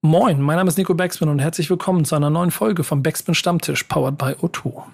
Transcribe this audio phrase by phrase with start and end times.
[0.00, 3.34] Moin, mein Name ist Nico Backspin und herzlich willkommen zu einer neuen Folge vom Backspin
[3.34, 4.84] Stammtisch, powered by O2.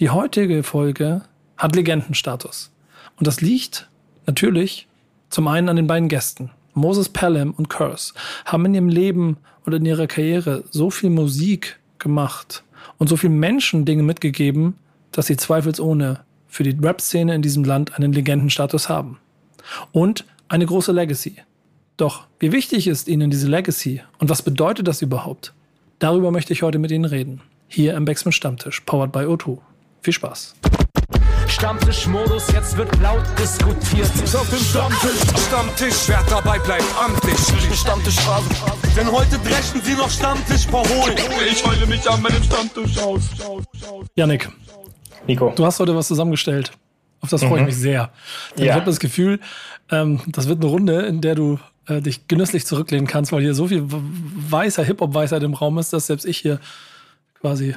[0.00, 1.22] Die heutige Folge
[1.56, 2.72] hat Legendenstatus.
[3.16, 3.88] Und das liegt
[4.26, 4.88] natürlich
[5.28, 6.50] zum einen an den beiden Gästen.
[6.74, 8.12] Moses Pelham und Curse
[8.44, 12.64] haben in ihrem Leben und in ihrer Karriere so viel Musik gemacht
[12.98, 14.74] und so vielen Menschen Dinge mitgegeben,
[15.12, 19.20] dass sie zweifelsohne für die Rap-Szene in diesem Land einen Legendenstatus haben.
[19.92, 21.36] Und eine große Legacy.
[22.00, 25.52] Doch wie wichtig ist Ihnen diese Legacy und was bedeutet das überhaupt?
[25.98, 27.42] Darüber möchte ich heute mit Ihnen reden.
[27.68, 29.58] Hier im Backspin Stammtisch, powered by O2.
[30.00, 30.54] Viel Spaß.
[31.46, 34.06] Stammtischmodus, jetzt wird laut diskutiert.
[34.34, 37.78] Auf dem Stammtisch, Stammtisch, wer dabei bleibt am Tisch.
[37.78, 38.48] Stammtischphase.
[38.96, 41.18] Denn heute dreschen sie noch Stammtisch verholen.
[41.52, 43.24] Ich heule mich an meinem Stammtisch aus.
[44.14, 44.48] Yannick,
[45.26, 45.52] Nico.
[45.54, 46.72] du hast heute was zusammengestellt.
[47.20, 47.66] Auf das freue ich Mhm.
[47.66, 48.10] mich sehr.
[48.56, 48.70] Denn Ja.
[48.70, 49.40] Ich habe das Gefühl,
[49.90, 53.54] ähm, das wird eine Runde, in der du äh, dich genüsslich zurücklehnen kannst, weil hier
[53.54, 56.60] so viel weißer Hip-Hop-Weisheit im Raum ist, dass selbst ich hier
[57.40, 57.74] quasi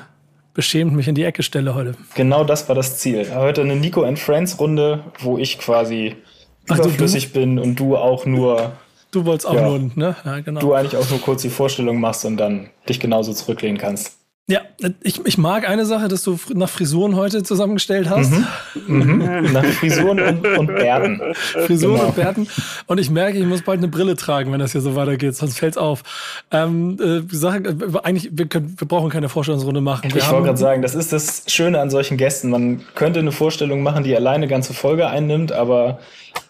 [0.54, 1.96] beschämt mich in die Ecke stelle heute.
[2.16, 3.34] Genau das war das Ziel.
[3.34, 6.16] Heute eine Nico and Friends Runde, wo ich quasi
[6.70, 8.74] Ach, du- überflüssig bin und du auch nur,
[9.12, 9.68] Du wolltest auch Ja.
[9.70, 10.16] nur, ne?
[10.26, 10.60] Ja, genau.
[10.60, 14.18] du eigentlich auch nur kurz die Vorstellung machst und dann dich genauso zurücklehnen kannst.
[14.50, 14.60] Ja,
[15.02, 18.34] ich, ich mag eine Sache, dass du nach Frisuren heute zusammengestellt hast.
[18.88, 19.50] Mhm.
[19.54, 21.22] Nach Frisuren und, und Bärten.
[21.34, 22.08] Frisuren Genau.
[22.10, 22.48] und Bärten.
[22.88, 25.60] Und ich merke, ich muss bald eine Brille tragen, wenn das hier so weitergeht, sonst
[25.60, 26.04] fällt's auf.
[26.52, 30.12] Ähm, äh, die Sache, äh, eigentlich, wir, können, wir brauchen keine Vorstellungsrunde machen.
[30.12, 32.50] Wir Ich haben- wollte gerade sagen, das ist das Schöne an solchen Gästen.
[32.50, 36.00] Man könnte eine Vorstellung machen, die alleine ganze Folge einnimmt, aber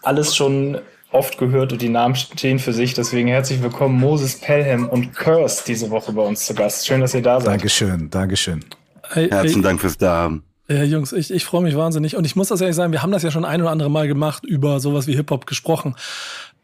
[0.02, 0.78] alles schon
[1.14, 2.92] oft gehört und die Namen stehen für sich.
[2.92, 6.86] Deswegen herzlich willkommen Moses Pelham und Curse diese Woche bei uns zu Gast.
[6.86, 7.52] Schön, dass ihr da seid.
[7.52, 8.64] Dankeschön, Dankeschön.
[9.10, 10.42] Hey, Herzlichen hey, Dank fürs Dahaben.
[10.68, 12.16] Ja, Jungs, ich, ich freue mich wahnsinnig.
[12.16, 14.08] Und ich muss das ehrlich sagen, wir haben das ja schon ein oder andere Mal
[14.08, 15.94] gemacht, über sowas wie Hip-Hop gesprochen.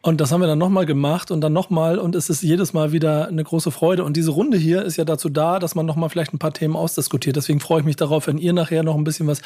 [0.02, 1.98] Und das haben wir dann nochmal gemacht und dann nochmal.
[1.98, 4.02] Und es ist jedes Mal wieder eine große Freude.
[4.02, 6.74] Und diese Runde hier ist ja dazu da, dass man nochmal vielleicht ein paar Themen
[6.74, 7.36] ausdiskutiert.
[7.36, 9.42] Deswegen freue ich mich darauf, wenn ihr nachher noch ein bisschen was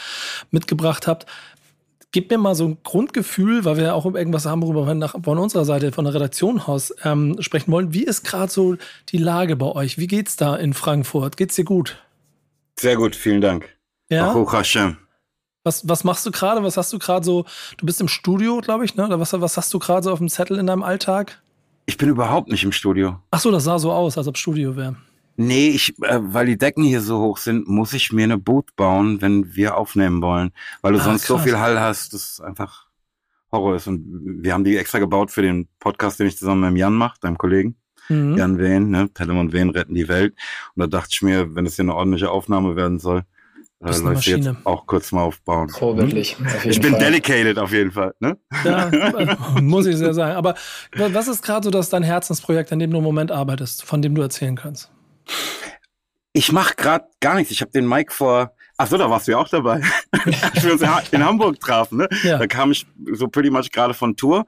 [0.53, 1.27] mitgebracht habt.
[2.15, 5.17] Gebt mir mal so ein Grundgefühl, weil wir ja auch irgendwas haben, worüber wir nach,
[5.21, 7.93] von unserer Seite, von der Redaktion aus ähm, sprechen wollen.
[7.93, 8.77] Wie ist gerade so
[9.09, 9.99] die Lage bei euch?
[9.99, 11.37] Wie geht's da in Frankfurt?
[11.37, 12.01] Geht's dir gut?
[12.79, 13.69] Sehr gut, vielen Dank.
[14.11, 14.33] Ja?
[14.33, 14.97] Baruch Hashem.
[15.65, 16.63] Was, was machst du gerade?
[16.63, 17.47] Was hast du gerade so?
[17.79, 19.07] Du bist im Studio, glaube ich, ne?
[19.07, 21.43] Oder was, was hast du gerade so auf dem Zettel in deinem Alltag?
[21.87, 23.19] Ich bin überhaupt nicht im Studio.
[23.33, 24.95] Ach so, das sah so aus, als ob Studio wäre.
[25.37, 28.77] Nee, ich, äh, weil die Decken hier so hoch sind, muss ich mir eine Boot
[28.77, 30.53] bauen, wenn wir aufnehmen wollen.
[30.83, 31.45] Weil du Ah, sonst so krass.
[31.45, 32.87] viel Hall hast, das einfach
[33.51, 33.87] Horror ist.
[33.87, 34.05] Und
[34.43, 37.19] wir haben die extra gebaut für den Podcast, den ich zusammen mit dem Jan mache,
[37.21, 37.77] deinem Kollegen.
[38.09, 38.37] Mhm.
[38.37, 39.09] Jan Wehn, ne?
[39.13, 40.35] Pelham und Wehn retten die Welt.
[40.75, 43.23] Und da dachte ich mir, wenn es hier eine ordentliche Aufnahme werden soll,
[43.81, 45.69] äh, läuft jetzt auch kurz mal aufbauen.
[45.71, 46.37] Vorbildlich.
[46.45, 47.01] Auf jeden Ich bin Fall.
[47.01, 48.37] dedicated auf jeden Fall, ne?
[48.65, 48.91] Ja,
[49.61, 50.37] muss ich sehr sagen.
[50.37, 50.55] Aber
[50.97, 54.01] wa- was ist gerade so das dein Herzensprojekt, an dem du im Moment arbeitest, von
[54.03, 54.91] dem du erzählen kannst?
[56.33, 57.51] Ich mache gerade gar nichts.
[57.53, 58.55] Ich habe den Mike vor.
[58.77, 59.81] Ach so, da warst du ja auch dabei.
[60.13, 62.09] Als wir uns in Ha- in Hamburg trafen, ne?
[62.25, 62.39] Ja.
[62.39, 64.45] Da kam ich so pretty much gerade von Tour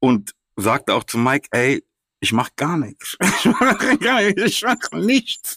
[0.00, 1.84] und sagte auch zu Mike, ey,
[2.18, 3.16] ich mach gar nichts.
[3.38, 4.42] Ich mache gar nichts.
[4.42, 5.56] Ich nichts.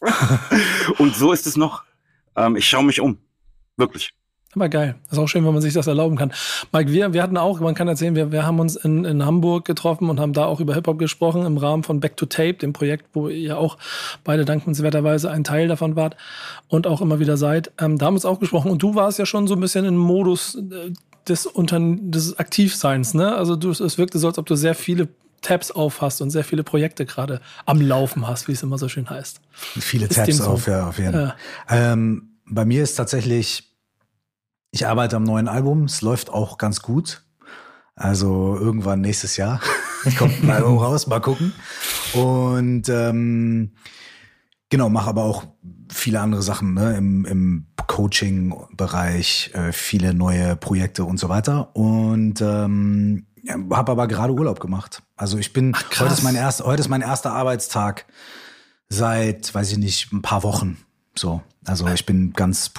[1.00, 1.84] und so ist es noch.
[2.36, 3.18] Ähm, ich schaue mich um.
[3.76, 4.14] Wirklich.
[4.56, 4.96] Aber geil.
[5.12, 6.32] Ist auch schön, wenn man sich das erlauben kann.
[6.72, 9.66] Mike, wir, wir hatten auch, man kann erzählen, wir, wir haben uns in, in Hamburg
[9.66, 12.74] getroffen und haben da auch über Hip-Hop gesprochen im Rahmen von Back to Tape, dem
[12.74, 13.78] Projekt, wo ihr auch
[14.24, 16.16] beide dankenswerterweise ein Teil davon wart
[16.68, 17.72] und auch immer wieder seid.
[17.80, 19.86] Ähm, da haben wir uns auch gesprochen und du warst ja schon so ein bisschen
[19.86, 20.92] im Modus äh,
[21.28, 23.36] des, Unter des Aktivseins, ne?
[23.36, 25.08] Also du, es wirkte so, als ob du sehr viele
[25.42, 29.10] Tabs aufhast und sehr viele Projekte gerade am Laufen hast, wie es immer so schön
[29.10, 29.42] heißt.
[29.52, 30.46] Viele Ist Tabs so?
[30.46, 31.36] auf, ja, auf jeden Fall.
[31.70, 33.73] Ähm, bei mir ist tatsächlich,
[34.74, 37.24] ich arbeite am neuen Album, es läuft auch ganz gut.
[37.96, 39.62] Also irgendwann nächstes Jahr
[40.18, 41.54] kommt ein Album raus, mal gucken.
[42.14, 43.74] Und ähm,
[44.70, 45.46] genau, mache aber auch
[45.92, 51.76] viele andere Sachen ne, im, im Coaching-Bereich, äh, viele neue Projekte und so weiter.
[51.76, 53.28] Und ähm,
[53.72, 55.04] habe aber gerade Urlaub gemacht.
[55.16, 56.00] Also ich bin, krass.
[56.00, 58.08] heute ist mein erster, heute ist mein erster Arbeitstag
[58.90, 60.78] seit, weiß ich nicht, ein paar Wochen.
[61.16, 62.72] So, also ich bin ganz,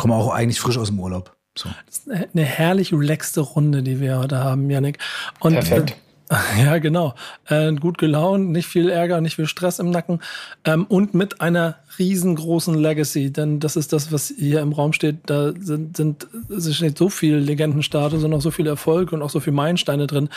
[0.00, 1.36] komme auch eigentlich frisch aus dem Urlaub.
[1.54, 1.68] So.
[2.10, 4.98] eine herrlich relaxte Runde, die wir heute haben, Janik.
[5.40, 5.94] Und, Perfekt.
[6.30, 7.14] Äh, ja, genau.
[7.48, 10.20] Äh, gut gelaunt, nicht viel Ärger, nicht viel Stress im Nacken
[10.64, 15.18] ähm, und mit einer riesengroßen Legacy, denn das ist das, was hier im Raum steht.
[15.26, 19.30] Da sind, sind es steht so viel Legendenstatus und auch so viel Erfolg und auch
[19.30, 20.30] so viel Meilensteine drin,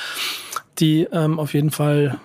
[0.80, 2.20] die ähm, auf jeden Fall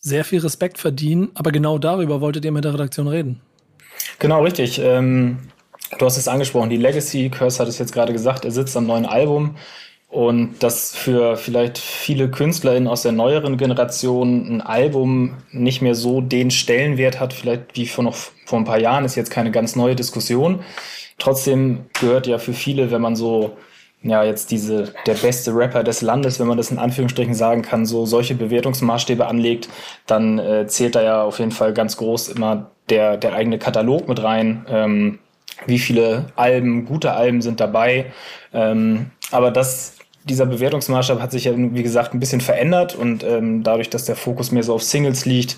[0.00, 1.30] sehr viel Respekt verdienen.
[1.32, 3.40] Aber genau darüber wolltet ihr mit der Redaktion reden.
[4.18, 4.80] Genau, richtig.
[4.80, 5.38] Ähm,
[5.98, 8.86] du hast es angesprochen, die Legacy, Curse hat es jetzt gerade gesagt, er sitzt am
[8.86, 9.56] neuen Album
[10.08, 16.20] und dass für vielleicht viele KünstlerInnen aus der neueren Generation ein Album nicht mehr so
[16.20, 19.74] den Stellenwert hat, vielleicht wie vor noch vor ein paar Jahren, ist jetzt keine ganz
[19.74, 20.62] neue Diskussion.
[21.18, 23.56] Trotzdem gehört ja für viele, wenn man so
[24.02, 27.86] ja, jetzt diese, der beste Rapper des Landes, wenn man das in Anführungsstrichen sagen kann,
[27.86, 29.68] so solche Bewertungsmaßstäbe anlegt,
[30.06, 34.08] dann äh, zählt da ja auf jeden Fall ganz groß immer der, der eigene Katalog
[34.08, 34.66] mit rein.
[34.68, 35.18] Ähm,
[35.66, 38.12] wie viele Alben, gute Alben sind dabei.
[38.52, 43.62] Ähm, aber das, dieser Bewertungsmaßstab hat sich ja, wie gesagt, ein bisschen verändert und ähm,
[43.62, 45.56] dadurch, dass der Fokus mehr so auf Singles liegt,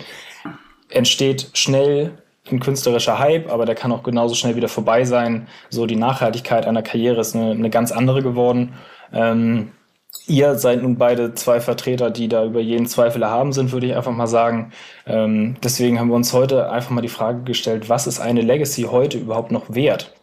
[0.89, 2.13] entsteht schnell
[2.51, 5.49] ein künstlerischer Hype, aber der kann auch genauso schnell wieder vorbei sein.
[5.71, 8.75] So die Nachhaltigkeit einer Karriere ist eine, eine ganz andere geworden.
[9.13, 9.73] Ähm,
[10.27, 13.97] ihr seid nun beide zwei Vertreter, die da über jeden Zweifel erhaben sind, würde ich
[13.97, 14.73] einfach mal sagen.
[15.07, 18.83] Ähm, deswegen haben wir uns heute einfach mal die Frage gestellt, was ist eine Legacy
[18.83, 20.15] heute überhaupt noch wert?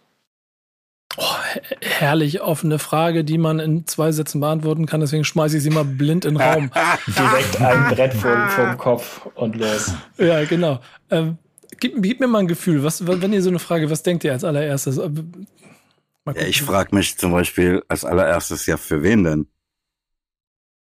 [1.18, 1.36] Oh,
[1.82, 5.02] herrlich offene Frage, die man in zwei Sätzen beantworten kann.
[5.02, 6.72] Deswegen schmeiße ich sie mal blind in den Raum.
[7.08, 9.94] Direkt ein Brett vor, vor dem Kopf und los.
[10.18, 10.80] Ja, genau.
[11.10, 11.38] Ähm,
[11.80, 12.84] gib, gib, mir mal ein Gefühl.
[12.84, 14.98] Was, wenn ihr so eine Frage, was denkt ihr als allererstes?
[14.98, 19.48] Ja, ich frage mich zum Beispiel als allererstes ja, für wen denn?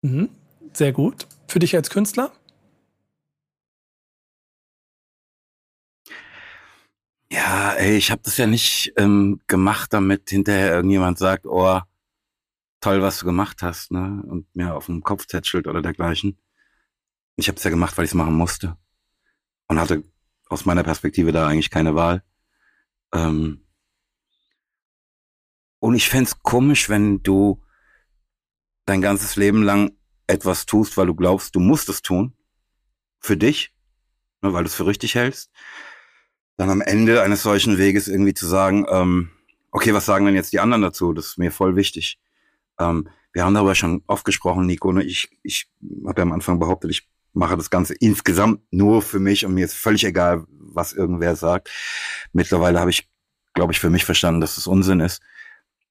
[0.09, 0.31] Mhm.
[0.73, 1.27] Sehr gut.
[1.49, 2.33] Für dich als Künstler?
[7.31, 11.81] Ja, ey, ich habe das ja nicht ähm, gemacht, damit hinterher irgendjemand sagt, oh,
[12.81, 14.23] toll, was du gemacht hast, ne?
[14.27, 16.39] Und mir auf dem Kopf tätschelt oder dergleichen.
[17.37, 18.77] Ich habe es ja gemacht, weil ich es machen musste.
[19.69, 20.05] Und hatte
[20.49, 22.23] aus meiner Perspektive da eigentlich keine Wahl.
[23.13, 23.67] Ähm
[25.81, 27.63] und ich fände komisch, wenn du
[28.87, 29.98] dein ganzes Leben lang
[30.29, 32.35] etwas tust, weil du glaubst, du musst es tun.
[33.19, 33.75] Für dich,
[34.43, 35.51] ne, weil du es für richtig hältst.
[36.57, 39.31] Dann am Ende eines solchen Weges irgendwie zu sagen, ähm,
[39.73, 41.13] okay, was sagen denn jetzt die anderen dazu?
[41.13, 42.21] Das ist mir voll wichtig.
[42.79, 44.93] Ähm, wir haben darüber schon oft gesprochen, Nico.
[44.93, 45.03] Ne?
[45.03, 45.71] Ich, ich
[46.07, 49.65] habe ja am Anfang behauptet, ich mache das Ganze insgesamt nur für mich und mir
[49.65, 51.71] ist völlig egal, was irgendwer sagt.
[52.33, 53.09] Mittlerweile habe ich,
[53.55, 55.21] glaube ich, für mich verstanden, dass es Unsinn ist,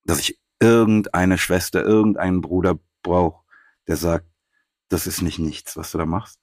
[0.03, 3.43] dass ich irgendeine Schwester, irgendeinen Bruder brauche,
[3.87, 4.27] der sagt,
[4.89, 6.39] das ist nicht nichts, was du da machst.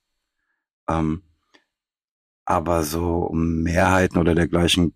[0.89, 1.23] Ähm,
[2.45, 4.95] aber so um Mehrheiten oder dergleichen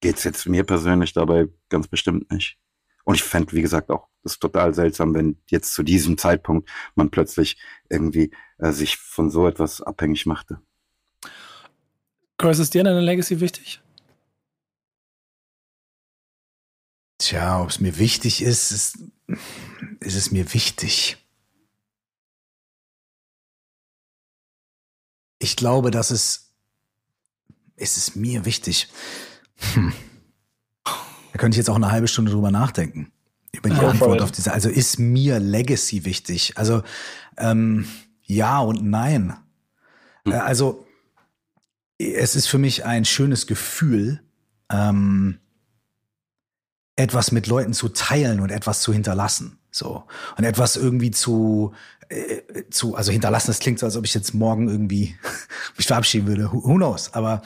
[0.00, 2.58] geht's jetzt mir persönlich dabei ganz bestimmt nicht.
[3.04, 7.10] Und ich fände, wie gesagt, auch das total seltsam, wenn jetzt zu diesem Zeitpunkt man
[7.10, 10.60] plötzlich irgendwie äh, sich von so etwas abhängig machte.
[12.38, 13.80] Chris, ist dir deine Legacy wichtig?
[17.18, 18.98] Tja, ob es mir wichtig ist, ist,
[20.00, 21.21] ist es mir wichtig.
[25.42, 26.52] Ich glaube, dass es,
[27.74, 28.88] ist es mir wichtig.
[29.74, 29.92] Hm.
[30.84, 33.10] Da könnte ich jetzt auch eine halbe Stunde drüber nachdenken.
[33.50, 34.20] Über die ja, Antwort voll.
[34.20, 34.52] auf diese.
[34.52, 36.56] Also ist mir Legacy wichtig?
[36.56, 36.84] Also
[37.36, 37.88] ähm,
[38.22, 39.36] ja und nein.
[40.24, 40.32] Hm.
[40.32, 40.86] Äh, also
[41.98, 44.22] es ist für mich ein schönes Gefühl,
[44.70, 45.40] ähm,
[46.94, 49.58] etwas mit Leuten zu teilen und etwas zu hinterlassen.
[49.72, 50.04] So.
[50.36, 51.72] Und etwas irgendwie zu,
[52.08, 55.16] äh, zu, also hinterlassen, das klingt so, als ob ich jetzt morgen irgendwie
[55.76, 56.52] mich verabschieden würde.
[56.52, 57.12] Who, who knows?
[57.14, 57.42] Aber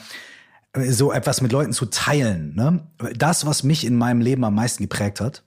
[0.73, 2.85] äh, so etwas mit Leuten zu teilen, ne?
[3.15, 5.43] Das, was mich in meinem Leben am meisten geprägt hat,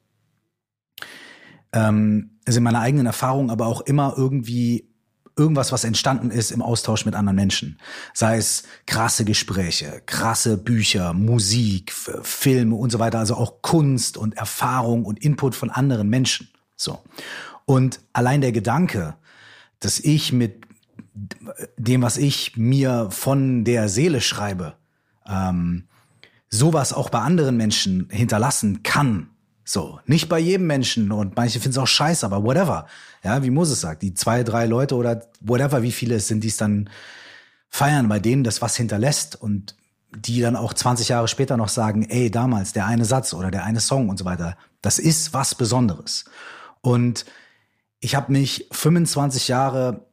[1.73, 4.89] ähm, sind meine eigenen Erfahrungen, aber auch immer irgendwie
[5.37, 7.79] irgendwas, was entstanden ist im Austausch mit anderen Menschen.
[8.15, 14.37] Sei es krasse Gespräche, krasse Bücher, Musik, Filme und so weiter, also auch Kunst und
[14.37, 16.51] Erfahrung und Input von anderen Menschen.
[16.81, 16.99] So.
[17.67, 19.15] Und allein der Gedanke,
[19.81, 20.67] dass ich mit
[21.77, 24.75] dem, was ich mir von der Seele schreibe,
[25.27, 25.85] ähm,
[26.49, 29.29] sowas auch bei anderen Menschen hinterlassen kann,
[29.63, 32.87] so, nicht bei jedem Menschen und manche finden es auch scheiße, aber whatever.
[33.23, 36.49] Ja, wie Moses sagt, die zwei, drei Leute oder whatever, wie viele es sind, die
[36.49, 36.91] es dann
[37.69, 39.77] feiern, bei denen das was hinterlässt und
[40.13, 43.65] die dann auch 20 Jahre später noch sagen, ey, damals der eine Satz oder der
[43.65, 46.25] eine Song und so weiter, das ist was Besonderes.
[46.81, 47.25] Und
[48.01, 50.07] ich habe mich 25 Jahre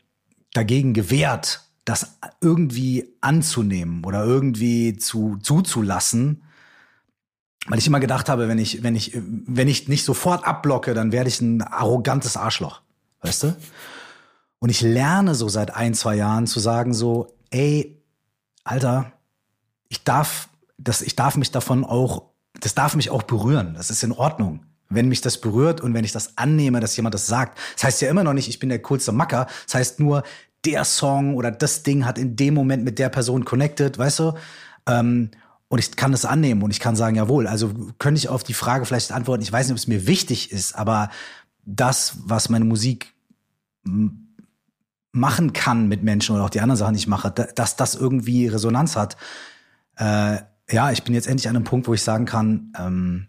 [0.53, 6.43] dagegen gewehrt, das irgendwie anzunehmen oder irgendwie zu zuzulassen,
[7.67, 11.12] weil ich immer gedacht habe, wenn ich, wenn ich, wenn ich nicht sofort abblocke, dann
[11.12, 12.81] werde ich ein arrogantes Arschloch.
[13.21, 13.57] Weißt du?
[14.59, 18.01] Und ich lerne so seit ein, zwei Jahren zu sagen so, ey,
[18.63, 19.12] Alter,
[19.89, 23.74] ich darf, das, ich darf mich davon auch, das darf mich auch berühren.
[23.75, 24.65] Das ist in Ordnung.
[24.89, 27.58] Wenn mich das berührt und wenn ich das annehme, dass jemand das sagt.
[27.75, 29.48] Das heißt ja immer noch nicht, ich bin der coolste Macker.
[29.65, 30.24] Das heißt nur,
[30.65, 34.34] der Song oder das Ding hat in dem Moment mit der Person connected, weißt du?
[34.88, 35.32] Ähm,
[35.70, 37.48] und ich kann das annehmen und ich kann sagen, jawohl.
[37.48, 40.51] Also könnte ich auf die Frage vielleicht antworten, ich weiß nicht, ob es mir wichtig
[40.51, 41.10] ist, aber
[41.65, 43.13] das, was meine Musik
[45.12, 48.48] machen kann mit Menschen oder auch die anderen Sachen, die ich mache, dass das irgendwie
[48.48, 49.17] Resonanz hat.
[49.98, 50.38] Äh,
[50.70, 53.27] ja, ich bin jetzt endlich an einem Punkt, wo ich sagen kann, ähm,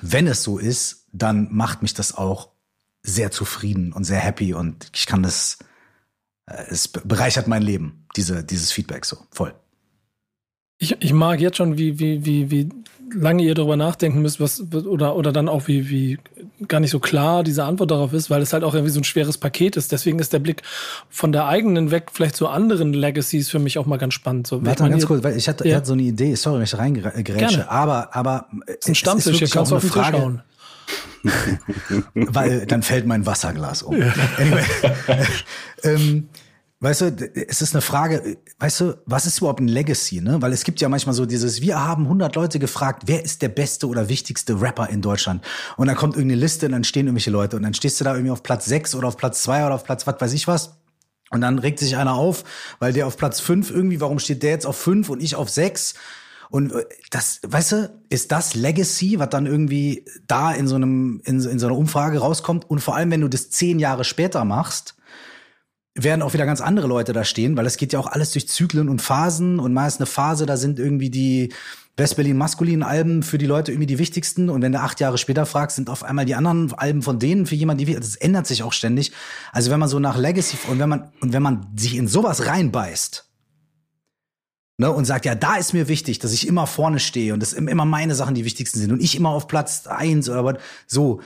[0.00, 2.50] wenn es so ist, dann macht mich das auch
[3.02, 5.58] sehr zufrieden und sehr happy und ich kann das,
[6.46, 9.54] äh, es bereichert mein Leben, diese, dieses Feedback so, voll.
[10.78, 12.68] Ich, ich mag jetzt schon, wie, wie, wie, wie
[13.14, 16.18] lange ihr darüber nachdenken müsst, was, oder, oder dann auch wie, wie
[16.66, 19.04] gar nicht so klar diese Antwort darauf ist, weil es halt auch irgendwie so ein
[19.04, 19.92] schweres Paket ist.
[19.92, 20.62] Deswegen ist der Blick
[21.08, 24.46] von der eigenen weg vielleicht zu anderen Legacies für mich auch mal ganz spannend.
[24.46, 25.70] So, Warte mal ganz kurz, weil ich hatte, ja.
[25.70, 28.46] ich hatte so eine Idee, sorry, wenn ich reingrätsche, aber, aber.
[28.66, 30.42] Es ist ein Stammtisch, hier kannst du auf den Tisch schauen.
[32.14, 33.96] weil dann fällt mein Wasserglas um.
[33.96, 34.14] Ja.
[34.38, 34.64] Anyway.
[35.82, 36.28] ähm,
[36.80, 40.40] Weißt du, es ist eine Frage, weißt du, was ist überhaupt ein Legacy, ne?
[40.40, 43.48] Weil es gibt ja manchmal so dieses, wir haben 100 Leute gefragt, wer ist der
[43.48, 45.44] beste oder wichtigste Rapper in Deutschland?
[45.76, 48.14] Und dann kommt irgendeine Liste und dann stehen irgendwelche Leute und dann stehst du da
[48.14, 50.76] irgendwie auf Platz 6 oder auf Platz 2 oder auf Platz was weiß ich was.
[51.30, 52.44] Und dann regt sich einer auf,
[52.78, 55.48] weil der auf Platz 5 irgendwie, warum steht der jetzt auf 5 und ich auf
[55.48, 55.94] 6?
[56.48, 61.20] Und äh, das, weißt du, ist das Legacy, was dann irgendwie da in so einem,
[61.24, 62.70] in, in so einer Umfrage rauskommt?
[62.70, 64.94] Und vor allem, wenn du das zehn Jahre später machst,
[66.02, 68.48] werden auch wieder ganz andere Leute da stehen, weil es geht ja auch alles durch
[68.48, 71.52] Zyklen und Phasen und meist eine Phase, da sind irgendwie die
[71.96, 75.46] West-Berlin maskulinen Alben für die Leute irgendwie die wichtigsten und wenn du acht Jahre später
[75.46, 78.62] fragst, sind auf einmal die anderen Alben von denen für jemanden die das ändert sich
[78.62, 79.12] auch ständig.
[79.52, 82.46] Also wenn man so nach Legacy und wenn man und wenn man sich in sowas
[82.46, 83.24] reinbeißt,
[84.80, 87.52] Ne, und sagt, ja, da ist mir wichtig, dass ich immer vorne stehe und dass
[87.52, 90.58] immer meine Sachen die wichtigsten sind und ich immer auf Platz eins oder was.
[90.86, 91.20] So,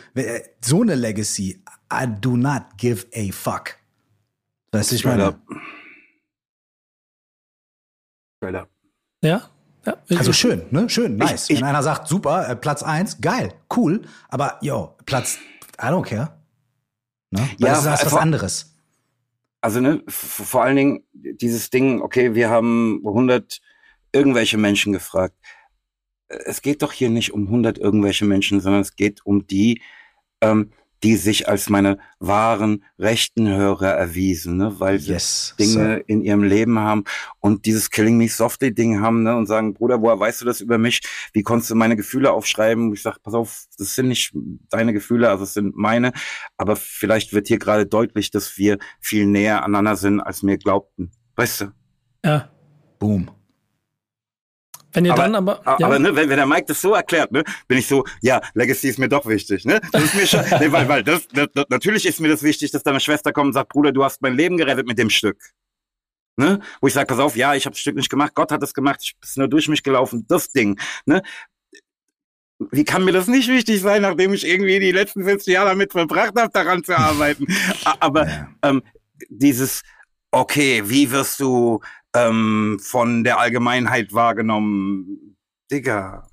[0.65, 1.63] so eine Legacy,
[1.93, 3.77] I do not give a fuck.
[4.73, 5.39] Weißt du, ich meine.
[8.39, 8.67] Straight
[9.23, 9.51] Ja?
[9.85, 10.89] Ja, also schön, ne?
[10.89, 11.51] Schön, nice.
[11.51, 15.39] Ich, ich, Wenn einer sagt, super, äh, Platz eins, geil, cool, aber yo, Platz,
[15.77, 16.39] I don't care.
[17.31, 17.41] Ne?
[17.59, 18.77] Weil ja, das ist was anderes.
[19.61, 23.61] Also, ne, vor allen Dingen dieses Ding, okay, wir haben 100
[24.13, 25.35] irgendwelche Menschen gefragt.
[26.29, 29.83] Es geht doch hier nicht um 100 irgendwelche Menschen, sondern es geht um die,
[30.41, 30.73] ähm,
[31.03, 34.79] die sich als meine wahren rechten Hörer erwiesen, ne?
[34.79, 36.05] weil sie yes, Dinge sir.
[36.07, 37.05] in ihrem Leben haben
[37.41, 39.37] und dieses Killing Me Softly Ding haben ne?
[39.37, 41.01] und sagen, Bruder, woher weißt du das über mich?
[41.33, 42.93] Wie konntest du meine Gefühle aufschreiben?
[42.93, 44.33] Ich sag, pass auf, das sind nicht
[44.71, 46.13] deine Gefühle, also es sind meine,
[46.57, 51.11] aber vielleicht wird hier gerade deutlich, dass wir viel näher aneinander sind, als wir glaubten.
[51.37, 51.73] Weißt du?
[52.25, 52.51] Ja.
[52.99, 53.31] Boom.
[54.93, 55.63] Wenn ihr aber, dann aber.
[55.65, 55.87] Ja.
[55.87, 58.89] Aber ne, wenn, wenn der Mike das so erklärt, ne, bin ich so, ja, Legacy
[58.89, 59.65] ist mir doch wichtig.
[59.65, 59.81] Ne?
[59.93, 62.71] Das ist mir schon, nee, weil, weil das, das, das, natürlich ist mir das wichtig,
[62.71, 65.39] dass deine Schwester kommt und sagt, Bruder, du hast mein Leben gerettet mit dem Stück.
[66.37, 66.61] Ne?
[66.81, 68.73] Wo ich sage, pass auf, ja, ich habe das Stück nicht gemacht, Gott hat es
[68.73, 70.81] gemacht, ich bin nur durch mich gelaufen, das Ding.
[71.05, 71.23] Ne?
[72.71, 75.93] Wie kann mir das nicht wichtig sein, nachdem ich irgendwie die letzten 50 Jahre damit
[75.93, 77.47] verbracht habe, daran zu arbeiten?
[78.01, 78.83] Aber ähm,
[79.29, 79.83] dieses,
[80.31, 81.81] okay, wie wirst du
[82.15, 85.37] ähm, von der Allgemeinheit wahrgenommen.
[85.71, 86.27] Digga.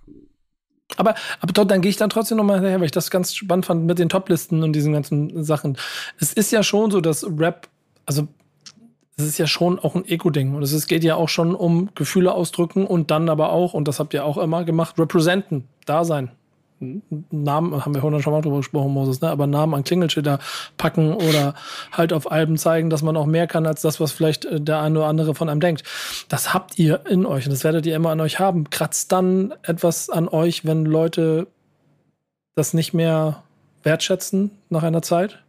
[0.97, 3.85] Aber, aber dann gehe ich dann trotzdem nochmal hinterher, weil ich das ganz spannend fand
[3.85, 5.77] mit den Toplisten und diesen ganzen Sachen.
[6.19, 7.67] Es ist ja schon so, dass Rap,
[8.05, 8.27] also
[9.15, 10.55] es ist ja schon auch ein Ego-Ding.
[10.55, 13.99] Und es geht ja auch schon um Gefühle ausdrücken und dann aber auch, und das
[13.99, 16.31] habt ihr auch immer gemacht, representen, da sein.
[16.79, 19.29] Namen, haben wir vorhin schon mal drüber gesprochen, Moses, ne?
[19.29, 20.39] aber Namen an Klingelschilder
[20.77, 21.53] packen oder
[21.91, 24.79] halt auf Alben zeigen, dass man auch mehr kann als das, was vielleicht äh, der
[24.81, 25.83] eine oder andere von einem denkt.
[26.29, 28.69] Das habt ihr in euch und das werdet ihr immer an euch haben.
[28.69, 31.47] Kratzt dann etwas an euch, wenn Leute
[32.55, 33.43] das nicht mehr
[33.83, 35.43] wertschätzen nach einer Zeit?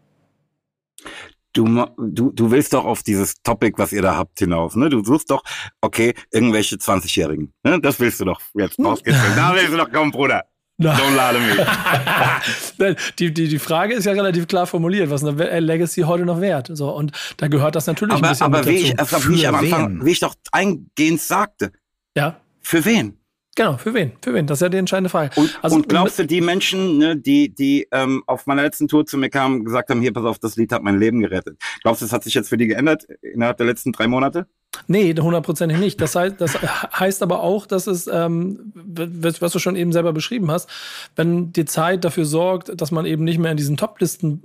[1.52, 1.66] Du,
[1.98, 4.76] du, du willst doch auf dieses Topic, was ihr da habt, hinaus.
[4.76, 4.88] Ne?
[4.88, 5.42] Du suchst doch,
[5.80, 7.52] okay, irgendwelche 20-Jährigen.
[7.64, 7.80] Ne?
[7.80, 9.34] Das willst du doch jetzt rauskitzeln.
[9.36, 10.44] da willst du doch kommen, Bruder.
[10.80, 12.96] Don't lie to me.
[13.18, 16.70] die, die, die Frage ist ja relativ klar formuliert, was eine Legacy heute noch wert.
[16.72, 19.48] So, und da gehört das natürlich aber, ein bisschen aber wie ich, also wie ich
[19.48, 21.72] am Anfang, wie ich doch eingehend sagte.
[22.16, 22.40] Ja.
[22.60, 23.18] Für wen?
[23.56, 24.12] Genau, für wen?
[24.22, 24.46] Für wen?
[24.46, 25.38] Das ist ja die entscheidende Frage.
[25.38, 29.04] Und, also, und glaubst du, die Menschen, ne, die, die ähm, auf meiner letzten Tour
[29.04, 31.58] zu mir kamen, gesagt haben, hier, pass auf, das Lied hat mein Leben gerettet.
[31.82, 34.46] Glaubst du, das hat sich jetzt für die geändert innerhalb der letzten drei Monate?
[34.86, 36.00] Nee, hundertprozentig nicht.
[36.00, 36.54] Das heißt, das
[36.98, 40.68] heißt aber auch, dass es, ähm, was du schon eben selber beschrieben hast,
[41.16, 44.42] wenn die Zeit dafür sorgt, dass man eben nicht mehr in diesen Top-Listen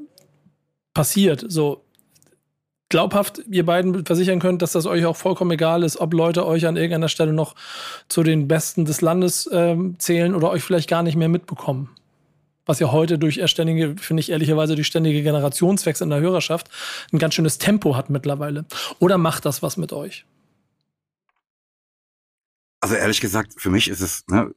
[0.94, 1.84] passiert, so
[2.89, 6.65] glaubhaft ihr beiden versichern könnt, dass das euch auch vollkommen egal ist, ob Leute euch
[6.67, 7.55] an irgendeiner Stelle noch
[8.08, 11.89] zu den Besten des Landes ähm, zählen oder euch vielleicht gar nicht mehr mitbekommen.
[12.65, 16.69] Was ja heute durch ständige, finde ich ehrlicherweise, durch ständige Generationswechsel in der Hörerschaft
[17.12, 18.65] ein ganz schönes Tempo hat mittlerweile.
[19.00, 20.25] Oder macht das was mit euch?
[22.79, 24.53] Also ehrlich gesagt, für mich ist es, ne,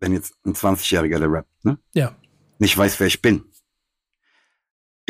[0.00, 1.78] wenn jetzt ein 20-Jähriger der rappt, ne?
[1.92, 2.14] Ja.
[2.58, 3.44] Nicht weiß, wer ich bin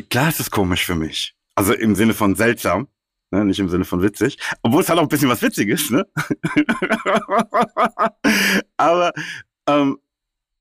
[0.03, 1.35] klar ist es komisch für mich.
[1.55, 2.89] Also im Sinne von seltsam,
[3.31, 3.45] ne?
[3.45, 4.39] nicht im Sinne von witzig.
[4.63, 6.07] Obwohl es halt auch ein bisschen was Witziges, ne?
[8.77, 9.13] Aber,
[9.67, 9.99] ähm,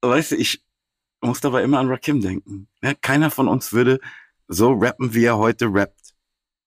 [0.02, 0.64] weißt du, ich
[1.26, 2.68] muss dabei immer an Rakim denken.
[2.84, 4.00] Ja, keiner von uns würde
[4.48, 6.14] so rappen, wie er heute rappt,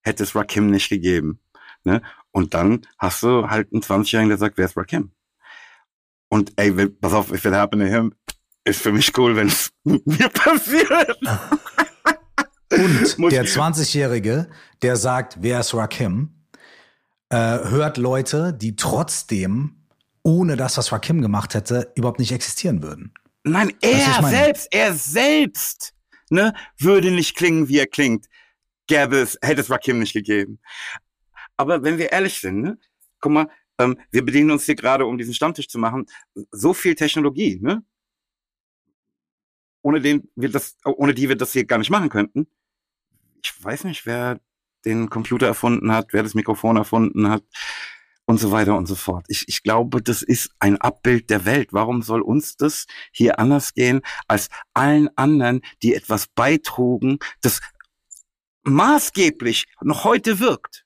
[0.02, 1.40] hätte es Rakim nicht gegeben.
[1.84, 2.02] Ne?
[2.32, 5.12] Und dann hast du halt einen 20-Jährigen, der sagt, wer ist Rakim?
[6.28, 8.12] Und ey, pass auf, if it happened to him,
[8.64, 11.18] ist für mich cool, wenn es mir passiert.
[12.70, 14.48] Und der ich- 20-Jährige,
[14.82, 16.34] der sagt, wer ist Rakim,
[17.30, 19.86] äh, hört Leute, die trotzdem,
[20.22, 23.14] ohne das, was Rakim gemacht hätte, überhaupt nicht existieren würden.
[23.48, 25.94] Nein, er selbst, er selbst,
[26.30, 28.26] ne, würde nicht klingen, wie er klingt.
[28.86, 30.60] Gäbe es, hätte es Rakim nicht gegeben.
[31.56, 32.78] Aber wenn wir ehrlich sind, ne,
[33.20, 36.06] guck mal, ähm, wir bedienen uns hier gerade, um diesen Stammtisch zu machen,
[36.50, 37.84] so viel Technologie, ne?
[39.82, 42.48] Ohne den wir das, ohne die wir das hier gar nicht machen könnten.
[43.42, 44.40] Ich weiß nicht, wer
[44.84, 47.44] den Computer erfunden hat, wer das Mikrofon erfunden hat
[48.28, 49.24] und so weiter und so fort.
[49.28, 51.72] Ich, ich glaube, das ist ein Abbild der Welt.
[51.72, 57.60] Warum soll uns das hier anders gehen als allen anderen, die etwas beitrugen, das
[58.64, 60.84] maßgeblich noch heute wirkt?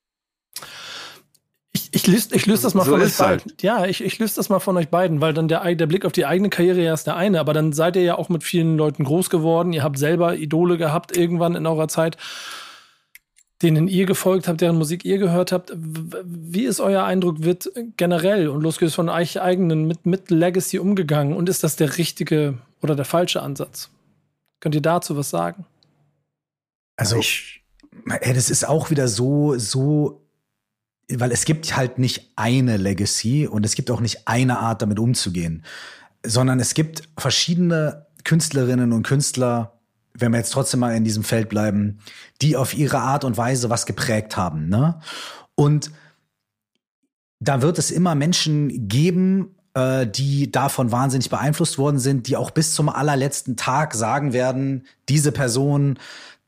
[1.72, 3.42] Ich, ich löse ich löse das mal So von euch halt.
[3.42, 3.56] beiden.
[3.60, 6.12] Ja, ich, ich löse das mal von euch beiden, weil dann der, der Blick auf
[6.12, 8.76] die eigene Karriere ja ist der eine, aber dann seid ihr ja auch mit vielen
[8.76, 9.72] Leuten groß geworden.
[9.72, 12.18] Ihr habt selber Idole gehabt irgendwann in eurer Zeit,
[13.62, 15.72] denen ihr gefolgt habt, deren Musik ihr gehört habt.
[15.76, 21.34] Wie ist euer Eindruck, wird generell und losgelöst von euch eigenen mit, mit Legacy umgegangen?
[21.34, 23.90] Und ist das der richtige oder der falsche Ansatz?
[24.60, 25.64] Könnt ihr dazu was sagen?
[26.96, 27.62] Also, ich,
[28.20, 30.20] ey, das ist auch wieder so, so,
[31.10, 34.98] weil es gibt halt nicht eine Legacy und es gibt auch nicht eine Art, damit
[34.98, 35.64] umzugehen,
[36.24, 39.71] sondern es gibt verschiedene Künstlerinnen und Künstler,
[40.14, 41.98] wenn wir jetzt trotzdem mal in diesem Feld bleiben,
[42.40, 45.00] die auf ihre Art und Weise was geprägt haben, ne?
[45.54, 45.90] Und
[47.40, 52.50] da wird es immer Menschen geben, äh, die davon wahnsinnig beeinflusst worden sind, die auch
[52.50, 55.98] bis zum allerletzten Tag sagen werden, diese Person,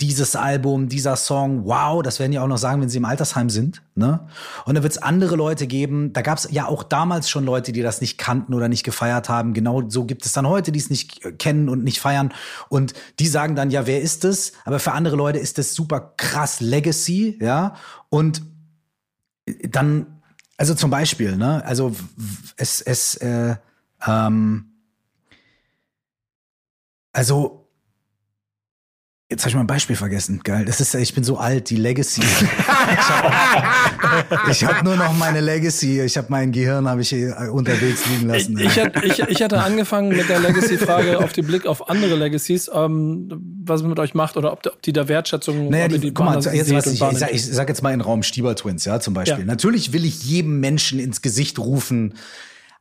[0.00, 3.48] dieses Album, dieser Song, wow, das werden die auch noch sagen, wenn sie im Altersheim
[3.48, 3.82] sind.
[3.94, 4.26] Ne?
[4.64, 7.72] Und da wird es andere Leute geben, da gab es ja auch damals schon Leute,
[7.72, 9.54] die das nicht kannten oder nicht gefeiert haben.
[9.54, 12.34] Genau so gibt es dann heute, die es nicht äh, kennen und nicht feiern.
[12.68, 14.52] Und die sagen dann, ja, wer ist es?
[14.64, 17.74] Aber für andere Leute ist das super krass Legacy, ja.
[18.08, 18.42] Und
[19.68, 20.22] dann,
[20.56, 21.94] also zum Beispiel, ne, also
[22.56, 23.54] es, es, äh,
[24.04, 24.72] ähm,
[27.12, 27.63] also
[29.30, 30.42] Jetzt habe ich mal ein Beispiel vergessen.
[30.44, 30.66] Geil.
[30.66, 32.20] Das ist, ich bin so alt, die Legacy.
[34.50, 36.02] ich habe hab nur noch meine Legacy.
[36.02, 37.14] Ich habe mein Gehirn habe ich
[37.50, 38.58] unterwegs liegen lassen.
[38.58, 43.30] ich, ich, ich hatte angefangen mit der Legacy-Frage auf den Blick auf andere Legacies, ähm,
[43.64, 46.26] was es mit euch macht oder ob, ob die der Wertschätzung Naja, ihr die, guck
[46.26, 48.84] mal, jetzt was ich, ich, sag, ich sag jetzt mal in den Raum Stieber Twins,
[48.84, 49.40] ja, zum Beispiel.
[49.40, 49.46] Ja.
[49.46, 52.12] Natürlich will ich jedem Menschen ins Gesicht rufen,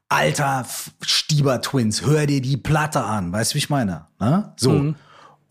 [0.10, 0.68] Alter,
[1.02, 3.32] Stieber Twins, hör dir die Platte an.
[3.32, 4.08] Weißt du, wie ich meine?
[4.20, 4.52] Ne?
[4.58, 4.72] So.
[4.72, 4.96] Mhm.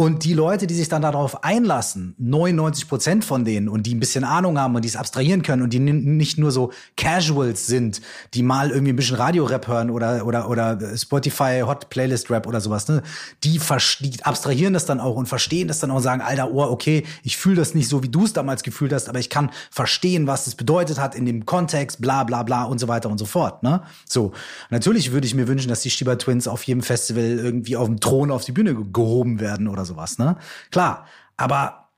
[0.03, 4.01] Und die Leute, die sich dann darauf einlassen, 99 Prozent von denen und die ein
[4.01, 8.01] bisschen Ahnung haben und die es abstrahieren können und die nicht nur so Casuals sind,
[8.35, 12.61] die mal irgendwie ein bisschen Radio-Rap hören oder, oder, oder Spotify Hot Playlist Rap oder
[12.61, 13.01] sowas, ne?
[13.45, 13.61] Die,
[14.01, 17.05] die abstrahieren das dann auch und verstehen das dann auch und sagen, Alter, oh, okay,
[17.23, 20.27] ich fühle das nicht so, wie du es damals gefühlt hast, aber ich kann verstehen,
[20.27, 23.25] was das bedeutet hat in dem Kontext, bla, bla, bla und so weiter und so
[23.25, 23.83] fort, ne?
[24.09, 24.33] So.
[24.71, 28.01] Natürlich würde ich mir wünschen, dass die Stieber Twins auf jedem Festival irgendwie auf dem
[28.01, 30.37] Thron auf die Bühne ge- gehoben werden oder sowas, ne?
[30.71, 31.07] Klar.
[31.37, 31.89] Aber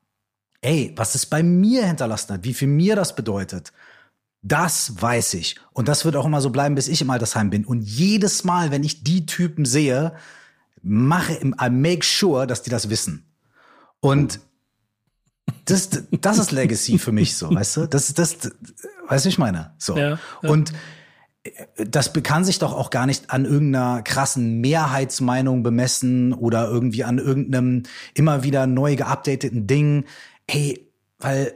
[0.61, 3.73] ey, was es bei mir hinterlassen hat, wie viel mir das bedeutet,
[4.43, 5.57] das weiß ich.
[5.73, 7.65] Und das wird auch immer so bleiben, bis ich im Altersheim bin.
[7.65, 10.13] Und jedes Mal, wenn ich die Typen sehe,
[10.83, 13.25] mache, I make sure, dass die das wissen.
[14.01, 14.41] Und
[15.65, 17.87] das, das ist Legacy für mich so, weißt du?
[17.87, 18.37] Das, das,
[19.09, 19.75] weißt du, ich meine?
[19.79, 19.97] So.
[19.97, 20.51] Ja, ja.
[20.51, 20.73] Und
[21.77, 27.19] das kann sich doch auch gar nicht an irgendeiner krassen Mehrheitsmeinung bemessen oder irgendwie an
[27.19, 27.83] irgendeinem
[28.15, 30.07] immer wieder neu geupdateten Ding.
[30.49, 31.55] Hey, weil,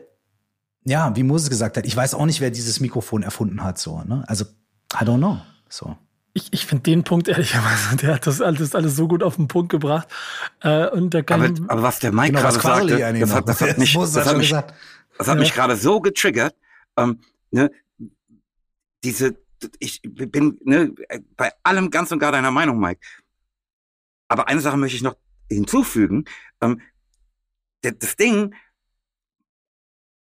[0.85, 4.03] ja, wie Moses gesagt hat, ich weiß auch nicht, wer dieses Mikrofon erfunden hat, so,
[4.03, 4.25] ne?
[4.27, 4.45] Also,
[4.95, 5.39] I don't know.
[5.69, 5.97] So.
[6.35, 9.49] Ich, ich finde den Punkt ehrlicherweise, der hat das alles, alles so gut auf den
[9.49, 10.09] Punkt gebracht.
[10.61, 13.61] Äh, und da kann aber, aber was der Mike Genau, gerade sagte, das hat, das
[13.61, 16.55] hat mich, das hat mich, das hat mich gerade so getriggert.
[16.97, 17.21] Ähm,
[17.51, 17.71] ne,
[19.03, 19.37] diese,
[19.79, 20.95] ich bin ne,
[21.37, 23.01] bei allem ganz und gar deiner Meinung, Mike.
[24.29, 25.17] Aber eine Sache möchte ich noch
[25.51, 26.25] hinzufügen.
[26.61, 26.81] Ähm,
[27.81, 28.55] das Ding,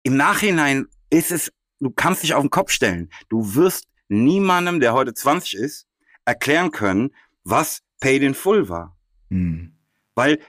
[0.02, 3.10] im Nachhinein ist es, du kannst dich auf den Kopf stellen.
[3.28, 5.86] Du wirst niemandem, der heute 20 ist,
[6.24, 8.96] erklären können, was Paid in Full war.
[9.30, 9.76] Hm.
[10.14, 10.40] Weil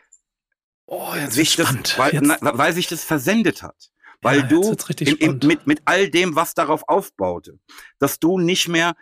[0.89, 3.91] Oh, sich das, weil, na, weil sich das versendet hat.
[4.21, 7.59] Weil Ja, du in, in, mit, mit all dem, was darauf aufbaute,
[7.99, 8.95] dass du nicht mehr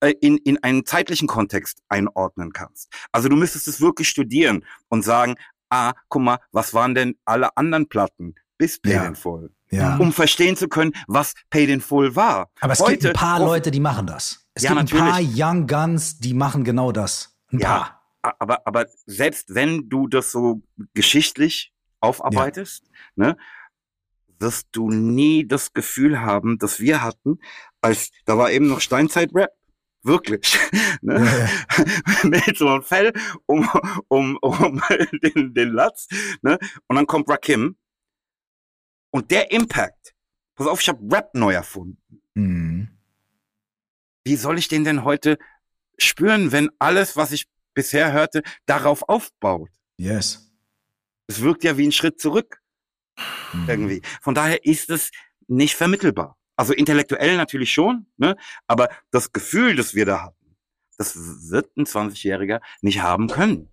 [0.00, 2.88] äh, in, in einen zeitlichen Kontext einordnen kannst.
[3.12, 5.34] Also du müsstest es wirklich studieren und sagen,
[5.70, 9.04] ah, guck mal, was waren denn alle anderen Platten bis Pay Ja.
[9.06, 9.50] in Full?
[9.70, 9.96] Ja.
[9.96, 12.48] Um verstehen zu können, was Paid in Full war.
[12.60, 14.46] Aber es Heute gibt ein paar Leute, die machen das.
[14.54, 15.20] Es Ja, gibt ein paar.
[15.20, 17.36] Young Guns, die machen genau das.
[17.52, 17.68] Ein Ja.
[17.68, 18.00] paar.
[18.38, 20.62] Aber, aber selbst wenn du das so
[20.94, 23.36] geschichtlich aufarbeitest, ne,
[24.38, 27.38] wirst du nie das Gefühl haben, das wir hatten,
[27.80, 29.50] als da war eben noch Steinzeit-Rap.
[30.02, 30.58] Wirklich.
[31.02, 31.48] Ne?
[32.22, 33.12] Mit so einem Fell
[33.44, 33.68] um,
[34.08, 34.82] um, um
[35.22, 36.06] den, den Latz.
[36.40, 36.58] Ne?
[36.86, 37.76] Und dann kommt Rakim.
[39.10, 40.14] Und der Impact.
[40.54, 42.22] Pass auf, ich habe Rap neu erfunden.
[42.34, 42.88] Mhm.
[44.24, 45.38] Wie soll ich den denn heute
[45.98, 49.68] spüren, wenn alles, was ich bisher hörte, darauf aufbaut?
[49.98, 50.50] Yes.
[51.26, 52.62] Es wirkt ja wie ein Schritt zurück
[53.52, 53.68] Mhm.
[53.68, 54.02] irgendwie.
[54.22, 55.10] Von daher ist es
[55.46, 56.36] nicht vermittelbar.
[56.56, 58.36] Also intellektuell natürlich schon, ne?
[58.68, 60.56] aber das Gefühl, das wir da hatten,
[60.98, 61.16] das
[61.50, 63.68] wird ein 20-Jähriger nicht haben können.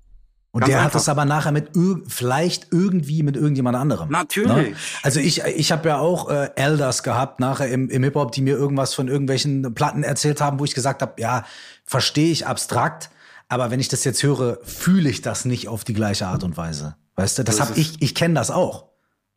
[0.54, 0.99] Und Ganz der hat einfach.
[0.99, 1.69] das aber nachher mit
[2.08, 4.10] vielleicht irgendwie mit irgendjemand anderem.
[4.10, 4.71] Natürlich.
[4.71, 4.75] Ne?
[5.01, 8.56] Also ich, ich habe ja auch äh, Elders gehabt nachher im, im Hip-Hop, die mir
[8.56, 11.45] irgendwas von irgendwelchen Platten erzählt haben, wo ich gesagt habe, ja,
[11.86, 13.12] verstehe ich abstrakt,
[13.47, 16.58] aber wenn ich das jetzt höre, fühle ich das nicht auf die gleiche Art und
[16.58, 16.95] Weise.
[17.15, 17.82] Weißt du, das So hab ist es.
[17.93, 18.90] ich, ich kenne das auch.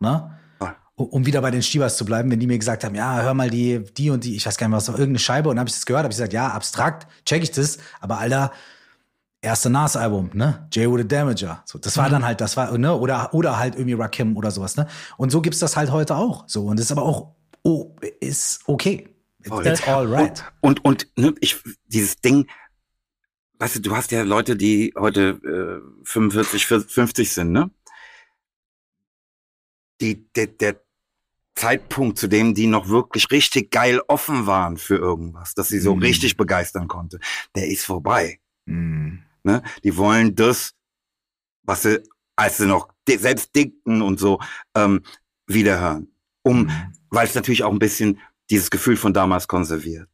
[0.05, 0.31] Ne?
[0.61, 0.75] Ah.
[0.97, 3.51] Um- wieder bei den Stiebers zu bleiben, wenn die mir gesagt haben, ja, hör mal
[3.51, 5.69] die, die und die, ich weiß gar nicht mehr, was, irgendeine Scheibe, und dann habe
[5.69, 8.53] ich das gehört, habe ich gesagt, ja, abstrakt, check ich das, aber Alter,
[9.43, 10.67] erste Nas-Album, ne?
[10.73, 11.63] Jay with a Damager.
[11.67, 12.01] So, das Mhm.
[12.01, 12.95] war dann halt, das war, ne?
[12.97, 14.87] Oder, oder halt irgendwie Rakim oder sowas, ne?
[15.17, 16.45] Und so gibt's das halt heute auch.
[16.47, 19.09] So, und das ist aber auch, oh, ist okay.
[19.65, 20.43] It's all right.
[20.63, 22.47] Und, und ne, ich, dieses Ding,
[23.59, 27.69] weißt du, du hast ja Leute, die heute äh, 45, 50 sind, ne?
[30.01, 30.81] Die, der, der
[31.55, 35.95] Zeitpunkt, zu dem die noch wirklich richtig geil offen waren für irgendwas, dass sie so
[35.95, 36.03] Mhm.
[36.03, 37.21] richtig begeistern konnte,
[37.55, 38.41] der ist vorbei.
[38.67, 39.19] Mm.
[39.45, 39.63] Ne?
[39.85, 40.73] Die wollen das,
[41.63, 42.03] was sie,
[42.37, 44.41] als sie noch selbst dickten und so,
[44.75, 45.03] ähm,
[45.47, 46.09] wiederhören.
[46.43, 46.71] Um, Mhm.
[47.11, 48.19] weil es natürlich auch ein bisschen
[48.51, 50.09] dieses Gefühl von damals konserviert.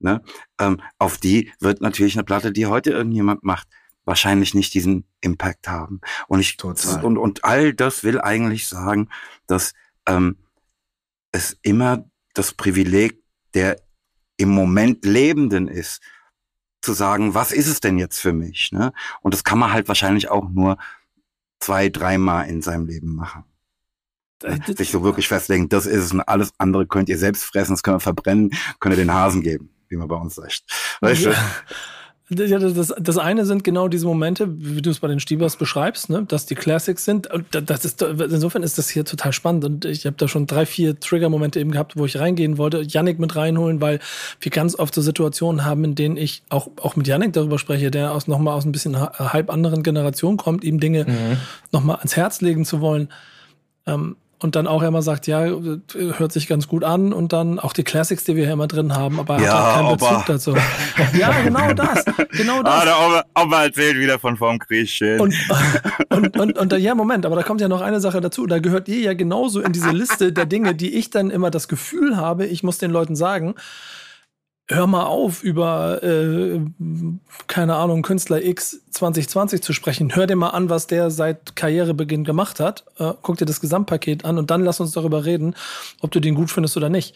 [0.00, 0.22] Ne?
[0.58, 3.68] Ähm, auf die wird natürlich eine Platte, die heute irgendjemand macht,
[4.04, 6.00] wahrscheinlich nicht diesen Impact haben.
[6.28, 7.04] Und ich Total.
[7.04, 9.08] und, und all das will eigentlich sagen,
[9.46, 9.72] dass
[10.06, 10.36] ähm,
[11.32, 13.22] es immer das Privileg
[13.54, 13.80] der
[14.36, 16.00] im Moment Lebenden ist,
[16.82, 18.72] zu sagen, was ist es denn jetzt für mich?
[18.72, 18.92] Ne?
[19.20, 20.78] Und das kann man halt wahrscheinlich auch nur
[21.58, 23.44] zwei, dreimal in seinem Leben machen.
[24.42, 24.58] Ne?
[24.76, 27.82] Sich so wirklich festlegen, das ist es und alles andere könnt ihr selbst fressen, das
[27.82, 30.62] können wir verbrennen, könnt ihr den Hasen geben, wie man bei uns sagt.
[31.00, 31.34] Weißt du?
[32.32, 36.10] Ja, das, das eine sind genau diese Momente, wie du es bei den Stiebers beschreibst,
[36.10, 36.24] ne?
[36.28, 37.28] dass die Classics sind.
[37.50, 39.64] Das ist, insofern ist das hier total spannend.
[39.64, 43.18] Und ich habe da schon drei, vier Trigger-Momente eben gehabt, wo ich reingehen wollte, Yannick
[43.18, 43.98] mit reinholen, weil
[44.40, 47.90] wir ganz oft so Situationen haben, in denen ich auch, auch mit Yannick darüber spreche,
[47.90, 51.36] der aus nochmal aus ein bisschen ha- halb anderen Generation kommt, ihm Dinge Mhm.
[51.72, 53.08] nochmal ans Herz legen zu wollen.
[53.86, 57.72] Ähm, und dann auch immer sagt, ja, hört sich ganz gut an und dann auch
[57.72, 60.10] die Classics, die wir hier immer drin haben, aber Ja, hat halt keinen Opa.
[60.10, 60.56] Bezug dazu.
[61.18, 62.04] ja, genau das.
[62.32, 62.72] Genau das.
[62.74, 64.88] Ah, der Oma, Oma erzählt wieder von vorm Krieg.
[64.88, 65.20] Schön.
[65.20, 65.34] Und,
[66.08, 68.46] und, und, und da, ja, Moment, aber da kommt ja noch eine Sache dazu.
[68.46, 71.68] Da gehört ihr ja genauso in diese Liste der Dinge, die ich dann immer das
[71.68, 73.54] Gefühl habe, ich muss den Leuten sagen,
[74.70, 76.60] hör mal auf, über, äh,
[77.46, 80.14] keine Ahnung, Künstler X 2020 zu sprechen.
[80.14, 82.84] Hör dir mal an, was der seit Karrierebeginn gemacht hat.
[82.98, 85.54] Äh, guck dir das Gesamtpaket an und dann lass uns darüber reden,
[86.00, 87.14] ob du den gut findest oder nicht.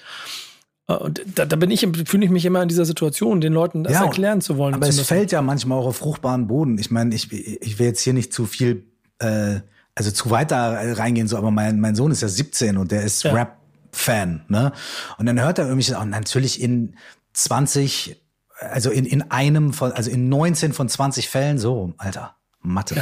[0.89, 3.85] Äh, Und da, da bin ich, fühle ich mich immer in dieser Situation, den Leuten
[3.85, 4.75] das Ja, erklären zu wollen.
[4.75, 6.77] Aber zu es fällt ja manchmal auch auf fruchtbaren Boden.
[6.79, 8.85] Ich meine, ich, ich will jetzt hier nicht zu viel,
[9.21, 9.61] äh,
[9.95, 13.23] also zu weiter reingehen, so, aber mein, mein Sohn ist ja 17 und der ist
[13.23, 13.33] Ja.
[13.33, 14.73] Rap-Fan, ne?
[15.19, 16.97] Und dann hört er irgendwie, auch natürlich in
[17.35, 18.21] 20,
[18.59, 22.37] also in, in einem von, also in 19 von 20 Fällen, so, Alter.
[22.65, 22.97] Mathe.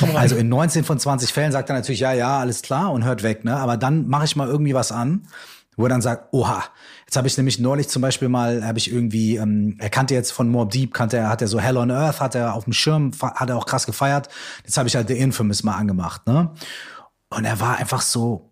[0.00, 0.16] rein.
[0.16, 3.22] also in 19 von 20 Fällen sagt er natürlich, ja, ja, alles klar und hört
[3.22, 3.56] weg, ne?
[3.56, 5.28] Aber dann mache ich mal irgendwie was an,
[5.76, 6.64] wo er dann sagt, oha,
[7.06, 10.32] jetzt habe ich nämlich neulich zum Beispiel mal, habe ich irgendwie, ähm, er kannte jetzt
[10.32, 12.72] von Mob Deep, kannte er, hat er so Hell on Earth, hat er auf dem
[12.72, 14.28] Schirm, hat er auch krass gefeiert.
[14.64, 16.50] Jetzt habe ich halt The Infamous mal angemacht, ne?
[17.30, 18.50] Und er war einfach so,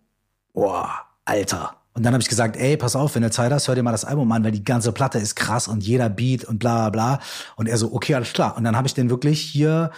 [0.53, 0.89] boah,
[1.25, 1.82] Alter.
[1.93, 3.91] Und dann habe ich gesagt, ey, pass auf, wenn du Zeit hast, hör dir mal
[3.91, 7.17] das Album an, weil die ganze Platte ist krass und jeder Beat und bla bla
[7.17, 7.19] bla.
[7.55, 8.57] Und er so, okay, alles klar.
[8.57, 9.91] Und dann habe ich den wirklich hier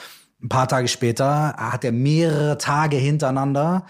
[0.44, 3.86] ein paar Tage später, hat er mehrere Tage hintereinander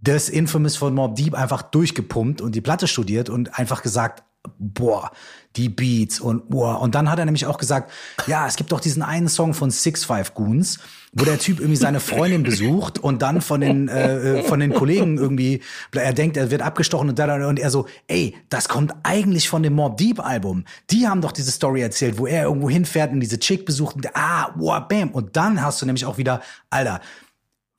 [0.00, 4.22] das Infamous von Mob Deep einfach durchgepumpt und die Platte studiert und einfach gesagt,
[4.58, 5.10] boah,
[5.56, 6.80] die Beats und boah.
[6.80, 7.90] Und dann hat er nämlich auch gesagt,
[8.26, 10.78] ja, es gibt doch diesen einen Song von Six Five Goons,
[11.12, 14.72] wo der Typ irgendwie seine Freundin besucht und dann von den äh, äh von den
[14.72, 18.94] Kollegen irgendwie, er denkt, er wird abgestochen und, da, und er so, ey, das kommt
[19.02, 20.64] eigentlich von dem Mob Deep Album.
[20.90, 24.08] Die haben doch diese Story erzählt, wo er irgendwo hinfährt und diese Chick besucht und
[24.14, 25.10] ah, wow, bam.
[25.10, 27.00] Und dann hast du nämlich auch wieder, Alter,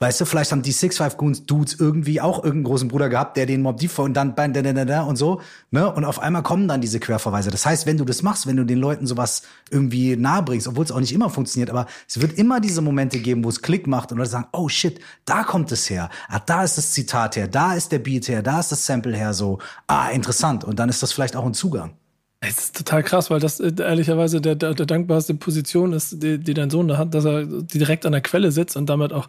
[0.02, 3.36] Weißt du, vielleicht haben die Six Five Goons Dudes irgendwie auch irgendeinen großen Bruder gehabt,
[3.36, 5.92] der den Mob Deep und dann da, da, da, da und so, ne?
[5.94, 7.52] Und auf einmal kommen dann diese Querverweise.
[7.52, 10.86] Das heißt, wenn du das machst, wenn du den Leuten sowas irgendwie nahe bringst, obwohl
[10.86, 13.88] es auch nicht immer funktioniert, aber es wird immer diese Momente geben, wo es Klick
[13.88, 16.10] macht und Leute sagen, oh shit, da kommt es her.
[16.30, 19.18] Ah, da ist das Zitat her, da ist der Beat her, da ist das Sample
[19.18, 20.64] her, so, ah, interessant.
[20.64, 21.99] Und dann ist das vielleicht auch ein Zugang.
[22.42, 26.38] Es ist total krass, weil das äh, ehrlicherweise der, der, der dankbarste Position ist, die,
[26.38, 29.28] die dein Sohn da hat, dass er direkt an der Quelle sitzt und damit auch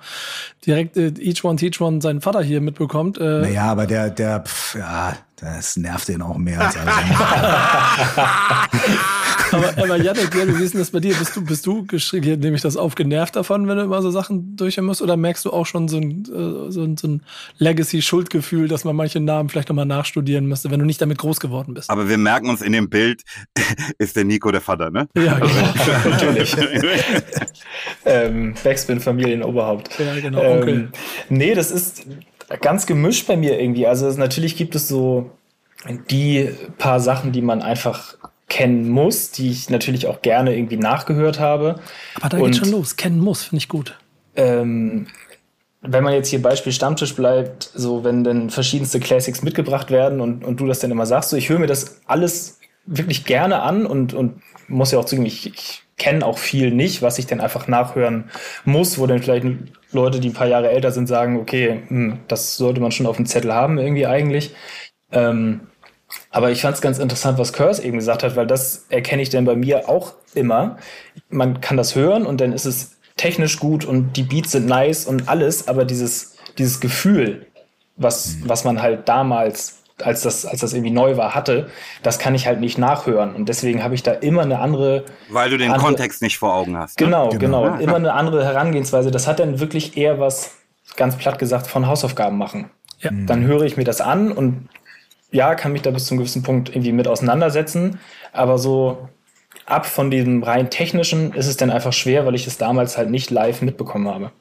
[0.64, 3.18] direkt äh, Each One Teach One seinen Vater hier mitbekommt.
[3.18, 6.94] Äh, naja, aber der, der, pf, ja, das nervt ihn auch mehr als alles
[9.53, 11.14] aber, aber Janik, wie ist denn das bei dir?
[11.14, 14.11] Bist du, bist du geschrieben, nehme ich das auf, genervt davon, wenn du immer so
[14.11, 15.03] Sachen durchhören musst?
[15.03, 17.22] Oder merkst du auch schon so ein, äh, so ein, so ein
[17.59, 21.74] Legacy-Schuldgefühl, dass man manche Namen vielleicht nochmal nachstudieren müsste, wenn du nicht damit groß geworden
[21.74, 21.90] bist?
[21.90, 23.22] Aber wir merken uns in dem Bild,
[23.98, 25.09] ist der Nico der Vater, ne?
[25.16, 26.05] Ja, genau.
[26.18, 26.57] natürlich.
[28.05, 29.98] ähm, Backspin Familienoberhaupt.
[29.98, 30.42] Ja, genau.
[30.42, 30.92] Ähm, Onkel.
[31.29, 32.07] nee, das ist
[32.61, 33.87] ganz gemischt bei mir irgendwie.
[33.87, 35.31] Also natürlich gibt es so
[36.11, 38.17] die paar Sachen, die man einfach
[38.49, 41.81] kennen muss, die ich natürlich auch gerne irgendwie nachgehört habe.
[42.21, 42.97] Aber da geht schon los.
[42.97, 43.97] Kennen muss, finde ich gut.
[44.37, 45.07] Ähm,
[45.83, 50.45] wenn man jetzt hier Beispiel Stammtisch bleibt, so wenn dann verschiedenste Classics mitgebracht werden und,
[50.45, 53.87] und du das dann immer sagst, so ich höre mir das alles wirklich gerne an
[53.87, 57.41] und, und muss ja auch zugeben, ich, ich kenne auch viel nicht, was ich dann
[57.41, 58.31] einfach nachhören
[58.65, 59.47] muss, wo dann vielleicht
[59.93, 63.17] Leute, die ein paar Jahre älter sind, sagen, okay, hm, das sollte man schon auf
[63.17, 64.55] dem Zettel haben irgendwie eigentlich.
[65.13, 65.61] Ähm,
[66.31, 69.29] aber ich fand es ganz interessant, was Curse eben gesagt hat, weil das erkenne ich
[69.29, 70.79] dann bei mir auch immer.
[71.29, 75.05] Man kann das hören und dann ist es technisch gut und die Beats sind nice
[75.05, 77.47] und alles, aber dieses, dieses Gefühl,
[77.97, 81.69] was, was man halt damals, als das, als das irgendwie neu war, hatte,
[82.03, 83.35] das kann ich halt nicht nachhören.
[83.35, 85.05] Und deswegen habe ich da immer eine andere.
[85.29, 86.99] Weil du den andere, Kontext nicht vor Augen hast.
[87.01, 87.07] Ne?
[87.07, 87.63] Genau, genau.
[87.65, 87.79] genau.
[87.79, 89.11] Immer eine andere Herangehensweise.
[89.11, 90.57] Das hat dann wirklich eher was,
[90.97, 92.71] ganz platt gesagt, von Hausaufgaben machen.
[93.01, 93.11] Ja.
[93.13, 94.69] Dann höre ich mir das an und
[95.33, 98.01] ja, kann mich da bis zu einem gewissen Punkt irgendwie mit auseinandersetzen,
[98.33, 99.09] aber so
[99.67, 103.11] ab von diesem rein technischen ist es dann einfach schwer, weil ich es damals halt
[103.11, 104.33] nicht live mitbekommen habe.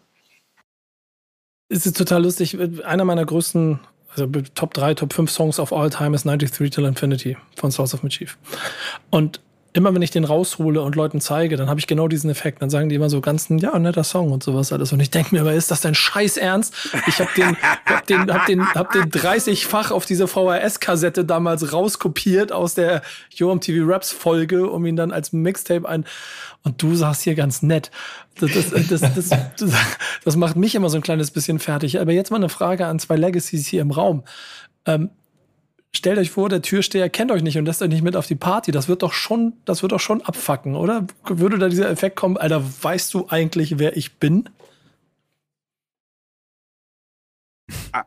[1.69, 2.57] Es ist total lustig.
[2.83, 3.79] Einer meiner größten,
[4.21, 7.93] also Top 3, Top 5 Songs of all time ist 93 Till Infinity von Source
[7.93, 8.37] of Mischief.
[9.09, 9.41] Und
[9.73, 12.61] immer wenn ich den raushole und Leuten zeige, dann habe ich genau diesen Effekt.
[12.61, 14.91] Dann sagen die immer so ganz, ja, netter Song und sowas alles.
[14.93, 16.73] Und ich denke mir aber, ist das dein Scheiß Ernst?
[17.07, 17.55] Ich habe den,
[17.85, 23.53] hab den, hab den, hab den 30-fach auf diese VHS-Kassette damals rauskopiert aus der Yo
[23.53, 26.05] MTV Raps Folge, um ihn dann als Mixtape ein.
[26.63, 27.91] Und du sagst hier ganz nett.
[28.39, 29.29] Das, das, das, das,
[30.23, 31.99] das macht mich immer so ein kleines bisschen fertig.
[32.01, 34.23] Aber jetzt mal eine Frage an zwei Legacies hier im Raum.
[34.85, 35.11] Ähm,
[35.95, 38.35] stellt euch vor, der Türsteher kennt euch nicht und lässt euch nicht mit auf die
[38.35, 38.71] Party.
[38.71, 41.07] Das wird doch schon, das wird doch schon abfacken, oder?
[41.27, 44.49] Würde da dieser Effekt kommen, Alter, weißt du eigentlich, wer ich bin?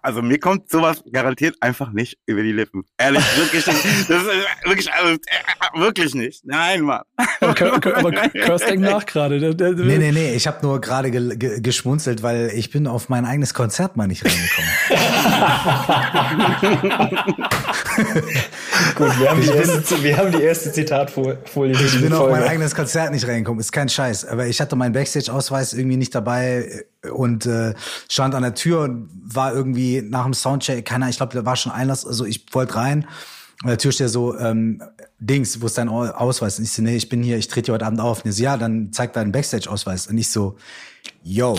[0.02, 2.84] Also mir kommt sowas garantiert einfach nicht über die Lippen.
[2.98, 3.84] Ehrlich, wirklich nicht.
[4.08, 4.28] Das ist
[4.64, 6.44] wirklich, also, äh, wirklich nicht.
[6.44, 7.02] Nein, Mann.
[7.40, 9.40] Aber Curse denkt nach gerade.
[9.40, 13.24] Nee, nee, nee, ich habe nur gerade ge ge geschmunzelt, weil ich bin auf mein
[13.24, 14.70] eigenes Konzert mal nicht reingekommen.
[18.94, 21.74] Gut, wir haben, die erste, wir haben die erste Zitatfolie.
[21.74, 23.60] Ich bin auf mein eigenes Konzert nicht reingekommen.
[23.60, 24.26] Ist kein Scheiß.
[24.26, 27.74] Aber ich hatte meinen Backstage-Ausweis irgendwie nicht dabei und äh,
[28.08, 31.56] stand an der Tür und war irgendwie nach dem Soundcheck, keiner, ich glaube, da war
[31.56, 33.06] schon Einlass, also ich wollte rein.
[33.62, 34.82] Und der Türsteher so, ähm,
[35.20, 36.58] Dings, wo ist dein Ausweis?
[36.58, 38.18] Und ich so, nee, ich bin hier, ich trete hier heute Abend auf.
[38.18, 40.08] Und er so, ja, dann zeig deinen Backstage-Ausweis.
[40.08, 40.56] Und ich so,
[41.22, 41.56] yo,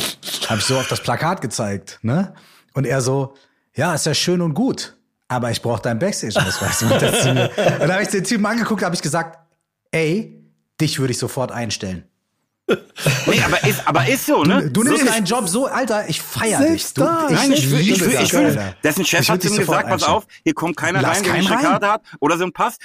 [0.50, 2.34] hab ich so auf das Plakat gezeigt, ne?
[2.74, 3.36] Und er so,
[3.74, 4.98] ja, ist ja schön und gut,
[5.30, 6.84] aber ich brauche deinen Backstage-Ausweis.
[6.84, 9.40] und dann habe ich den Typen angeguckt, habe ich gesagt,
[9.92, 10.44] ey,
[10.82, 12.04] dich würde ich sofort einstellen.
[12.68, 14.70] Nee, aber ist, aber ist so, ne?
[14.70, 16.94] Du, du nimmst deinen Job so, Alter, ich feier dich.
[16.94, 20.04] Du, ich, Nein, ich, will, ich, will, ich will, dessen Chef hat ihm gesagt, pass
[20.04, 22.78] auf, hier kommt keiner Lass rein, der eine Karte hat oder so ein Pass.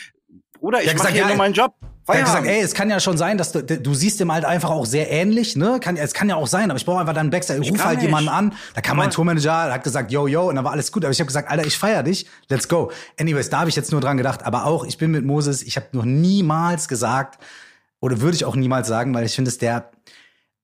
[0.58, 1.74] Bruder, ich mache hier ja, nur meinen Job.
[2.08, 4.44] Er hat gesagt, ey, es kann ja schon sein, dass du, du siehst dem halt
[4.44, 5.78] einfach auch sehr ähnlich, ne?
[5.80, 7.60] Kann, es kann ja auch sein, aber ich brauche einfach dann Backstage.
[7.62, 8.06] Ich ruf halt nicht.
[8.06, 8.54] jemanden an.
[8.74, 11.04] Da kam mein Tourmanager, hat gesagt, yo, yo, und dann war alles gut.
[11.04, 12.90] Aber ich habe gesagt, Alter, ich feier dich, let's go.
[13.20, 14.44] Anyways, da habe ich jetzt nur dran gedacht.
[14.44, 17.38] Aber auch, ich bin mit Moses, ich habe noch niemals gesagt,
[18.00, 19.90] oder würde ich auch niemals sagen, weil ich finde es der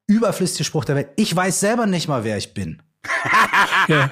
[0.07, 1.09] überflüssigste Spruch der Welt.
[1.17, 2.83] Ich weiß selber nicht mal, wer ich bin.
[3.89, 4.09] ja.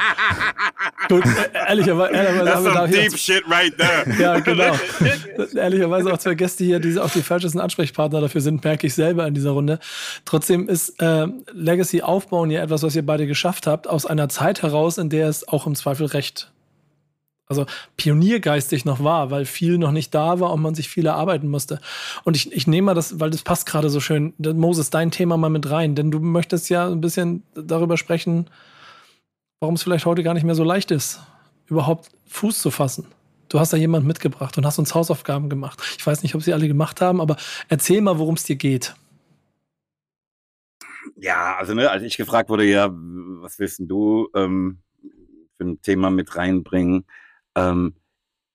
[1.09, 4.19] Gut, äh, ehrlicherweise, ehrlicherweise That's haben wir da some deep shit right there.
[4.19, 4.77] Ja, genau.
[5.55, 9.27] Ehrlicherweise auch zwei Gäste hier, die auch die falschesten Ansprechpartner dafür sind, merke ich selber
[9.27, 9.79] in dieser Runde.
[10.25, 14.63] Trotzdem ist äh, Legacy aufbauen ja etwas, was ihr beide geschafft habt, aus einer Zeit
[14.63, 16.53] heraus, in der es auch im Zweifel recht,
[17.47, 21.49] also pioniergeistig noch war, weil viel noch nicht da war und man sich viel erarbeiten
[21.49, 21.81] musste.
[22.25, 25.37] Und ich, ich nehme mal das, weil das passt gerade so schön, Moses, dein Thema
[25.37, 28.49] mal mit rein, denn du möchtest ja ein bisschen darüber sprechen,
[29.61, 31.21] warum es vielleicht heute gar nicht mehr so leicht ist,
[31.67, 33.07] überhaupt Fuß zu fassen.
[33.49, 35.83] Du hast da jemand mitgebracht und hast uns Hausaufgaben gemacht.
[35.99, 37.37] Ich weiß nicht, ob sie alle gemacht haben, aber
[37.69, 38.95] erzähl mal, worum es dir geht.
[41.17, 44.79] Ja, also ne, als ich gefragt wurde, ja, was willst du ähm,
[45.59, 47.05] für ein Thema mit reinbringen?
[47.55, 47.95] Ähm,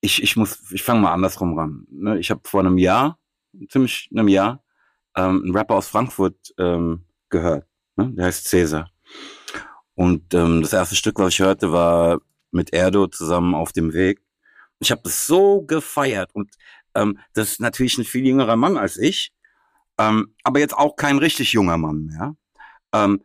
[0.01, 1.85] ich, ich muss, ich fange mal andersrum ran.
[1.89, 2.19] Ne?
[2.19, 3.19] Ich habe vor einem Jahr,
[3.69, 4.63] ziemlich einem Jahr,
[5.15, 7.67] ähm, einen Rapper aus Frankfurt ähm, gehört.
[7.95, 8.11] Ne?
[8.13, 8.91] Der heißt Cäsar.
[9.95, 12.19] Und ähm, das erste Stück, was ich hörte, war
[12.51, 14.21] mit Erdo zusammen auf dem Weg.
[14.79, 16.53] Ich habe das so gefeiert und
[16.93, 19.33] ähm, das ist natürlich ein viel jüngerer Mann als ich,
[19.97, 22.35] ähm, aber jetzt auch kein richtig junger Mann mehr.
[22.93, 23.23] Ähm,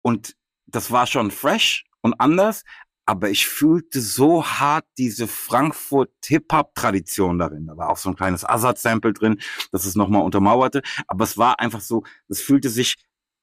[0.00, 0.36] und
[0.66, 2.64] das war schon fresh und anders,
[3.04, 7.66] aber ich fühlte so hart diese Frankfurt Hip-Hop-Tradition darin.
[7.66, 9.40] Da war auch so ein kleines Azad-Sample drin,
[9.72, 12.96] das es nochmal untermauerte, aber es war einfach so, es fühlte sich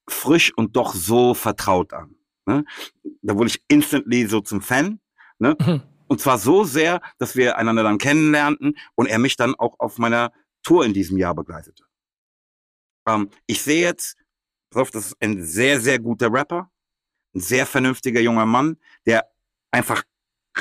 [0.10, 2.16] frisch und doch so vertraut an.
[2.46, 2.66] Ne?
[3.22, 5.00] Da wurde ich instantly so zum Fan.
[5.38, 5.56] Ne?
[5.60, 5.82] Mhm.
[6.08, 10.00] Und zwar so sehr, dass wir einander dann kennenlernten und er mich dann auch auf
[10.00, 10.32] meiner
[10.64, 11.84] Tour in diesem Jahr begleitete.
[13.08, 14.18] Ähm, ich sehe jetzt,
[14.72, 16.72] pass auf, das ist ein sehr, sehr guter Rapper,
[17.36, 19.30] ein sehr vernünftiger junger Mann, der
[19.72, 20.04] einfach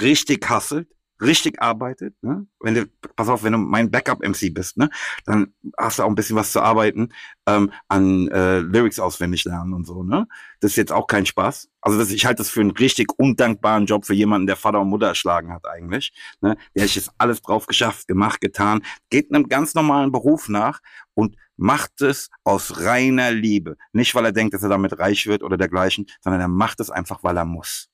[0.00, 0.88] richtig hustelt,
[1.20, 2.14] richtig arbeitet.
[2.22, 2.46] Ne?
[2.60, 4.88] Wenn du, pass auf, wenn du mein Backup-MC bist, ne,
[5.24, 7.12] dann hast du auch ein bisschen was zu arbeiten
[7.46, 10.02] ähm, an äh, Lyrics auswendig lernen und so.
[10.02, 10.26] Ne?
[10.60, 11.68] Das ist jetzt auch kein Spaß.
[11.80, 14.90] Also das, ich halte das für einen richtig undankbaren Job für jemanden, der Vater und
[14.90, 16.12] Mutter erschlagen hat eigentlich.
[16.40, 16.56] Ne?
[16.74, 20.80] Der hat jetzt alles drauf geschafft, gemacht, getan, geht einem ganz normalen Beruf nach
[21.14, 23.76] und macht es aus reiner Liebe.
[23.92, 26.90] Nicht, weil er denkt, dass er damit reich wird oder dergleichen, sondern er macht es
[26.90, 27.87] einfach, weil er muss.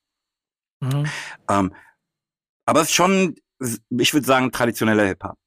[0.84, 1.06] Mhm.
[1.48, 1.74] Ähm,
[2.66, 3.36] aber es ist schon,
[3.90, 5.38] ich würde sagen, traditioneller Hip-Hop.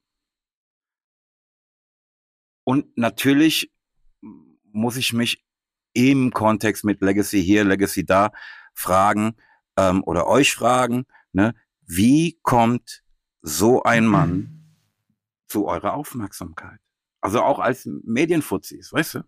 [2.63, 3.71] Und natürlich
[4.71, 5.43] muss ich mich
[5.93, 8.31] im Kontext mit Legacy hier, Legacy da
[8.73, 9.35] fragen
[9.77, 13.03] ähm, oder euch fragen, ne, wie kommt
[13.41, 14.75] so ein Mann
[15.47, 16.79] zu eurer Aufmerksamkeit?
[17.21, 19.23] Also auch als Medienfuzis, weißt du?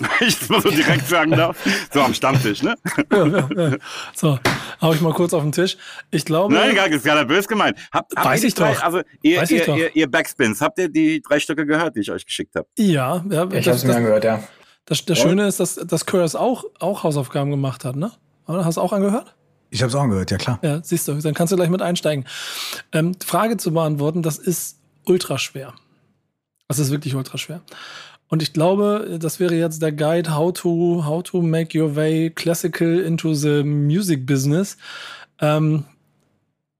[0.20, 1.56] ich mal so direkt sagen darf.
[1.92, 2.74] So am Stammtisch, ne?
[3.10, 3.76] Ja, ja, ja.
[4.14, 4.38] So,
[4.80, 5.76] hau ich mal kurz auf den Tisch.
[6.10, 6.52] Ich glaube.
[6.54, 7.78] Nein, gar ist gerade böse gemeint.
[7.92, 8.82] Habt, habt Weiß ihr ich drei, doch.
[8.82, 9.76] Also ihr, Weiß ich ihr, doch.
[9.76, 12.66] ihr, ihr Backspins, habt ihr die drei Stücke gehört, die ich euch geschickt habe?
[12.78, 14.42] Ja, ja Ich habe es mir angehört, ja.
[14.86, 18.12] das, das Schöne ist, dass, dass Curse auch, auch Hausaufgaben gemacht hat, ne?
[18.46, 18.64] Oder?
[18.64, 19.34] Hast du auch angehört?
[19.70, 20.58] Ich habe es auch angehört, ja klar.
[20.62, 22.26] Ja, siehst du, dann kannst du gleich mit einsteigen.
[22.92, 25.74] Ähm, Frage zu beantworten, das ist ultra schwer.
[26.68, 27.62] Das ist wirklich ultra schwer.
[28.32, 32.30] Und ich glaube, das wäre jetzt der Guide How to, how to make your way
[32.30, 34.78] classical into the music business.
[35.38, 35.84] Ähm,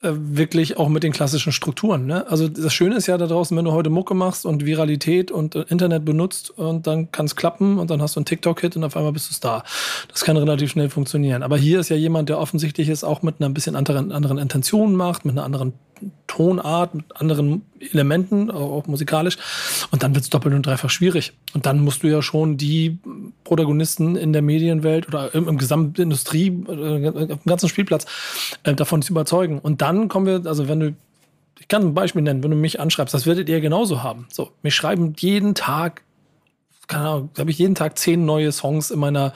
[0.00, 2.06] äh, wirklich auch mit den klassischen Strukturen.
[2.06, 2.26] Ne?
[2.26, 5.54] Also das Schöne ist ja da draußen, wenn du heute Mucke machst und Viralität und
[5.54, 8.84] äh, Internet benutzt und dann kann es klappen und dann hast du einen TikTok-Hit und
[8.84, 9.62] auf einmal bist du Star.
[10.08, 11.42] Das kann relativ schnell funktionieren.
[11.42, 14.38] Aber hier ist ja jemand, der offensichtlich es auch mit einer ein bisschen anderen, anderen
[14.38, 15.74] Intention macht, mit einer anderen
[16.26, 19.36] Tonart, mit anderen Elementen, auch musikalisch.
[19.90, 21.32] Und dann wird es doppelt und dreifach schwierig.
[21.54, 22.98] Und dann musst du ja schon die
[23.44, 28.06] Protagonisten in der Medienwelt oder im, im gesamten Industrie, äh, auf dem ganzen Spielplatz
[28.64, 29.58] äh, davon überzeugen.
[29.58, 30.94] Und dann kommen wir, also wenn du,
[31.60, 34.26] ich kann ein Beispiel nennen, wenn du mich anschreibst, das werdet ihr genauso haben.
[34.30, 36.02] So, mich schreiben jeden Tag,
[36.88, 39.32] keine Ahnung, habe ich jeden Tag zehn neue Songs in meiner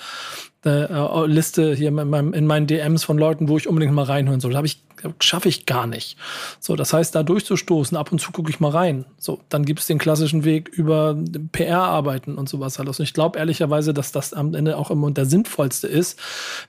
[0.64, 4.40] äh, Liste hier in, meinem, in meinen DMs von Leuten, wo ich unbedingt mal reinhören
[4.40, 4.56] soll.
[4.56, 4.82] Habe ich
[5.20, 6.16] schaffe ich gar nicht.
[6.60, 9.04] So, das heißt, da durchzustoßen, ab und zu gucke ich mal rein.
[9.18, 11.16] So, dann gibt es den klassischen Weg über
[11.52, 12.98] PR-Arbeiten und sowas alles.
[12.98, 16.18] Und ich glaube ehrlicherweise, dass das am Ende auch immer der sinnvollste ist,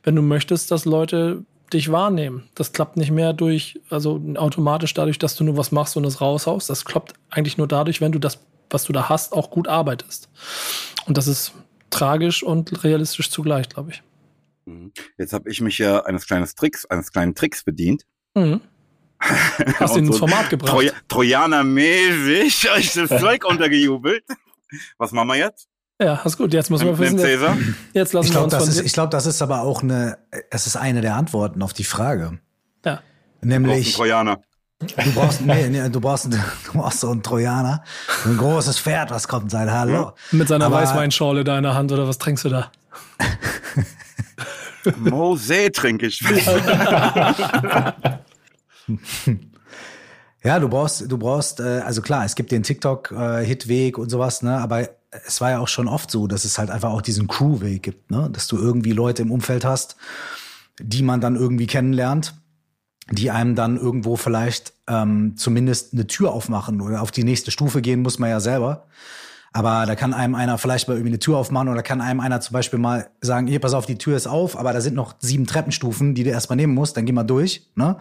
[0.03, 2.43] wenn du möchtest, dass Leute dich wahrnehmen.
[2.55, 6.21] Das klappt nicht mehr durch, also automatisch dadurch, dass du nur was machst und es
[6.21, 6.69] raushaust.
[6.69, 10.29] Das klappt eigentlich nur dadurch, wenn du das, was du da hast, auch gut arbeitest.
[11.05, 11.53] Und das ist
[11.89, 14.03] tragisch und realistisch zugleich, glaube ich.
[14.65, 14.91] Mhm.
[15.17, 18.05] Jetzt habe ich mich ja eines kleinen Tricks, eines kleinen Tricks bedient.
[18.35, 18.61] Mhm.
[19.19, 20.71] Hast Und ihn ins so Format gebracht.
[20.71, 24.23] Troja Trojaner-mäßig euch das Zeug untergejubelt.
[24.97, 25.67] Was machen wir jetzt?
[25.99, 26.53] Ja, ist gut.
[26.53, 27.57] Jetzt müssen wir wissen, jetzt, Cäsar.
[27.93, 29.81] jetzt lassen Ich wir glaube, uns das von ist, ich glaube, das ist aber auch
[29.81, 30.19] eine,
[30.51, 32.39] es ist eine der Antworten auf die Frage.
[32.85, 33.01] ja.
[33.41, 34.41] Nämlich, Trojaner.
[34.79, 36.37] Du brauchst, nee, nee, du brauchst, du
[36.73, 37.83] brauchst so einen Trojaner,
[38.23, 40.13] so ein großes Pferd, was kommt sein, hallo.
[40.31, 42.71] mit seiner Aber- Weißweinschorle da in der Hand oder was trinkst du da?
[44.97, 46.23] Mose trinke ich.
[50.43, 54.57] Ja, du brauchst, du brauchst, äh, also klar, es gibt den TikTok-Hitweg und sowas, ne,
[54.59, 54.87] aber
[55.25, 58.11] es war ja auch schon oft so, dass es halt einfach auch diesen Crew-Weg gibt,
[58.11, 59.97] ne, dass du irgendwie Leute im Umfeld hast,
[60.79, 62.35] die man dann irgendwie kennenlernt,
[63.11, 67.81] die einem dann irgendwo vielleicht ähm, zumindest eine Tür aufmachen oder auf die nächste Stufe
[67.81, 68.87] gehen muss man ja selber.
[69.53, 72.41] Aber da kann einem einer vielleicht mal irgendwie eine Tür aufmachen oder kann einem einer
[72.41, 75.15] zum Beispiel mal sagen, hier, pass auf, die Tür ist auf, aber da sind noch
[75.19, 77.67] sieben Treppenstufen, die du erstmal nehmen musst, dann geh mal durch.
[77.75, 77.97] Ne?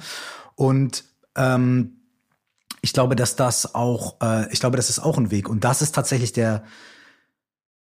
[0.54, 1.04] Und
[1.36, 1.92] ähm,
[2.82, 5.48] ich glaube, dass das auch, äh, ich glaube, das ist auch ein Weg.
[5.48, 6.64] Und das ist tatsächlich der,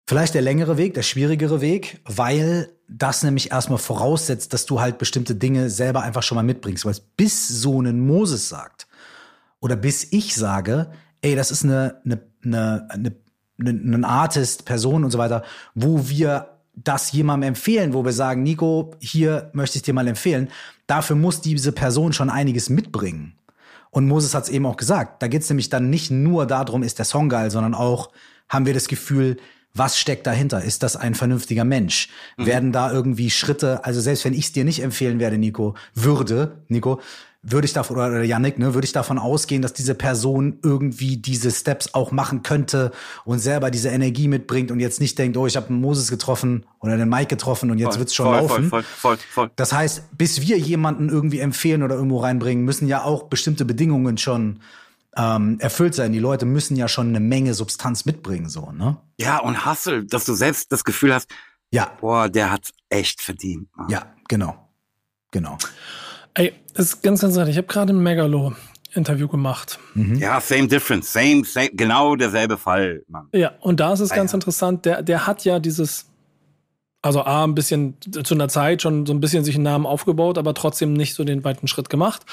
[0.07, 4.97] vielleicht der längere Weg, der schwierigere Weg, weil das nämlich erstmal voraussetzt, dass du halt
[4.97, 6.85] bestimmte Dinge selber einfach schon mal mitbringst.
[6.85, 8.87] Weil bis so ein Moses sagt,
[9.59, 10.91] oder bis ich sage,
[11.21, 13.15] ey, das ist eine, eine, eine,
[13.59, 15.43] eine, ein Artist, Person und so weiter,
[15.73, 20.49] wo wir das jemandem empfehlen, wo wir sagen, Nico, hier möchte ich dir mal empfehlen.
[20.87, 23.39] Dafür muss diese Person schon einiges mitbringen.
[23.91, 25.23] Und Moses hat es eben auch gesagt.
[25.23, 28.11] Da geht es nämlich dann nicht nur darum, ist der Song geil, sondern auch
[28.49, 29.37] haben wir das Gefühl,
[29.75, 30.63] was steckt dahinter?
[30.63, 32.09] Ist das ein vernünftiger Mensch?
[32.37, 32.45] Mhm.
[32.45, 36.63] Werden da irgendwie Schritte, also selbst wenn ich es dir nicht empfehlen werde, Nico, würde,
[36.69, 37.01] Nico,
[37.47, 41.51] würde ich davon, oder Yannick, ne, würde ich davon ausgehen, dass diese Person irgendwie diese
[41.51, 42.91] Steps auch machen könnte
[43.23, 46.65] und selber diese Energie mitbringt und jetzt nicht denkt, oh, ich habe einen Moses getroffen
[46.79, 48.69] oder den Mike getroffen und jetzt voll, wird's schon voll, laufen.
[48.69, 53.03] Voll, voll, voll, Das heißt, bis wir jemanden irgendwie empfehlen oder irgendwo reinbringen, müssen ja
[53.03, 54.59] auch bestimmte Bedingungen schon
[55.17, 56.11] ähm, erfüllt sein.
[56.11, 58.97] Die Leute müssen ja schon eine Menge Substanz mitbringen, so, ne?
[59.19, 61.29] Ja, und Hustle, dass du selbst das Gefühl hast,
[61.71, 63.69] ja, boah, der hat's echt verdient.
[63.75, 63.89] Mann.
[63.89, 64.69] Ja, genau.
[65.31, 65.57] Genau.
[66.33, 67.49] Ey, das ist ganz, ganz interessant.
[67.49, 69.79] Ich habe gerade ein Megalo-Interview gemacht.
[69.93, 70.15] Mhm.
[70.15, 71.11] Ja, same difference.
[71.11, 73.27] Same, same, genau derselbe Fall, Mann.
[73.33, 74.35] Ja, und da ist es Ah, ganz ja.
[74.37, 74.85] interessant.
[74.85, 76.05] Der, der hat ja dieses,
[77.05, 80.39] also A, ein bisschen zu einer Zeit schon so ein bisschen sich einen Namen aufgebaut,
[80.39, 82.23] aber trotzdem nicht so den weiten Schritt gemacht.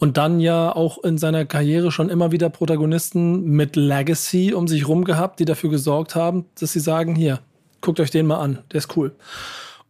[0.00, 4.88] Und dann ja auch in seiner Karriere schon immer wieder Protagonisten mit Legacy um sich
[4.88, 7.38] rum gehabt, die dafür gesorgt haben, dass sie sagen, hier,
[7.80, 9.14] guckt euch den mal an, der ist cool.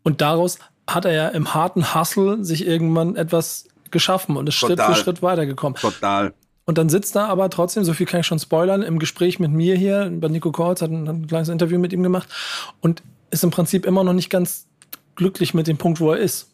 [0.02, 4.78] Und daraus hat er ja im harten Hustle sich irgendwann etwas geschaffen und ist Schritt
[4.78, 4.94] Total.
[4.94, 5.78] für Schritt weitergekommen.
[5.78, 6.34] Total.
[6.66, 9.50] Und dann sitzt er aber trotzdem, so viel kann ich schon spoilern, im Gespräch mit
[9.50, 12.28] mir hier, bei Nico Kortz, hat ein, ein kleines Interview mit ihm gemacht
[12.82, 13.02] und
[13.36, 14.66] ist im Prinzip immer noch nicht ganz
[15.14, 16.50] glücklich mit dem Punkt, wo er ist.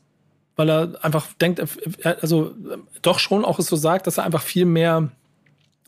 [0.56, 1.62] Weil er einfach denkt,
[2.20, 2.54] also
[3.00, 5.10] doch schon auch es so sagt, dass er einfach viel mehr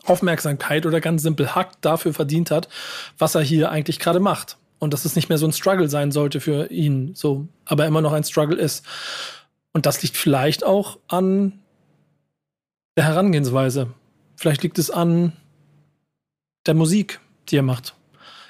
[0.05, 2.67] Aufmerksamkeit oder ganz simpel Hack dafür verdient hat,
[3.17, 4.57] was er hier eigentlich gerade macht.
[4.79, 8.01] Und dass es nicht mehr so ein Struggle sein sollte für ihn, so, aber immer
[8.01, 8.85] noch ein Struggle ist.
[9.73, 11.59] Und das liegt vielleicht auch an
[12.97, 13.93] der Herangehensweise.
[14.35, 15.33] Vielleicht liegt es an
[16.65, 17.19] der Musik,
[17.49, 17.95] die er macht.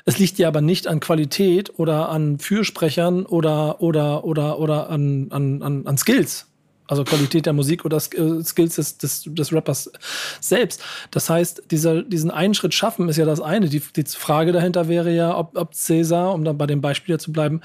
[0.05, 5.27] Es liegt ja aber nicht an Qualität oder an Fürsprechern oder, oder, oder, oder an,
[5.31, 6.47] an, an, an Skills.
[6.87, 9.91] Also Qualität der Musik oder äh, Skills des, des, des Rappers
[10.39, 10.83] selbst.
[11.09, 13.67] Das heißt, dieser, diesen einen Schritt schaffen ist ja das eine.
[13.69, 17.31] Die, die Frage dahinter wäre ja, ob, ob Cäsar, um dann bei dem Beispiel zu
[17.31, 17.61] bleiben,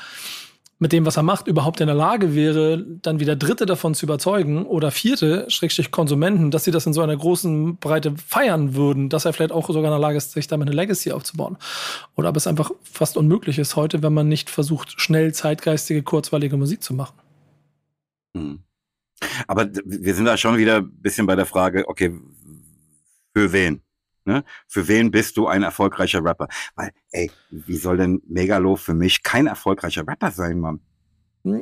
[0.80, 4.06] mit dem, was er macht, überhaupt in der Lage wäre, dann wieder Dritte davon zu
[4.06, 9.10] überzeugen oder Vierte, Schrägstrich Konsumenten, dass sie das in so einer großen Breite feiern würden,
[9.10, 11.58] dass er vielleicht auch sogar in der Lage ist, sich damit eine Legacy aufzubauen.
[12.16, 16.56] Oder ob es einfach fast unmöglich ist heute, wenn man nicht versucht, schnell zeitgeistige, kurzweilige
[16.56, 17.18] Musik zu machen.
[18.34, 18.60] Hm.
[19.46, 22.18] Aber wir sind da schon wieder ein bisschen bei der Frage, okay,
[23.36, 23.82] für wen?
[24.30, 24.44] Ne?
[24.68, 26.46] Für wen bist du ein erfolgreicher Rapper?
[26.76, 30.80] Weil, ey, wie soll denn Megalo für mich kein erfolgreicher Rapper sein, Mann?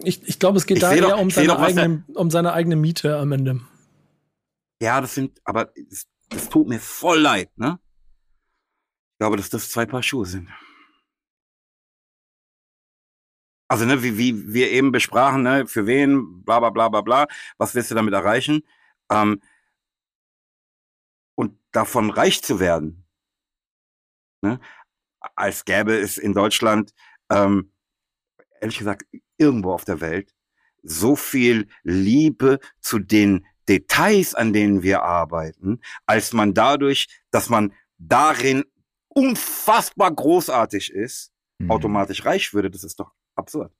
[0.05, 2.53] Ich, ich glaube, es geht Ich da eher doch- um seine, doch, eigene, um seine
[2.53, 3.61] eigene Miete am Ende.
[4.83, 7.79] Ja, das sind, aber das, das tut mir voll leid, ne?
[9.15, 10.49] Ich glaube, dass das zwei Paar Schuhe sind.
[13.71, 17.27] Also, ne, wie, wie wir eben besprachen, ne, für wen, bla bla bla bla bla,
[17.57, 18.63] was willst du damit erreichen?
[19.11, 19.41] Ähm,
[21.73, 23.07] davon reich zu werden,
[24.43, 24.61] ne,
[25.35, 26.93] als gäbe es in Deutschland,
[27.31, 27.73] ähm,
[28.61, 29.05] ehrlich gesagt,
[29.37, 30.35] irgendwo auf der Welt,
[30.83, 37.73] so viel Liebe zu den Details, an denen wir arbeiten, als man dadurch, dass man
[37.99, 38.65] darin
[39.09, 41.73] unfassbar großartig ist, Mhm.
[41.73, 43.73] automatisch reich würde, das ist doch absurd.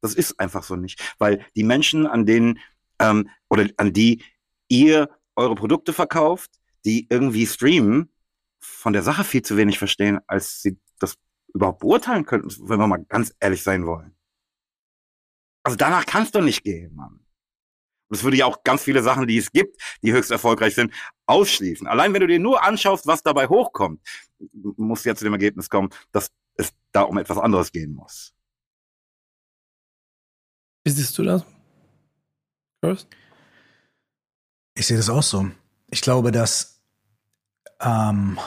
[0.00, 1.14] Das ist einfach so nicht.
[1.18, 2.58] Weil die Menschen, an denen
[2.98, 4.24] ähm, oder an die
[4.68, 8.12] ihr eure Produkte verkauft, die irgendwie streamen,
[8.58, 11.16] von der Sache viel zu wenig verstehen, als sie das
[11.54, 14.14] überhaupt beurteilen könnten, wenn wir mal ganz ehrlich sein wollen.
[15.62, 17.12] Also danach kannst du nicht gehen, Mann.
[18.10, 20.92] Und das würde ja auch ganz viele Sachen, die es gibt, die höchst erfolgreich sind,
[21.26, 21.86] ausschließen.
[21.86, 24.00] Allein wenn du dir nur anschaust, was dabei hochkommt,
[24.76, 28.34] musst du ja zu dem Ergebnis kommen, dass es da um etwas anderes gehen muss.
[30.84, 31.44] Wie siehst du das?
[32.82, 33.06] Chris?
[34.74, 35.50] Ich sehe das auch so.
[35.90, 36.80] Ich glaube, dass
[37.80, 38.38] ähm,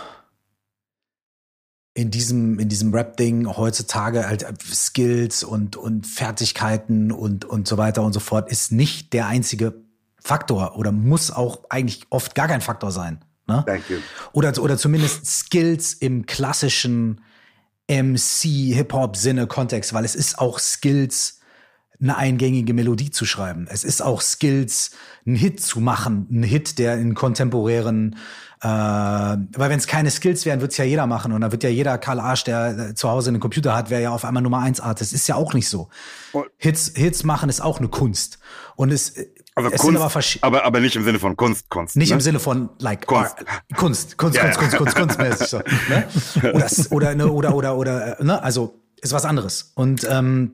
[1.93, 8.03] in diesem, in diesem Rap-Ding heutzutage halt Skills und, und Fertigkeiten und, und so weiter
[8.03, 9.83] und so fort ist nicht der einzige
[10.19, 13.23] Faktor oder muss auch eigentlich oft gar kein Faktor sein.
[13.47, 13.63] Ne?
[13.67, 13.97] Thank you.
[14.31, 17.21] Oder, oder zumindest Skills im klassischen
[17.89, 21.41] MC-Hip-Hop-Sinne Kontext, weil es ist auch Skills,
[22.03, 23.65] eine eingängige Melodie zu schreiben.
[23.69, 24.91] Es ist auch Skills,
[25.25, 28.17] einen Hit zu machen, einen Hit, der in kontemporären,
[28.61, 31.69] äh, weil wenn es keine Skills wären, wird's ja jeder machen und dann wird ja
[31.69, 34.79] jeder Karl Arsch, der zu Hause einen Computer hat, wäre ja auf einmal Nummer eins
[34.79, 35.13] Artist.
[35.13, 35.89] Ist ja auch nicht so.
[36.57, 38.39] Hits, Hits machen ist auch eine Kunst
[38.75, 39.15] und es,
[39.55, 40.47] Also es Kunst, sind aber verschiedene.
[40.47, 41.95] aber, aber nicht im Sinne von Kunst, Kunst.
[41.95, 42.15] Nicht ne?
[42.15, 43.35] im Sinne von like Kunst.
[43.37, 43.45] Art,
[43.77, 44.77] Kunst, Kunst, Ja, Kunst, Kunst, ja.
[44.79, 45.57] Kunst, Kunstmäßig so.
[45.89, 46.07] Ne?
[46.53, 48.41] Oder, oder, ne, oder, oder, oder, äh, ne?
[48.41, 49.71] Also ist was anderes.
[49.75, 50.53] Und ähm,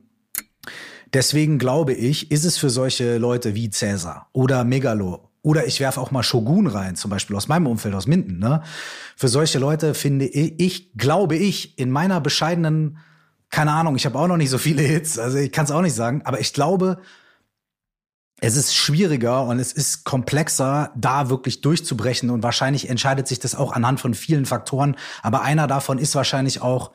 [1.14, 6.02] deswegen glaube ich, ist es für solche Leute wie Cäsar oder Megalo oder ich werfe
[6.02, 8.40] auch mal Shogun rein, zum Beispiel aus meinem Umfeld, aus Minden.
[8.40, 8.62] Ne?
[9.16, 12.98] Für solche Leute finde ich, ich glaube ich, in meiner bescheidenen,
[13.50, 15.82] keine Ahnung, ich habe auch noch nicht so viele Hits, also ich kann es auch
[15.82, 17.00] nicht sagen, aber ich glaube,
[18.42, 22.30] es ist schwieriger und es ist komplexer, da wirklich durchzubrechen.
[22.30, 24.96] Und wahrscheinlich entscheidet sich das auch anhand von vielen Faktoren.
[25.22, 26.92] Aber einer davon ist wahrscheinlich auch,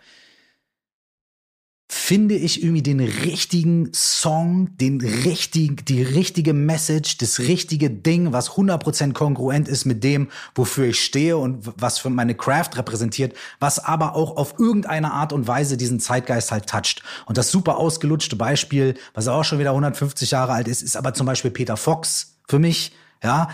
[1.88, 8.52] finde ich irgendwie den richtigen Song, den richtigen, die richtige Message, das richtige Ding, was
[8.52, 13.84] 100% kongruent ist mit dem, wofür ich stehe und was für meine Craft repräsentiert, was
[13.84, 17.02] aber auch auf irgendeine Art und Weise diesen Zeitgeist halt toucht.
[17.26, 21.12] Und das super ausgelutschte Beispiel, was auch schon wieder 150 Jahre alt ist, ist aber
[21.12, 23.48] zum Beispiel Peter Fox für mich, ja,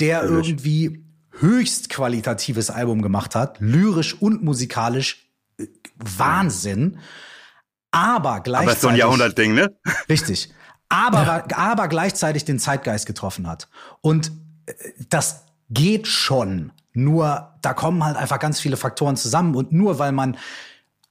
[0.00, 0.48] der Natürlich.
[0.48, 1.04] irgendwie
[1.38, 5.28] höchst qualitatives Album gemacht hat, lyrisch und musikalisch
[5.58, 5.66] äh,
[5.96, 6.98] Wahnsinn,
[7.90, 9.74] aber gleichzeitig Aber ist so ein Jahrhundertding, ne?
[10.08, 10.50] Richtig.
[10.88, 13.68] Aber, aber gleichzeitig den Zeitgeist getroffen hat.
[14.00, 14.30] Und
[14.66, 14.72] äh,
[15.08, 16.72] das geht schon.
[16.92, 19.54] Nur da kommen halt einfach ganz viele Faktoren zusammen.
[19.54, 20.36] Und nur weil man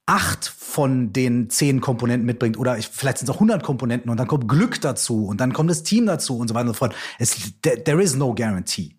[0.05, 4.17] acht von den zehn Komponenten mitbringt oder ich, vielleicht sind es auch 100 Komponenten und
[4.17, 6.77] dann kommt Glück dazu und dann kommt das Team dazu und so weiter und so
[6.77, 6.95] fort.
[7.17, 8.95] Es, there, there is no guarantee.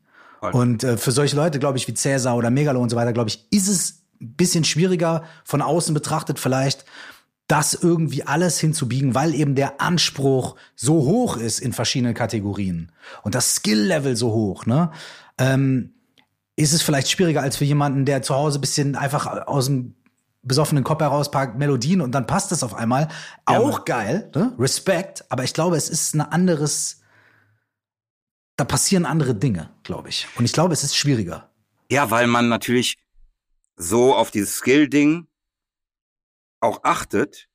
[0.52, 3.30] Und äh, für solche Leute, glaube ich, wie Cäsar oder Megalo und so weiter, glaube
[3.30, 6.84] ich, ist es ein bisschen schwieriger von außen betrachtet vielleicht,
[7.46, 12.90] das irgendwie alles hinzubiegen, weil eben der Anspruch so hoch ist in verschiedenen Kategorien
[13.22, 14.90] und das Skill-Level so hoch, ne?
[15.38, 15.92] Ähm,
[16.56, 19.94] ist es vielleicht schwieriger als für jemanden, der zu Hause bisschen einfach aus dem
[20.42, 23.08] besoffenen Kopf heraus paar Melodien und dann passt es auf einmal.
[23.44, 24.54] Auch geil, ne?
[24.58, 27.02] Respekt, aber ich glaube, es ist ein anderes,
[28.56, 30.26] da passieren andere Dinge, glaube ich.
[30.36, 31.50] Und ich glaube, es ist schwieriger.
[31.90, 32.96] Ja, weil man natürlich
[33.76, 35.26] so auf dieses Skill-Ding
[36.66, 37.48] auch achtet,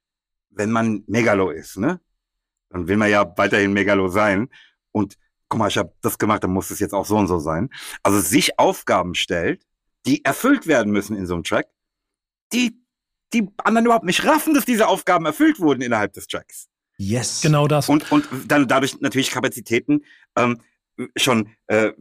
[0.50, 2.00] wenn man Megalo ist, ne?
[2.70, 4.50] Dann will man ja weiterhin Megalo sein.
[4.92, 5.18] Und
[5.50, 7.70] guck mal, ich habe das gemacht, dann muss es jetzt auch so und so sein.
[8.04, 9.66] Also sich Aufgaben stellt,
[10.06, 11.68] die erfüllt werden müssen in so einem Track,
[12.54, 12.82] die
[13.34, 16.68] die anderen überhaupt nicht raffen, dass diese Aufgaben erfüllt wurden innerhalb des Tracks.
[16.98, 17.42] Yes.
[17.42, 17.88] Genau das.
[17.90, 20.04] Und, und dann dadurch natürlich Kapazitäten
[20.36, 20.62] ähm,
[21.16, 21.94] schon äh,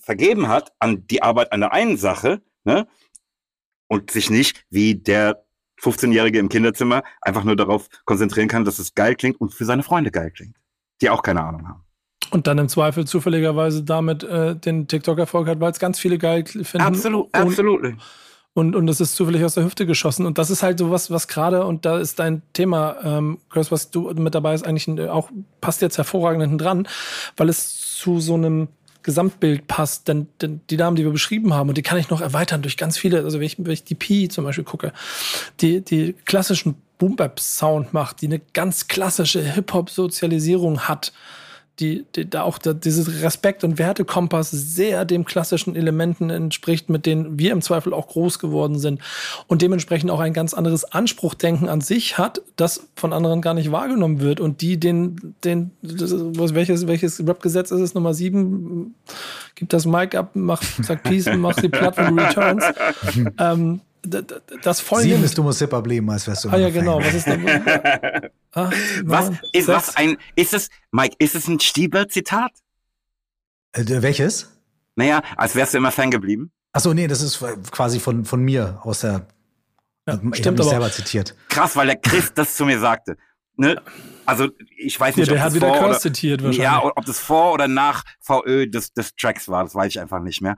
[0.00, 2.88] vergeben hat an die Arbeit an der einen Sache, ne?
[3.86, 5.44] Und sich nicht wie der
[5.82, 9.82] 15-Jährige im Kinderzimmer einfach nur darauf konzentrieren kann, dass es geil klingt und für seine
[9.82, 10.56] Freunde geil klingt,
[11.00, 11.84] die auch keine Ahnung haben.
[12.30, 16.46] Und dann im Zweifel zufälligerweise damit äh, den TikTok-Erfolg hat, weil es ganz viele geil
[16.46, 16.80] finden.
[16.80, 17.94] Absolut, und, absolut.
[18.54, 20.24] Und, und es ist zufällig aus der Hüfte geschossen.
[20.26, 23.70] Und das ist halt so was, was gerade, und da ist dein Thema, ähm, Chris,
[23.70, 25.30] was du mit dabei ist, eigentlich ein- auch,
[25.60, 26.88] passt jetzt hervorragend hinten dran,
[27.36, 28.68] weil es zu so einem
[29.02, 30.08] Gesamtbild passt.
[30.08, 32.76] Denn, denn die Damen, die wir beschrieben haben, und die kann ich noch erweitern durch
[32.76, 34.92] ganz viele, also wenn ich, wenn ich die Pi zum Beispiel gucke,
[35.60, 41.12] die, die klassischen Boom-Bap-Sound macht, die eine ganz klassische Hip-Hop-Sozialisierung hat,
[41.80, 47.06] die, die da auch da, dieses Respekt und Wertekompass sehr dem klassischen Elementen entspricht, mit
[47.06, 49.00] denen wir im Zweifel auch groß geworden sind
[49.46, 53.72] und dementsprechend auch ein ganz anderes Anspruchdenken an sich hat, das von anderen gar nicht
[53.72, 57.94] wahrgenommen wird und die den, den, was- welches, welches Rap-Gesetz ist es?
[57.94, 58.94] Nummer sieben,
[59.54, 62.64] gibt das Mic ab, macht, sagt Peace, macht die Plattform Returns.
[63.38, 65.24] ähm, das voll Sieben nimmt.
[65.26, 66.74] ist, du musst Hip-Hop leben, als wärst du Ah ja, Fan.
[66.74, 66.98] genau.
[66.98, 67.28] Was ist?
[68.52, 68.74] Acht,
[69.04, 69.68] Was neun, ist sechs.
[69.68, 72.50] was ein ist es Mike, ist es ein Stieber-Zitat?
[73.72, 74.50] Äh, welches?
[74.96, 76.52] Naja, als wärst du immer Fan geblieben.
[76.72, 77.38] Achso, nee, das ist
[77.70, 79.26] quasi von, von mir aus der.
[80.06, 80.70] Ja, ich habe stimmt mich aber.
[80.70, 81.34] selber zitiert.
[81.48, 83.16] Krass, weil der Chris das zu mir sagte.
[83.56, 83.80] Ne?
[84.26, 86.62] Also ich weiß Ja, nicht, der ob hat das wieder vor oder, zitiert wahrscheinlich.
[86.62, 90.20] Ja, ob das vor oder nach VÖ des, des Tracks war, das weiß ich einfach
[90.20, 90.56] nicht mehr.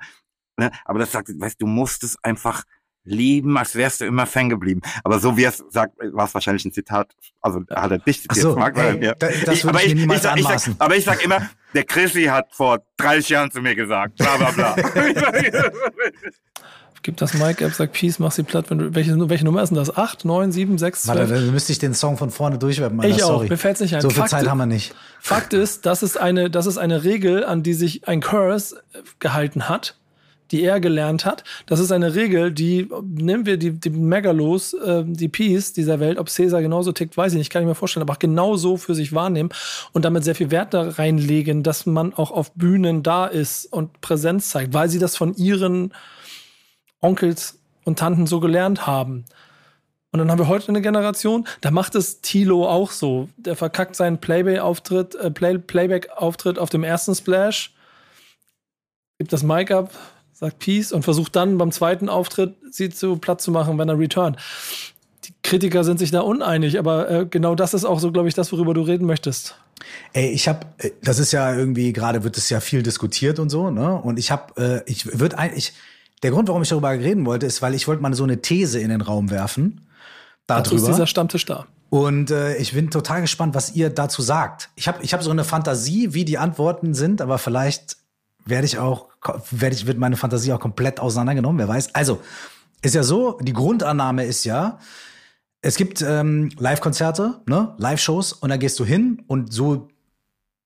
[0.57, 0.71] Ne?
[0.85, 2.63] Aber das sagt, weißt du, du musst es einfach
[3.05, 4.81] lieben, als wärst du immer Fan geblieben.
[5.03, 7.15] Aber so wie er es sagt, war es wahrscheinlich ein Zitat.
[7.41, 9.15] Also hat er dich Ach so, Marc, ey, ja.
[9.15, 11.43] da- das Ich- würde aber ich mir niemals sag- ich, sag, aber ich sag immer,
[11.75, 14.77] der Chrissy hat vor 30 Jahren zu mir gesagt, bla bla bla.
[17.03, 18.71] Gib das Mic ab, sag Peace, mach sie platt.
[18.71, 19.95] Wenn du, welche, welche Nummer ist denn das?
[19.95, 21.41] 8, 9, 7, 6, Warte, 12?
[21.45, 23.03] dann müsste ich den Song von vorne durchwerfen.
[23.03, 23.49] Ich auch, sorry.
[23.51, 24.01] mir fällt's nicht ein.
[24.01, 24.95] So viel Fakt- Zeit haben wir nicht.
[25.21, 29.01] Fakt ist, das ist eine, das ist eine Regel, an die sich ein Curse äh,
[29.19, 29.99] gehalten hat,
[30.51, 31.45] die er gelernt hat.
[31.67, 36.19] Das ist eine Regel, die, nehmen wir die, die Megalos, äh, die Peace dieser Welt,
[36.19, 38.95] ob Caesar genauso tickt, weiß ich nicht, kann ich mir vorstellen, aber auch genauso für
[38.95, 39.51] sich wahrnehmen
[39.93, 44.01] und damit sehr viel Wert da reinlegen, dass man auch auf Bühnen da ist und
[44.01, 45.93] Präsenz zeigt, weil sie das von ihren
[47.01, 49.25] Onkels und Tanten so gelernt haben.
[50.15, 53.29] Und dann haben wir heute eine Generation, da macht es Tilo auch so.
[53.37, 57.75] Der verkackt seinen Playback-Auftritt, äh, Play Playback-Auftritt auf dem ersten Splash,
[59.19, 59.91] gibt das Mic ab,
[60.35, 63.99] sagt Peace und versucht dann beim zweiten Auftritt sie zu platt zu machen, wenn er
[63.99, 64.37] return.
[65.25, 68.35] Die Kritiker sind sich da uneinig, aber äh, genau das ist auch so, glaube ich,
[68.35, 69.57] das, worüber du reden möchtest.
[70.13, 70.67] Ey, ich habe,
[71.03, 73.95] das ist ja irgendwie gerade wird es ja viel diskutiert und so, ne?
[73.95, 75.73] Und ich habe, äh, ich würde eigentlich,
[76.23, 78.81] der Grund, warum ich darüber reden wollte, ist, weil ich wollte mal so eine These
[78.81, 79.87] in den Raum werfen
[80.47, 80.97] Dazu ist darüber.
[80.97, 81.67] dieser Stammtisch da.
[81.91, 84.71] Und äh, ich bin total gespannt, was ihr dazu sagt.
[84.75, 87.97] Ich habe ich hab so eine Fantasie, wie die Antworten sind, aber vielleicht
[88.45, 89.09] werde ich auch,
[89.51, 91.95] werde ich, wird meine Fantasie auch komplett auseinandergenommen, wer weiß.
[91.95, 92.21] Also,
[92.83, 94.79] ist ja so, die Grundannahme ist ja,
[95.63, 99.89] es gibt ähm, Live-Konzerte, ne, Live-Shows und da gehst du hin und so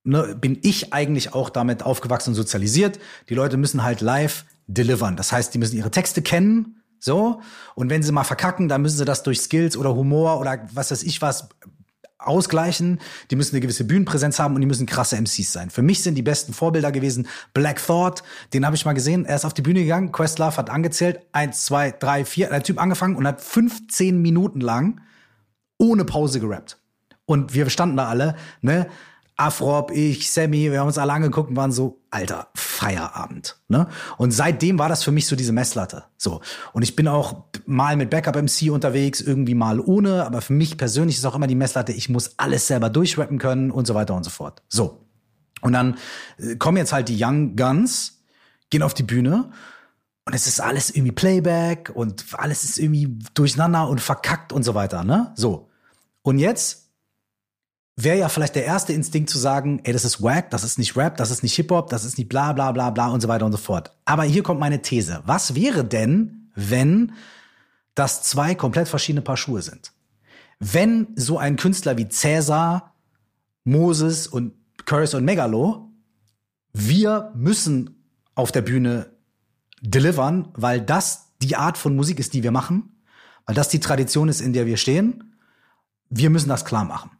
[0.08, 2.98] ne, bin ich eigentlich auch damit aufgewachsen und sozialisiert.
[3.28, 5.16] Die Leute müssen halt live delivern.
[5.16, 7.40] Das heißt, die müssen ihre Texte kennen, so.
[7.74, 10.90] Und wenn sie mal verkacken, dann müssen sie das durch Skills oder Humor oder was
[10.90, 11.48] weiß ich was
[12.18, 13.00] ausgleichen.
[13.30, 15.70] Die müssen eine gewisse Bühnenpräsenz haben und die müssen krasse MCs sein.
[15.70, 18.22] Für mich sind die besten Vorbilder gewesen Black Thought.
[18.52, 19.24] Den habe ich mal gesehen.
[19.24, 20.12] Er ist auf die Bühne gegangen.
[20.12, 21.20] Questlove hat angezählt.
[21.32, 22.48] Eins, zwei, drei, vier.
[22.48, 25.00] Der Typ angefangen und hat 15 Minuten lang
[25.78, 26.78] ohne Pause gerappt.
[27.24, 28.88] Und wir standen da alle, ne?
[29.38, 33.86] Afrop, ich, Sammy, wir haben uns alle angeguckt und waren so, Alter, Feierabend, ne?
[34.16, 36.04] Und seitdem war das für mich so diese Messlatte.
[36.16, 36.40] So.
[36.72, 40.76] Und ich bin auch mal mit Backup MC unterwegs, irgendwie mal ohne, aber für mich
[40.76, 44.16] persönlich ist auch immer die Messlatte, ich muss alles selber durchrappen können und so weiter
[44.16, 44.62] und so fort.
[44.68, 45.06] So.
[45.60, 45.98] Und dann
[46.38, 48.24] äh, kommen jetzt halt die Young Guns,
[48.70, 49.50] gehen auf die Bühne
[50.24, 54.74] und es ist alles irgendwie Playback und alles ist irgendwie durcheinander und verkackt und so
[54.74, 55.32] weiter, ne?
[55.36, 55.70] So.
[56.22, 56.87] Und jetzt
[58.00, 60.96] wäre ja vielleicht der erste Instinkt zu sagen, ey, das ist Wack, das ist nicht
[60.96, 63.44] Rap, das ist nicht Hip-Hop, das ist nicht bla bla bla bla und so weiter
[63.44, 63.90] und so fort.
[64.04, 65.20] Aber hier kommt meine These.
[65.26, 67.12] Was wäre denn, wenn
[67.96, 69.92] das zwei komplett verschiedene Paar Schuhe sind?
[70.60, 72.94] Wenn so ein Künstler wie Cäsar,
[73.64, 74.54] Moses und
[74.86, 75.90] Curse und Megalo,
[76.72, 78.04] wir müssen
[78.36, 79.10] auf der Bühne
[79.82, 83.02] delivern, weil das die Art von Musik ist, die wir machen,
[83.44, 85.34] weil das die Tradition ist, in der wir stehen.
[86.10, 87.10] Wir müssen das klar machen.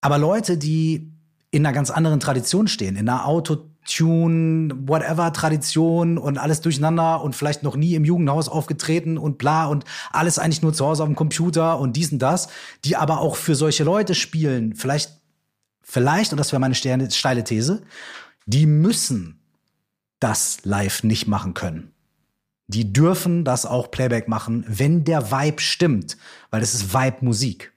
[0.00, 1.12] Aber Leute, die
[1.50, 7.34] in einer ganz anderen Tradition stehen, in einer Autotune, whatever Tradition und alles durcheinander und
[7.34, 11.08] vielleicht noch nie im Jugendhaus aufgetreten und bla und alles eigentlich nur zu Hause auf
[11.08, 12.48] dem Computer und dies und das,
[12.84, 15.12] die aber auch für solche Leute spielen, vielleicht,
[15.82, 17.82] vielleicht, und das wäre meine steile These,
[18.46, 19.40] die müssen
[20.20, 21.92] das live nicht machen können.
[22.68, 26.16] Die dürfen das auch Playback machen, wenn der Vibe stimmt,
[26.50, 27.72] weil das ist Vibe-Musik.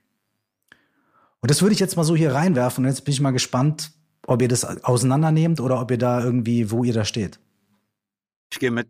[1.44, 3.92] Und das würde ich jetzt mal so hier reinwerfen und jetzt bin ich mal gespannt,
[4.26, 7.38] ob ihr das auseinandernehmt oder ob ihr da irgendwie, wo ihr da steht.
[8.50, 8.88] Ich gehe mit.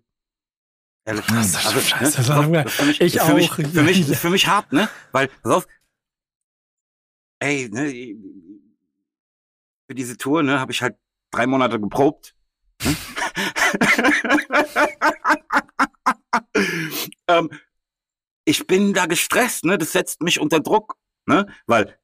[1.05, 1.29] Ehrlich.
[1.31, 3.57] Also, scheiße, ne, auf, das für mich, ich für mich, auch.
[3.57, 4.89] Für mich, das ist für mich hart, ne?
[5.11, 5.67] Weil, pass auf,
[7.41, 8.17] ey, ne,
[9.89, 10.97] für diese Tour, ne, habe ich halt
[11.33, 12.37] drei Monate geprobt.
[12.85, 12.97] Ne?
[17.27, 17.51] ähm,
[18.45, 19.77] ich bin da gestresst, ne?
[19.77, 20.97] Das setzt mich unter Druck,
[21.27, 21.53] ne?
[21.67, 21.99] Weil,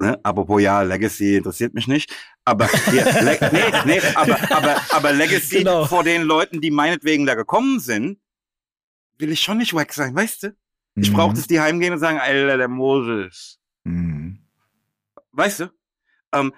[0.00, 2.14] ne, apropos ja, Legacy interessiert mich nicht.
[2.44, 5.84] Aber hier, Le nee, nee, aber, aber, aber Legacy Genau.
[5.86, 8.18] vor den Leuten, die meinetwegen da gekommen sind,
[9.18, 10.56] will ich schon nicht wack sein, weißt du?
[10.96, 11.14] Ich Mhm.
[11.14, 13.60] brauche, dass die heimgehen und sagen, Alter, der Moses.
[13.84, 14.46] Mhm.
[15.32, 15.66] Weißt du?
[16.32, 16.52] Ähm,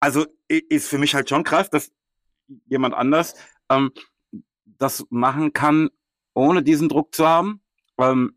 [0.00, 1.92] also ist für mich halt schon krass, dass
[2.66, 3.34] jemand anders
[3.70, 3.92] ähm,
[4.64, 5.90] das machen kann,
[6.34, 7.62] ohne diesen Druck zu haben.
[7.98, 8.36] Ähm,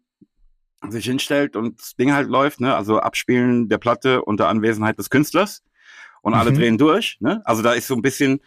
[0.92, 2.76] sich hinstellt und das Ding halt läuft, ne?
[2.76, 5.64] Also Abspielen der Platte unter Anwesenheit des Künstlers
[6.22, 6.56] und alle Mhm.
[6.56, 7.42] drehen durch, ne?
[7.46, 8.42] Also da ist so ein bisschen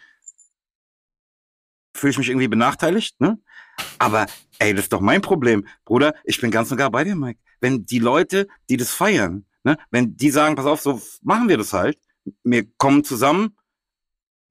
[1.95, 3.39] fühle ich mich irgendwie benachteiligt, ne?
[3.97, 4.25] Aber
[4.59, 6.13] ey, das ist doch mein Problem, Bruder.
[6.23, 7.39] Ich bin ganz und gar bei dir, Mike.
[7.61, 11.57] Wenn die Leute, die das feiern, ne, wenn die sagen, pass auf, so machen wir
[11.57, 11.97] das halt,
[12.43, 13.57] wir kommen zusammen,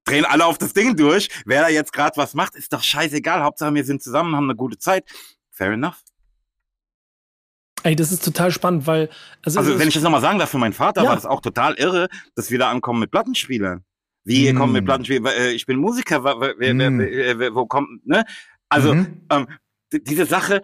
[0.05, 1.29] drehen alle auf das Ding durch.
[1.47, 3.43] Wer da jetzt gerade was macht, ist doch scheißegal.
[3.43, 5.05] Hauptsache wir sind zusammen, haben eine gute Zeit.
[5.51, 6.03] Fair enough.
[7.83, 9.09] Ey, das ist total spannend, weil.
[9.45, 11.09] Also, also wenn ich das nochmal sagen darf, für meinen Vater ja.
[11.09, 13.85] war das auch total irre, dass wir da ankommen mit Plattenspielern.
[14.25, 14.59] Wie, ihr mm.
[14.59, 15.27] kommt mit Plattenspielern?
[15.27, 16.99] Äh, ich bin Musiker, wer, mm.
[16.99, 18.25] wer, wer, wo kommt, ne?
[18.69, 19.23] Also, mhm.
[19.31, 19.49] ähm,
[19.93, 20.63] diese Sache,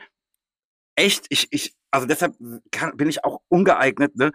[0.95, 2.35] echt, ich, ich, also deshalb
[2.71, 4.33] kann, bin ich auch ungeeignet, ne?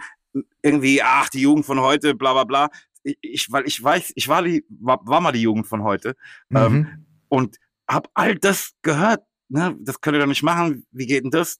[0.62, 2.70] Irgendwie, ach, die Jugend von heute, bla bla bla.
[3.04, 6.16] Ich, ich weil ich weiß, ich war die, war, war mal die Jugend von heute.
[6.54, 6.78] Ähm, mhm.
[6.78, 7.58] Ähm, und
[7.88, 9.24] hab all das gehört.
[9.50, 9.76] Ne?
[9.80, 10.86] Das könnt ihr doch nicht machen.
[10.92, 11.60] Wie geht denn das?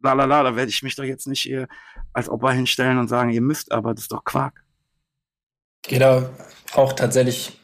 [0.00, 1.66] La la la, da werde ich mich doch jetzt nicht hier
[2.12, 4.62] als Opa hinstellen und sagen, ihr müsst, aber das ist doch Quark.
[5.82, 6.30] Geht da
[6.74, 7.58] auch tatsächlich,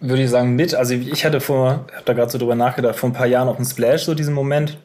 [0.00, 0.74] würde ich sagen, mit.
[0.74, 3.56] Also ich hatte vor, hab da gerade so drüber nachgedacht, vor ein paar Jahren auch
[3.56, 4.78] einen Splash, so diesen Moment.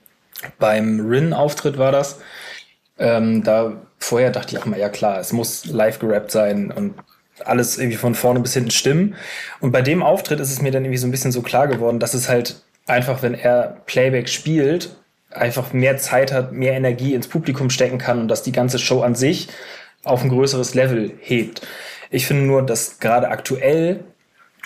[0.59, 2.19] Beim Rin-Auftritt war das.
[2.99, 6.95] Ähm, da vorher dachte ich auch mal, ja klar, es muss live gerappt sein und
[7.45, 9.15] alles irgendwie von vorne bis hinten stimmen.
[9.59, 11.99] Und bei dem Auftritt ist es mir dann irgendwie so ein bisschen so klar geworden,
[11.99, 14.95] dass es halt einfach, wenn er Playback spielt,
[15.29, 19.01] einfach mehr Zeit hat, mehr Energie ins Publikum stecken kann und dass die ganze Show
[19.01, 19.47] an sich
[20.03, 21.61] auf ein größeres Level hebt.
[22.09, 24.03] Ich finde nur, dass gerade aktuell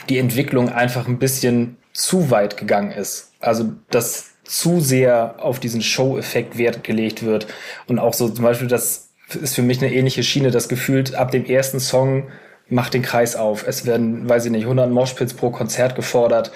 [0.10, 3.34] die Entwicklung einfach ein bisschen zu weit gegangen ist.
[3.40, 7.48] Also, dass zu sehr auf diesen Show-Effekt Wert gelegt wird.
[7.88, 9.10] Und auch so zum Beispiel, das
[9.42, 12.28] ist für mich eine ähnliche Schiene, das gefühlt ab dem ersten Song
[12.68, 13.66] macht den Kreis auf.
[13.68, 16.52] Es werden, weiß ich nicht, 100 Moshpits pro Konzert gefordert.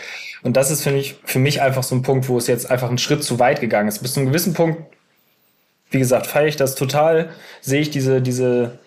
[0.46, 2.88] Und das ist für mich, für mich einfach so ein Punkt, wo es jetzt einfach
[2.88, 3.98] einen Schritt zu weit gegangen ist.
[3.98, 4.80] Bis zu einem gewissen Punkt,
[5.90, 7.32] wie gesagt, feiere ich das total,
[7.62, 8.78] sehe ich diese, diese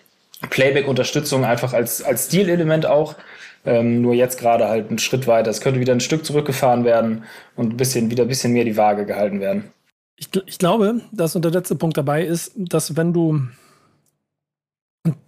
[0.49, 3.15] Playback-Unterstützung einfach als, als Stilelement auch.
[3.65, 5.51] Ähm, nur jetzt gerade halt einen Schritt weiter.
[5.51, 7.25] Es könnte wieder ein Stück zurückgefahren werden
[7.57, 9.65] und ein bisschen, wieder ein bisschen mehr die Waage gehalten werden.
[10.15, 13.41] Ich, ich glaube, dass und der letzte Punkt dabei ist, dass wenn du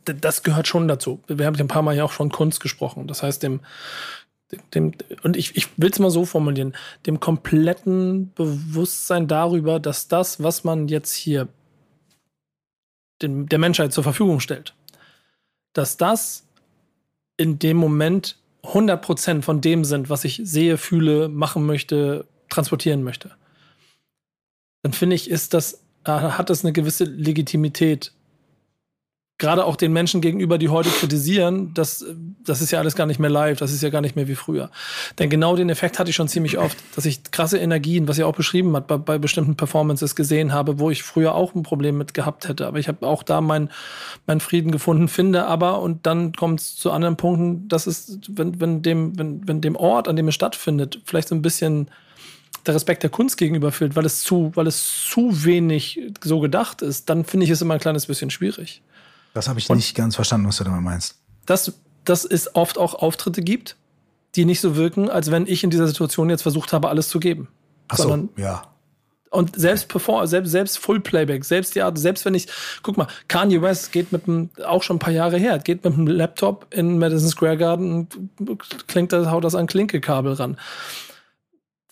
[0.06, 1.22] das gehört schon dazu.
[1.28, 3.08] Wir haben ja ein paar Mal ja auch schon Kunst gesprochen.
[3.08, 3.62] Das heißt, dem,
[4.74, 4.94] dem,
[5.24, 6.74] und ich, ich will es mal so formulieren,
[7.06, 11.48] dem kompletten Bewusstsein darüber, dass das, was man jetzt hier
[13.22, 14.74] dem, der Menschheit zur Verfügung stellt,
[15.74, 16.48] dass das
[17.38, 23.32] in dem Moment 100% von dem sind, was ich sehe, fühle, machen möchte, transportieren möchte,
[24.84, 28.14] dann finde ich, ist das, äh, hat das eine gewisse Legitimität,
[29.42, 32.06] gerade auch den Menschen gegenüber, die heute kritisieren, das,
[32.46, 34.36] das ist ja alles gar nicht mehr live, das ist ja gar nicht mehr wie
[34.36, 34.70] früher.
[35.18, 38.28] Denn genau den Effekt hatte ich schon ziemlich oft, dass ich krasse Energien, was ihr
[38.28, 41.98] auch beschrieben hat, bei, bei bestimmten Performances gesehen habe, wo ich früher auch ein Problem
[41.98, 42.68] mit gehabt hätte.
[42.68, 43.72] Aber ich habe auch da meinen
[44.28, 48.62] mein Frieden gefunden, finde aber, und dann kommt es zu anderen Punkten, dass es, wenn,
[48.62, 51.90] wenn, dem, wenn, wenn dem Ort, an dem es stattfindet, vielleicht so ein bisschen
[52.68, 56.84] der Respekt der Kunst gegenüber fehlt, weil es zu, weil es zu wenig so gedacht
[56.84, 58.84] ist, dann finde ich es immer ein kleines bisschen schwierig.
[59.34, 61.16] Das habe ich Und nicht ganz verstanden, was du damit meinst.
[61.46, 61.74] Dass,
[62.04, 63.78] dass es oft auch Auftritte gibt,
[64.36, 67.20] die nicht so wirken, als wenn ich in dieser Situation jetzt versucht habe, alles zu
[67.20, 67.48] geben.
[67.88, 68.64] Ach so, Sondern, ja.
[69.30, 72.48] Und selbst perform, selbst, selbst Full Playback, selbst die Art, selbst wenn ich,
[72.84, 75.94] guck mal, Kanye West geht mit einem, auch schon ein paar Jahre her, geht mit
[75.94, 78.08] einem Laptop in Madison Square Garden
[78.40, 80.58] und klingt das, haut das an Klinkekabel ran.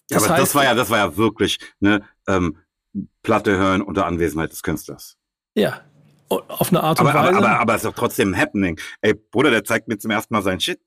[0.10, 2.58] Das ja, aber heißt, das war ja, das war ja wirklich, ne, ähm,
[3.24, 5.16] Platte hören unter Anwesenheit des Künstlers.
[5.56, 5.82] Ja,
[6.30, 7.38] auf eine Art und aber, Weise.
[7.38, 8.80] Aber, aber, aber es ist doch trotzdem happening.
[9.02, 10.80] Ey, Bruder, der zeigt mir zum ersten Mal sein Shit.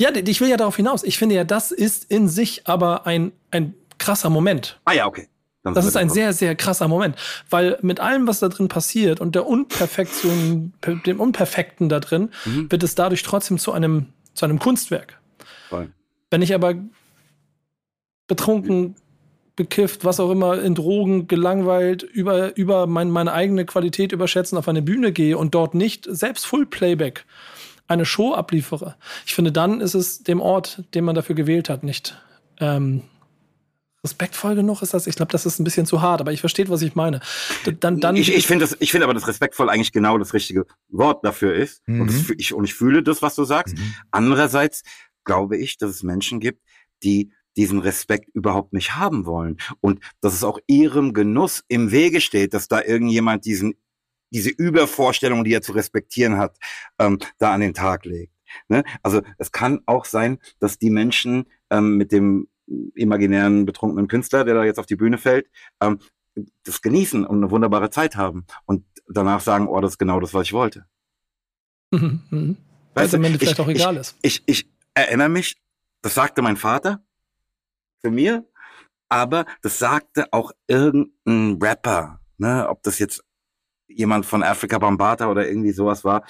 [0.00, 1.02] Ja, ich will ja darauf hinaus.
[1.02, 4.80] Ich finde ja, das ist in sich aber ein, ein krasser Moment.
[4.84, 5.28] Ah ja, okay.
[5.64, 7.16] Dann das ist ein sehr, sehr krasser Moment.
[7.50, 10.72] Weil mit allem, was da drin passiert und der Unperfektion,
[11.04, 12.70] dem Unperfekten da drin, mhm.
[12.70, 15.20] wird es dadurch trotzdem zu einem, zu einem Kunstwerk.
[15.68, 15.92] Voll.
[16.30, 16.74] Wenn ich aber
[18.28, 18.94] betrunken
[19.58, 24.68] bekifft, was auch immer, in Drogen, gelangweilt, über, über mein, meine eigene Qualität überschätzen, auf
[24.68, 27.26] eine Bühne gehe und dort nicht selbst Full Playback
[27.88, 28.96] eine Show abliefere.
[29.26, 32.16] Ich finde, dann ist es dem Ort, den man dafür gewählt hat, nicht
[32.60, 33.02] ähm,
[34.04, 35.08] respektvoll genug ist das.
[35.08, 37.20] Ich glaube, das ist ein bisschen zu hart, aber ich verstehe, was ich meine.
[37.80, 41.24] Dann, dann ich ich finde ich finde aber, dass respektvoll eigentlich genau das richtige Wort
[41.24, 41.82] dafür ist.
[41.86, 42.02] Mhm.
[42.02, 43.76] Und, das, ich, und ich fühle das, was du sagst.
[43.76, 43.94] Mhm.
[44.12, 44.82] Andererseits
[45.24, 46.62] glaube ich, dass es Menschen gibt,
[47.02, 49.58] die diesen Respekt überhaupt nicht haben wollen.
[49.80, 53.74] Und dass es auch ihrem Genuss im Wege steht, dass da irgendjemand diesen,
[54.30, 56.56] diese Übervorstellung, die er zu respektieren hat,
[56.98, 58.32] ähm, da an den Tag legt.
[58.68, 58.84] Ne?
[59.02, 62.48] Also es kann auch sein, dass die Menschen ähm, mit dem
[62.94, 65.48] imaginären betrunkenen Künstler, der da jetzt auf die Bühne fällt,
[65.80, 65.98] ähm,
[66.62, 70.32] das genießen und eine wunderbare Zeit haben und danach sagen, oh, das ist genau das,
[70.32, 70.86] was ich wollte.
[71.90, 72.58] Mhm.
[72.92, 74.16] Weil es am Ende vielleicht auch egal ich, ist.
[74.22, 75.56] Ich, ich erinnere mich,
[76.02, 77.02] das sagte mein Vater,
[78.00, 78.46] für mir,
[79.08, 83.24] aber das sagte auch irgendein Rapper, ne, ob das jetzt
[83.88, 86.24] jemand von Africa Bambata oder irgendwie sowas war,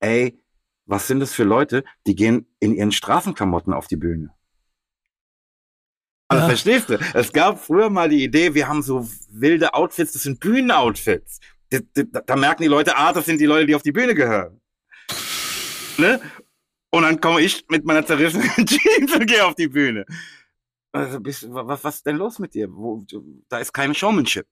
[0.00, 0.38] ey,
[0.86, 4.34] was sind das für Leute, die gehen in ihren Straßenklamotten auf die Bühne?
[6.28, 6.98] Also verstehst du?
[7.14, 11.40] Es gab früher mal die Idee, wir haben so wilde Outfits, das sind Bühnenoutfits.
[11.70, 14.14] Da, da, da merken die Leute, ah, das sind die Leute, die auf die Bühne
[14.14, 14.60] gehören.
[15.98, 16.20] Ne?
[16.90, 20.06] Und dann komme ich mit meiner zerrissenen Jeans und gehe auf die Bühne.
[20.94, 22.68] Also, bist, was, was ist denn los mit dir?
[22.72, 23.04] Wo,
[23.48, 24.46] da ist keine Showmanship.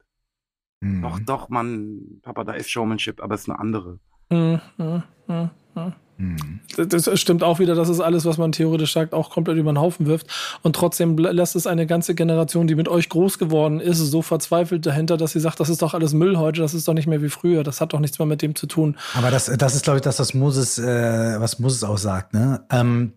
[0.80, 1.02] Mhm.
[1.02, 4.00] Doch, doch, Mann, Papa, da ist Showmanship, aber es ist eine andere.
[4.28, 5.92] Hm, hm, hm, hm.
[6.16, 6.60] Mhm.
[6.88, 9.80] Das stimmt auch wieder, dass es alles, was man theoretisch sagt, auch komplett über den
[9.80, 10.26] Haufen wirft.
[10.62, 14.84] Und trotzdem lässt es eine ganze Generation, die mit euch groß geworden ist, so verzweifelt
[14.84, 17.22] dahinter, dass sie sagt, das ist doch alles Müll heute, das ist doch nicht mehr
[17.22, 18.96] wie früher, das hat doch nichts mehr mit dem zu tun.
[19.14, 22.34] Aber das, das ist, glaube ich, das, was Moses, äh, was Moses auch sagt.
[22.34, 22.64] Ne?
[22.70, 23.12] Ähm,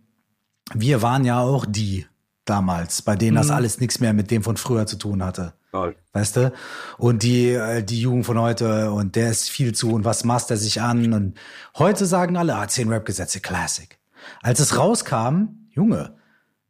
[0.74, 2.06] wir waren ja auch die
[2.46, 3.54] damals, bei denen das Mhm.
[3.54, 5.54] alles nichts mehr mit dem von früher zu tun hatte.
[5.72, 5.96] Toll.
[6.14, 6.54] Weißt du?
[6.98, 10.50] Und die, äh, die Jugend von heute und der ist viel zu und was maßt
[10.52, 11.12] er sich an?
[11.14, 11.38] Und
[11.78, 13.98] heute sagen alle, ah, 10 Rap-Gesetze, Classic.
[14.42, 16.16] Als es rauskam, Junge,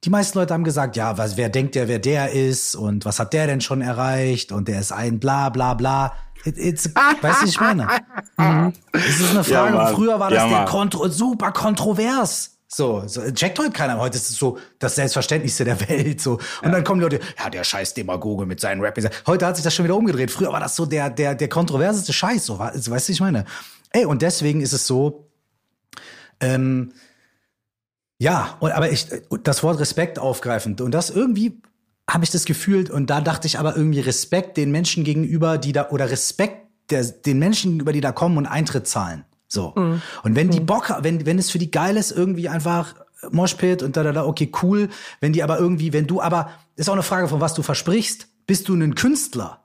[0.03, 3.19] die meisten Leute haben gesagt, ja, was, wer denkt der, wer der ist und was
[3.19, 6.13] hat der denn schon erreicht und der ist ein bla bla bla.
[6.43, 6.89] It, it's,
[7.21, 7.87] weißt du, ich meine?
[8.93, 9.75] Es ist eine Ja, Frage.
[9.77, 9.95] Mann.
[9.95, 10.65] Früher war das Ja, der.
[10.65, 12.54] Kontro super kontrovers.
[12.67, 13.99] So, so, checkt heute keiner.
[13.99, 16.19] Heute ist es so das Selbstverständlichste der Welt.
[16.19, 16.39] So.
[16.63, 18.97] Und dann kommen die Leute, ja, der scheiß Demagoge mit seinen Rap.
[19.27, 20.31] Heute hat sich das schon wieder umgedreht.
[20.31, 22.45] Früher war das so der, der, der kontroverseste Scheiß.
[22.45, 23.45] So, weißt du, was ich meine?
[23.91, 25.29] Ey, und deswegen ist es so,
[26.39, 26.93] ähm,
[28.17, 29.07] ja, und, aber ich,
[29.43, 30.81] das Wort Respekt aufgreifend.
[30.81, 31.61] Und das irgendwie
[32.09, 32.89] habe ich das gefühlt.
[32.89, 37.03] Und da dachte ich aber irgendwie Respekt den Menschen gegenüber, die da, oder Respekt der,
[37.03, 39.25] den Menschen gegenüber, die da kommen und Eintritt zahlen.
[39.47, 39.73] So.
[39.75, 40.01] Und
[40.35, 42.95] wenn die Bock, ha- wenn, wenn es für die geil ist, irgendwie einfach
[43.31, 44.89] Moshpit und da, da, da, okay, cool.
[45.19, 48.27] Wenn die aber irgendwie, wenn du aber, ist auch eine Frage von was du versprichst.
[48.47, 49.61] Bist du ein Künstler?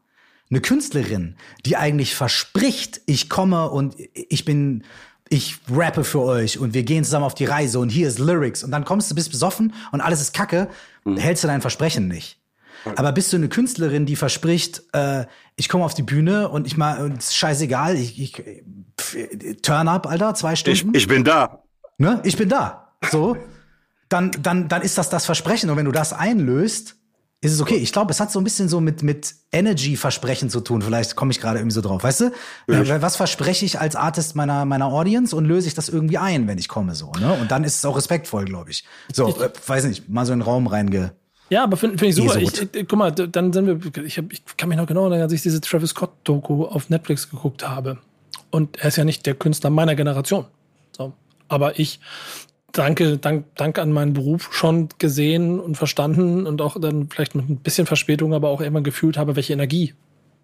[0.51, 4.83] Eine Künstlerin, die eigentlich verspricht, ich komme und ich bin,
[5.29, 8.65] ich rappe für euch und wir gehen zusammen auf die Reise und hier ist Lyrics
[8.65, 10.69] und dann kommst du, bist besoffen und alles ist Kacke,
[11.07, 12.39] hältst du dein Versprechen nicht.
[12.97, 15.27] Aber bist du eine Künstlerin, die verspricht, äh,
[15.61, 18.43] ich komme auf die Bühne und ich mal, und es ist scheißegal, ich, ich
[18.99, 19.17] pf,
[19.63, 21.63] turn up, Alter, zwei Ich, Stunden, ich bin da.
[21.99, 22.21] ne?
[22.25, 22.95] Ich bin da.
[23.11, 23.37] So,
[24.09, 26.97] dann, dann, dann ist das das Versprechen und wenn du das einlöst,
[27.43, 27.77] ist es okay.
[27.77, 30.83] Ich glaube, es hat so ein bisschen so mit, mit Energy-Versprechen zu tun.
[30.83, 32.05] Vielleicht komme ich gerade irgendwie so drauf.
[32.05, 32.25] Weißt du?
[32.69, 36.49] Äh, Was verspreche ich als Artist meiner, meiner Audience und löse ich das irgendwie ein,
[36.49, 37.33] wenn ich komme, so, ne?
[37.41, 38.85] Und dann ist es auch respektvoll, glaube ich.
[39.13, 41.13] So, äh, weiß nicht, mal so in den Raum reinge.
[41.51, 42.39] Ja, aber finde find ich super.
[42.39, 45.23] Ich, ich, guck mal, dann sind wir, ich, hab, ich kann mich noch genau erinnern,
[45.23, 47.99] als ich diese Travis Scott-Doku auf Netflix geguckt habe.
[48.51, 50.47] Und er ist ja nicht der Künstler meiner Generation.
[50.97, 51.13] So.
[51.49, 52.01] Aber ich
[52.73, 57.49] danke, dank, dank an meinen Beruf schon gesehen und verstanden und auch dann vielleicht mit
[57.49, 59.95] ein bisschen Verspätung, aber auch immer gefühlt habe, welche Energie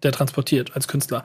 [0.03, 1.23] der transportiert als Künstler.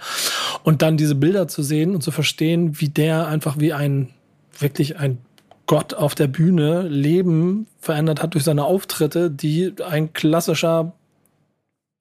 [0.62, 4.10] Und dann diese Bilder zu sehen und zu verstehen, wie der einfach wie ein,
[4.58, 5.18] wirklich ein
[5.66, 10.92] Gott auf der Bühne Leben verändert hat durch seine Auftritte, die ein klassischer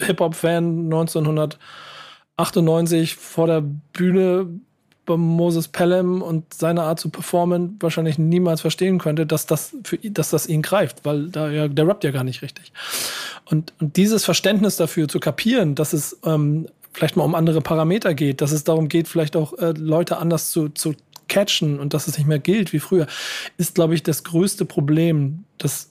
[0.02, 4.48] Hip-Hop-Fan 1998 vor der Bühne
[5.06, 9.96] bei Moses Pelham und seine Art zu performen wahrscheinlich niemals verstehen könnte, dass das für
[9.96, 12.72] ihn, dass das ihn greift, weil da ja, der rappt ja gar nicht richtig.
[13.46, 18.14] Und, und dieses Verständnis dafür zu kapieren, dass es ähm, vielleicht mal um andere Parameter
[18.14, 20.94] geht, dass es darum geht, vielleicht auch äh, Leute anders zu, zu
[21.32, 23.08] catchen und dass es nicht mehr gilt wie früher,
[23.58, 25.90] ist, glaube ich, das größte Problem, das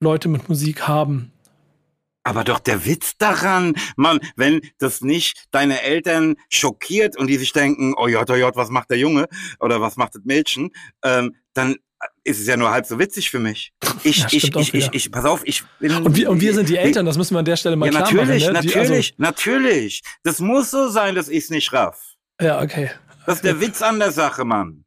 [0.00, 1.32] Leute mit Musik haben.
[2.22, 7.52] Aber doch der Witz daran, Mann, wenn das nicht deine Eltern schockiert und die sich
[7.52, 9.26] denken, oh Gott, oh Gott, was macht der Junge
[9.60, 10.70] oder was macht das Mädchen,
[11.04, 11.76] ähm, dann
[12.24, 13.72] ist es ja nur halb so witzig für mich.
[14.04, 15.90] Ich, Ja, ich, ich, ich, ich, pass auf, ich bin.
[16.04, 18.02] Und wir, und wir sind die Eltern, das müssen wir an der Stelle mal Ja,
[18.02, 18.52] klar natürlich, machen.
[18.54, 18.60] Ne?
[18.60, 20.02] Die- natürlich, natürlich.
[20.22, 22.14] Das muss so sein, dass ich's nicht raff.
[22.38, 22.90] Also, ja, okay.
[23.26, 24.84] Das ist der Witz an der Sache, Mann.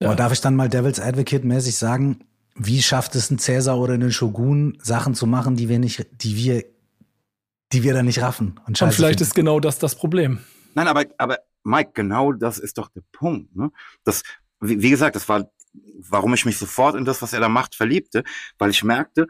[0.00, 0.08] Ja.
[0.08, 2.24] Boah, darf ich dann mal Devil's Advocate mäßig sagen,
[2.54, 6.36] wie schafft es ein Cäsar oder ein Shogun, Sachen zu machen, die wir nicht, die
[6.36, 6.64] wir,
[7.72, 9.22] die wir dann nicht raffen und Und vielleicht finden?
[9.22, 10.40] ist genau das das Problem.
[10.74, 13.54] Nein, aber, aber Mike, genau das ist doch der Punkt.
[13.54, 13.70] Ne?
[14.04, 14.22] Das,
[14.60, 15.50] wie, wie gesagt, das war,
[15.98, 18.24] warum ich mich sofort in das, was er da macht, verliebte,
[18.58, 19.28] weil ich merkte,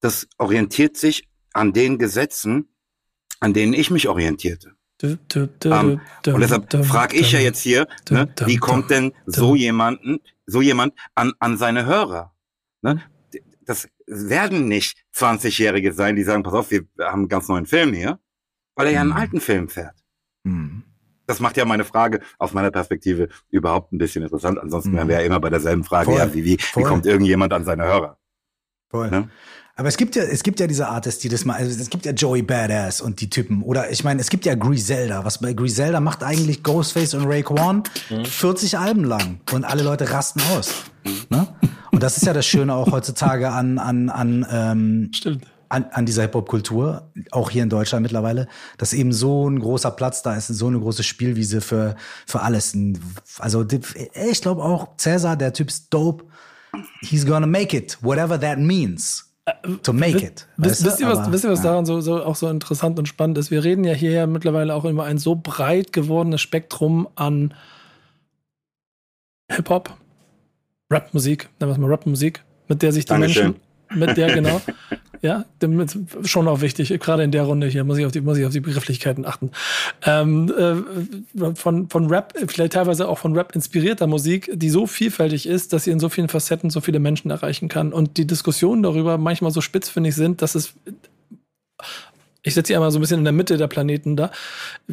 [0.00, 2.68] das orientiert sich an den Gesetzen,
[3.40, 4.74] an denen ich mich orientierte.
[5.28, 10.20] Du, Ähm, Und deshalb frage ich ja jetzt hier, ne, wie kommt denn so jemanden,
[10.46, 12.32] so jemand an, an seine Hörer?
[12.82, 13.02] Ne?
[13.64, 17.92] Das werden nicht 20-Jährige sein, die sagen, pass auf, wir haben einen ganz neuen Film
[17.92, 18.18] hier,
[18.76, 19.16] weil er ja einen Mhm.
[19.16, 19.96] alten Film fährt.
[20.46, 20.82] Hm.
[21.26, 24.58] Das macht ja meine Frage aus meiner Perspektive überhaupt ein bisschen interessant.
[24.58, 24.96] Ansonsten Mhm.
[24.96, 27.84] wären wir ja immer bei derselben Frage, ja, wie, wie, wie kommt irgendjemand an seine
[27.84, 28.18] Hörer?
[28.90, 29.10] Voll.
[29.10, 29.30] Ne?
[29.74, 32.04] Aber es gibt ja, es gibt ja diese Artists, die das mal, also es gibt
[32.04, 33.62] ja Joey Badass und die Typen.
[33.62, 35.24] Oder ich meine, es gibt ja Griselda.
[35.24, 37.84] Was bei Griselda macht eigentlich Ghostface und Raekwon
[38.24, 39.40] 40 Alben lang.
[39.50, 40.84] Und alle Leute rasten aus.
[41.30, 41.48] Ne?
[41.90, 45.46] Und das ist ja das Schöne auch heutzutage an, an, an, ähm, Stimmt.
[45.70, 50.22] an, an dieser Hip-Hop-Kultur, auch hier in Deutschland mittlerweile, dass eben so ein großer Platz
[50.22, 51.96] da ist, so eine große Spielwiese für,
[52.26, 52.76] für alles.
[53.38, 56.24] Also ich glaube auch, Cäsar, der Typ ist dope.
[57.00, 59.31] He's gonna make it, whatever that means.
[59.82, 60.46] To make it.
[60.56, 61.70] Wisst, wisst ihr, was, Aber, wisst ihr, was ja.
[61.70, 63.50] daran so, so auch so interessant und spannend ist?
[63.50, 67.52] Wir reden ja hier ja mittlerweile auch über ein so breit gewordenes Spektrum an
[69.50, 69.96] Hip-Hop,
[70.92, 73.56] Rap-Musik, nennen wir es mal Rap-Musik, mit der sich die Dankeschön.
[73.90, 74.60] Menschen, mit der, genau,
[75.22, 78.38] ja, damit, schon auch wichtig, gerade in der Runde hier muss ich auf die, muss
[78.38, 79.52] ich auf die Begrifflichkeiten achten.
[80.04, 80.52] Ähm,
[81.38, 85.72] äh, von, von Rap, vielleicht teilweise auch von Rap inspirierter Musik, die so vielfältig ist,
[85.72, 87.92] dass sie in so vielen Facetten so viele Menschen erreichen kann.
[87.92, 90.74] Und die Diskussionen darüber manchmal so spitzfindig sind, dass es
[92.42, 94.32] ich setze sie einmal so ein bisschen in der Mitte der Planeten da.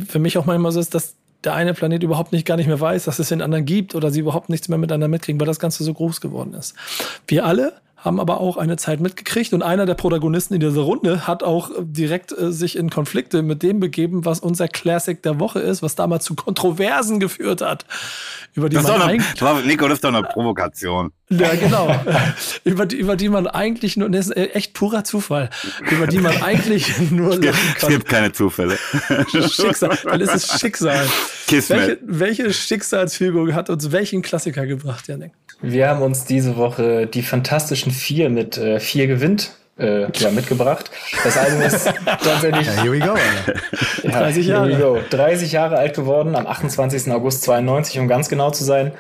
[0.08, 2.80] Für mich auch manchmal so ist, dass der eine Planet überhaupt nicht gar nicht mehr
[2.80, 5.60] weiß, dass es den anderen gibt oder sie überhaupt nichts mehr miteinander mitkriegen, weil das
[5.60, 6.76] Ganze so groß geworden ist.
[7.28, 11.28] Wir alle haben aber auch eine Zeit mitgekriegt und einer der Protagonisten in dieser Runde
[11.28, 15.40] hat auch äh, direkt äh, sich in Konflikte mit dem begeben, was unser Classic der
[15.40, 17.86] Woche ist, was damals zu Kontroversen geführt hat,
[18.54, 21.12] über die Das ist man doch eine, war, Nico, das ist doch eine Provokation.
[21.30, 21.96] Ja, genau.
[22.64, 25.50] über, die, über die man eigentlich nur, das ist echt purer Zufall,
[25.92, 27.90] über die man eigentlich nur lachen Es kann.
[27.90, 28.78] gibt keine Zufälle.
[29.52, 31.06] Schicksal, dann ist es Schicksal.
[31.48, 31.80] Kismet.
[31.80, 35.32] Welche, welche Schicksalsfügung hat uns welchen Klassiker gebracht, Janik?
[35.62, 40.90] Wir haben uns diese Woche die Fantastischen Vier mit äh, Vier gewinnt äh, ja, mitgebracht.
[41.24, 43.12] Das Album ist tatsächlich Ja, here we go.
[43.12, 43.62] Alter.
[44.04, 44.82] ja, 30 here we Jahre.
[44.82, 45.00] go.
[45.10, 47.12] 30 Jahre alt geworden, am 28.
[47.12, 48.92] August 92, um ganz genau zu sein.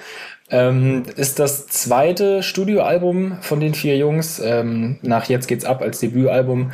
[0.51, 4.39] Ähm, ist das zweite Studioalbum von den vier Jungs.
[4.39, 6.71] Ähm, nach Jetzt geht's ab als Debütalbum.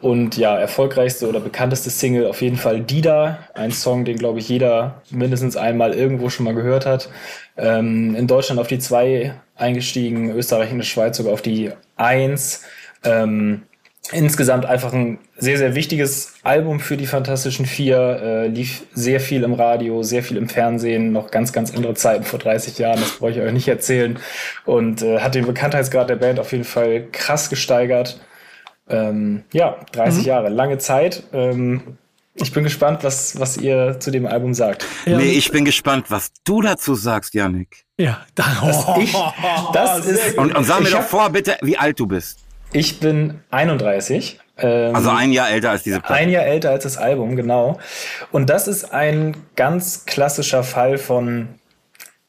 [0.00, 3.38] Und ja, erfolgreichste oder bekannteste Single auf jeden Fall Dida.
[3.54, 7.08] Ein Song, den, glaube ich, jeder mindestens einmal irgendwo schon mal gehört hat.
[7.56, 12.62] Ähm, in Deutschland auf die zwei eingestiegen, Österreich und die Schweiz sogar auf die eins.
[13.04, 13.62] Ähm,
[14.12, 17.98] insgesamt einfach ein sehr, sehr wichtiges Album für die Fantastischen Vier.
[17.98, 22.24] Äh, lief sehr viel im Radio, sehr viel im Fernsehen, noch ganz, ganz andere Zeiten
[22.24, 24.18] vor 30 Jahren, das brauche ich euch nicht erzählen.
[24.64, 28.20] Und äh, hat den Bekanntheitsgrad der Band auf jeden Fall krass gesteigert.
[28.88, 31.24] Ähm, ja, 30 Jahre, lange Zeit.
[31.32, 31.98] Ähm,
[32.38, 34.84] ich bin gespannt, was, was ihr zu dem Album sagt.
[35.06, 37.84] Ja, nee, ich bin gespannt, was du dazu sagst, Yannick.
[37.98, 38.44] Ja, da,
[39.00, 39.16] Ich,
[39.72, 42.45] das ist, Und, und sag mir doch vor, bitte, wie alt du bist.
[42.72, 44.40] Ich bin 31.
[44.58, 46.14] Ähm, Also ein Jahr älter als diese Platte.
[46.14, 47.78] Ein Jahr älter als das Album, genau.
[48.32, 51.48] Und das ist ein ganz klassischer Fall von,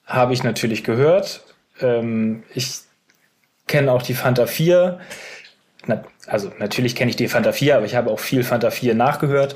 [0.06, 1.44] habe ich natürlich gehört.
[1.82, 2.80] Ähm, ich
[3.68, 5.00] kenne auch die Fanta 4.
[5.86, 8.96] Na, also natürlich kenne ich die Fanta 4, aber ich habe auch viel Fanta 4
[8.96, 9.56] nachgehört.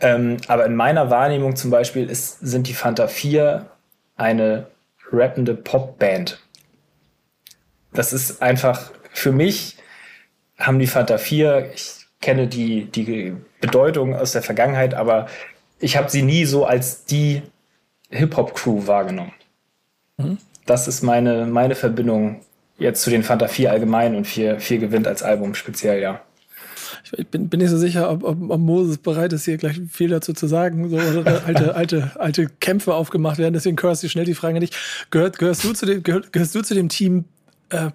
[0.00, 3.66] Ähm, aber in meiner Wahrnehmung zum Beispiel ist, sind die Fanta 4
[4.16, 4.66] eine
[5.10, 6.38] rappende Popband.
[7.92, 9.77] Das ist einfach für mich
[10.58, 15.28] haben die Fanta 4, ich kenne die, die Bedeutung aus der Vergangenheit, aber
[15.78, 17.42] ich habe sie nie so als die
[18.10, 19.32] Hip-Hop-Crew wahrgenommen.
[20.66, 22.40] Das ist meine, meine Verbindung
[22.78, 26.20] jetzt zu den Fanta 4 allgemein und 4, 4 gewinnt als Album speziell, ja.
[27.16, 30.08] ich bin, bin nicht so sicher, ob, ob, ob Moses bereit ist, hier gleich viel
[30.08, 30.88] dazu zu sagen.
[30.90, 33.54] So, oder alte, alte, alte Kämpfe aufgemacht werden.
[33.54, 34.76] Deswegen hörst du schnell die Frage nicht.
[35.10, 37.24] Gehört, gehörst, du zu dem, gehörst du zu dem Team
[37.70, 37.90] äh,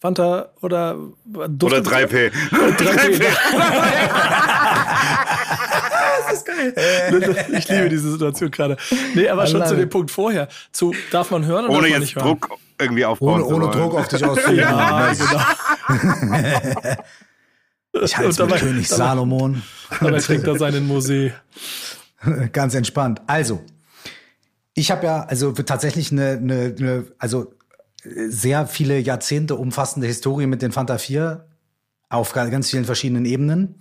[0.00, 2.30] Fanta oder Duft Oder 3P.
[2.32, 3.20] 3P.
[6.26, 6.74] das ist geil.
[7.58, 8.78] Ich liebe diese Situation gerade.
[9.14, 10.48] Nee, aber schon zu dem Punkt vorher.
[10.72, 12.26] Zu, darf man hören oder Ohne darf man jetzt nicht hören?
[12.40, 12.48] Druck
[12.78, 13.76] irgendwie aufbauen Ohne, ohne.
[13.76, 14.56] Druck auf dich auszuüben.
[14.58, 15.42] Ja, genau.
[18.02, 19.62] Ich halte Und mit dabei- König Salomon.
[20.00, 21.32] Dabei trinkt er seinen Musee.
[22.52, 23.20] Ganz entspannt.
[23.26, 23.62] Also,
[24.74, 27.52] ich habe ja also tatsächlich eine, eine, eine also
[28.02, 31.46] sehr viele Jahrzehnte umfassende Historie mit den Fanta 4
[32.08, 33.76] auf ga- ganz vielen verschiedenen Ebenen.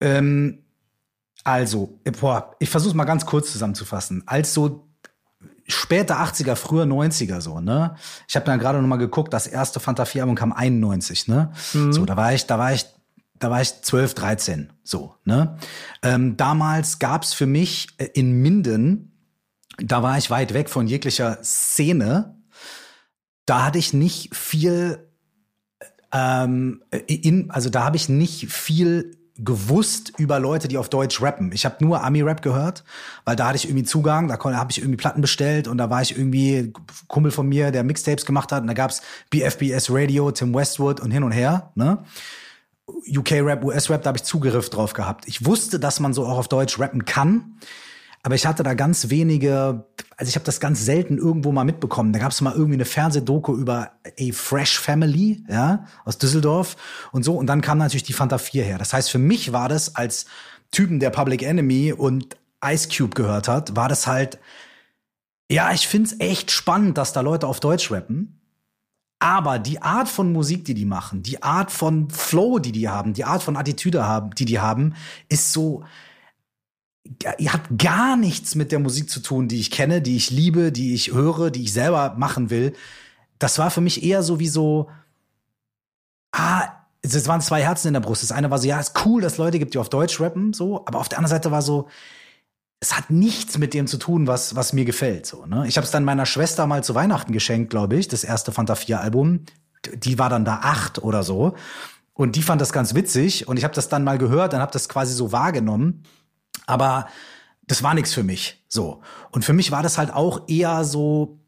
[0.00, 0.64] Ähm,
[1.44, 4.22] also, boah, ich versuche mal ganz kurz zusammenzufassen.
[4.26, 4.88] Als so
[5.66, 7.94] späte 80er, frühe 90er so, ne?
[8.28, 11.52] Ich habe dann gerade noch mal geguckt, das erste Fanta 4 Album kam 91, ne?
[11.92, 12.86] So, da war ich, da war ich
[13.38, 15.56] da war ich 12, 13, so, ne?
[16.04, 19.18] Ähm, damals gab's für mich äh, in Minden,
[19.78, 22.36] da war ich weit weg von jeglicher Szene,
[23.46, 25.08] da hatte ich nicht viel,
[26.12, 31.52] ähm, in, also da habe ich nicht viel gewusst über Leute, die auf Deutsch rappen.
[31.52, 32.84] Ich habe nur Ami-Rap gehört,
[33.24, 36.02] weil da hatte ich irgendwie Zugang, da habe ich irgendwie Platten bestellt und da war
[36.02, 36.72] ich irgendwie
[37.08, 41.10] Kumpel von mir, der Mixtapes gemacht hat und da gab's BFBS Radio, Tim Westwood und
[41.10, 41.72] hin und her.
[41.74, 42.04] Ne?
[42.86, 45.26] UK-Rap, US-Rap, da habe ich Zugriff drauf gehabt.
[45.26, 47.58] Ich wusste, dass man so auch auf Deutsch rappen kann.
[48.24, 49.84] Aber ich hatte da ganz wenige,
[50.16, 52.12] also ich habe das ganz selten irgendwo mal mitbekommen.
[52.12, 56.76] Da gab es mal irgendwie eine Fernsehdoku über a Fresh Family, ja, aus Düsseldorf
[57.10, 57.34] und so.
[57.34, 58.78] Und dann kam natürlich die Fanta 4 her.
[58.78, 60.26] Das heißt, für mich war das als
[60.70, 64.38] Typen, der Public Enemy und Ice Cube gehört hat, war das halt,
[65.50, 68.40] ja, ich find's echt spannend, dass da Leute auf Deutsch rappen.
[69.18, 73.12] Aber die Art von Musik, die die machen, die Art von Flow, die die haben,
[73.14, 74.94] die Art von Attitüde haben, die die haben,
[75.28, 75.84] ist so,
[77.38, 80.72] ihr habt gar nichts mit der Musik zu tun, die ich kenne, die ich liebe,
[80.72, 82.74] die ich höre, die ich selber machen will.
[83.38, 84.88] Das war für mich eher so wie so,
[86.32, 86.68] ah,
[87.02, 88.22] es waren zwei Herzen in der Brust.
[88.22, 90.84] Das eine war so, ja, ist cool, dass Leute gibt, die auf Deutsch rappen, so,
[90.86, 91.88] aber auf der anderen Seite war so,
[92.78, 95.26] es hat nichts mit dem zu tun, was, was mir gefällt.
[95.26, 95.66] So, ne?
[95.68, 98.74] Ich habe es dann meiner Schwester mal zu Weihnachten geschenkt, glaube ich, das erste Fanta
[98.74, 99.44] 4 Album.
[99.94, 101.54] Die war dann da acht oder so.
[102.12, 103.46] Und die fand das ganz witzig.
[103.46, 106.02] Und ich habe das dann mal gehört, dann habe das quasi so wahrgenommen.
[106.66, 107.08] Aber
[107.66, 108.62] das war nichts für mich.
[108.68, 109.02] So.
[109.30, 111.38] Und für mich war das halt auch eher so,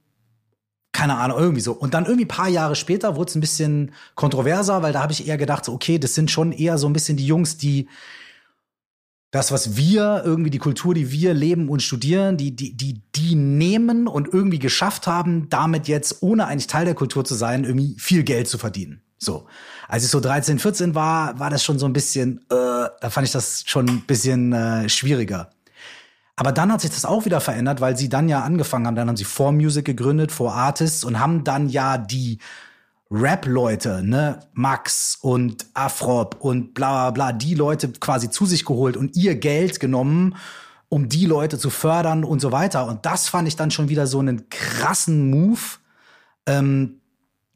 [0.93, 1.73] keine Ahnung, irgendwie so.
[1.73, 5.27] Und dann irgendwie paar Jahre später wurde es ein bisschen kontroverser, weil da habe ich
[5.27, 7.89] eher gedacht, so, okay, das sind schon eher so ein bisschen die Jungs, die
[9.35, 13.35] das, was wir irgendwie, die Kultur, die wir leben und studieren, die, die, die, die
[13.35, 17.97] nehmen und irgendwie geschafft haben, damit jetzt, ohne eigentlich Teil der Kultur zu sein, irgendwie
[17.99, 19.03] viel Geld zu verdienen.
[19.19, 19.49] So.
[19.89, 23.27] Als ich so 13, 14 war, war das schon so ein bisschen, äh, da fand
[23.27, 25.51] ich das schon ein bisschen äh, schwieriger.
[26.37, 29.09] Aber dann hat sich das auch wieder verändert, weil sie dann ja angefangen haben, dann
[29.09, 32.39] haben sie For Music gegründet, For Artists und haben dann ja die
[33.11, 38.97] Rap-Leute, ne, Max und Afrop und bla bla bla, die Leute quasi zu sich geholt
[38.97, 40.35] und ihr Geld genommen,
[40.89, 42.87] um die Leute zu fördern und so weiter.
[42.87, 45.61] Und das fand ich dann schon wieder so einen krassen Move,
[46.47, 47.01] ähm,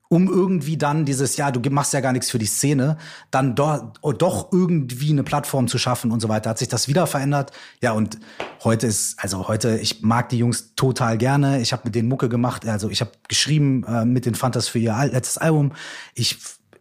[0.08, 2.96] um irgendwie dann dieses, ja, du machst ja gar nichts für die Szene,
[3.30, 6.50] dann doch, doch irgendwie eine Plattform zu schaffen und so weiter.
[6.50, 7.52] Hat sich das wieder verändert?
[7.82, 8.18] Ja, und
[8.64, 11.60] heute ist, also heute, ich mag die Jungs total gerne.
[11.60, 14.78] Ich habe mit denen Mucke gemacht, also ich habe geschrieben äh, mit den Fantas für
[14.78, 15.72] ihr letztes Album.
[16.14, 16.38] Ich,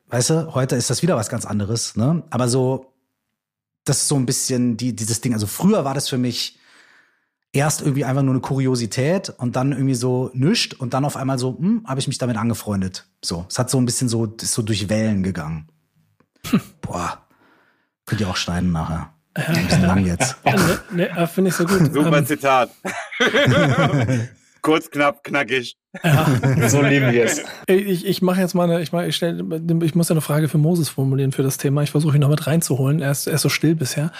[0.07, 2.23] weißt du, heute ist das wieder was ganz anderes, ne?
[2.29, 2.93] Aber so,
[3.83, 5.33] das ist so ein bisschen die, dieses Ding.
[5.33, 6.56] Also früher war das für mich,
[7.53, 11.39] erst irgendwie einfach nur eine Kuriosität und dann irgendwie so nischt und dann auf einmal
[11.39, 13.07] so, hm, habe ich mich damit angefreundet.
[13.23, 15.67] So, es hat so ein bisschen so, ist so durch Wellen gegangen.
[16.47, 16.61] Hm.
[16.81, 17.25] Boah,
[18.05, 19.13] könnt ihr auch schneiden nachher.
[19.33, 20.35] Ein bisschen lang jetzt.
[20.91, 21.93] ne, ne, Finde ich so gut.
[21.93, 22.71] Super ähm, Zitat.
[24.61, 25.77] Kurz, knapp, knackig.
[26.03, 26.25] Ja.
[26.67, 27.43] so lieben wir es.
[27.67, 29.43] Ich, ich mache jetzt mal eine, ich, mach, ich, stell,
[29.83, 31.83] ich muss ja eine Frage für Moses formulieren für das Thema.
[31.83, 32.99] Ich versuche ihn noch mit reinzuholen.
[32.99, 34.11] Er ist, er ist so still bisher.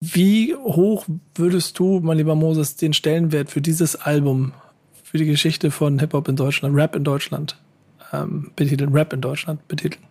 [0.00, 4.52] Wie hoch würdest du, mein lieber Moses, den Stellenwert für dieses Album,
[5.02, 7.58] für die Geschichte von Hip-Hop in Deutschland, Rap in Deutschland
[8.12, 10.04] ähm, betiteln, Rap in Deutschland betiteln?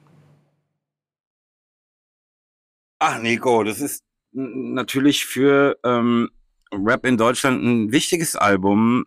[3.00, 6.30] Ach, Nico, das ist natürlich für ähm,
[6.74, 9.06] Rap in Deutschland ein wichtiges Album,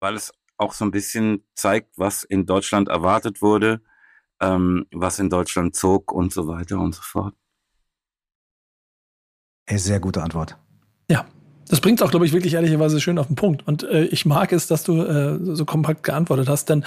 [0.00, 3.80] weil es auch so ein bisschen zeigt, was in Deutschland erwartet wurde,
[4.40, 7.34] ähm, was in Deutschland zog und so weiter und so fort.
[9.68, 10.56] Ey, sehr gute Antwort.
[11.10, 11.26] Ja,
[11.68, 13.66] das bringt auch, glaube ich, wirklich ehrlicherweise schön auf den Punkt.
[13.68, 16.84] Und äh, ich mag es, dass du äh, so kompakt geantwortet hast, denn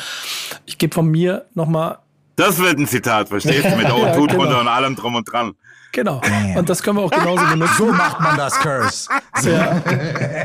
[0.66, 2.00] ich gebe von mir nochmal.
[2.38, 3.76] Das wird ein Zitat, verstehst du?
[3.76, 4.44] Mit O ja, tut genau.
[4.44, 5.54] runter und allem drum und dran.
[5.92, 6.22] Genau.
[6.56, 7.76] Und das können wir auch genauso benutzen.
[7.78, 9.10] So macht man das, Curse.
[9.44, 9.82] Ja.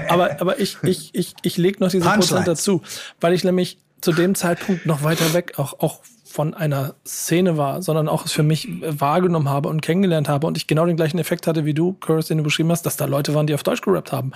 [0.08, 2.82] Aber, aber ich, ich, ich, ich lege noch diese Prozent dazu,
[3.20, 6.00] weil ich nämlich zu dem Zeitpunkt noch weiter weg auch, auch
[6.36, 10.58] von einer Szene war, sondern auch es für mich wahrgenommen habe und kennengelernt habe und
[10.58, 13.06] ich genau den gleichen Effekt hatte wie du, Curse, den du beschrieben hast, dass da
[13.06, 14.32] Leute waren, die auf Deutsch gerappt haben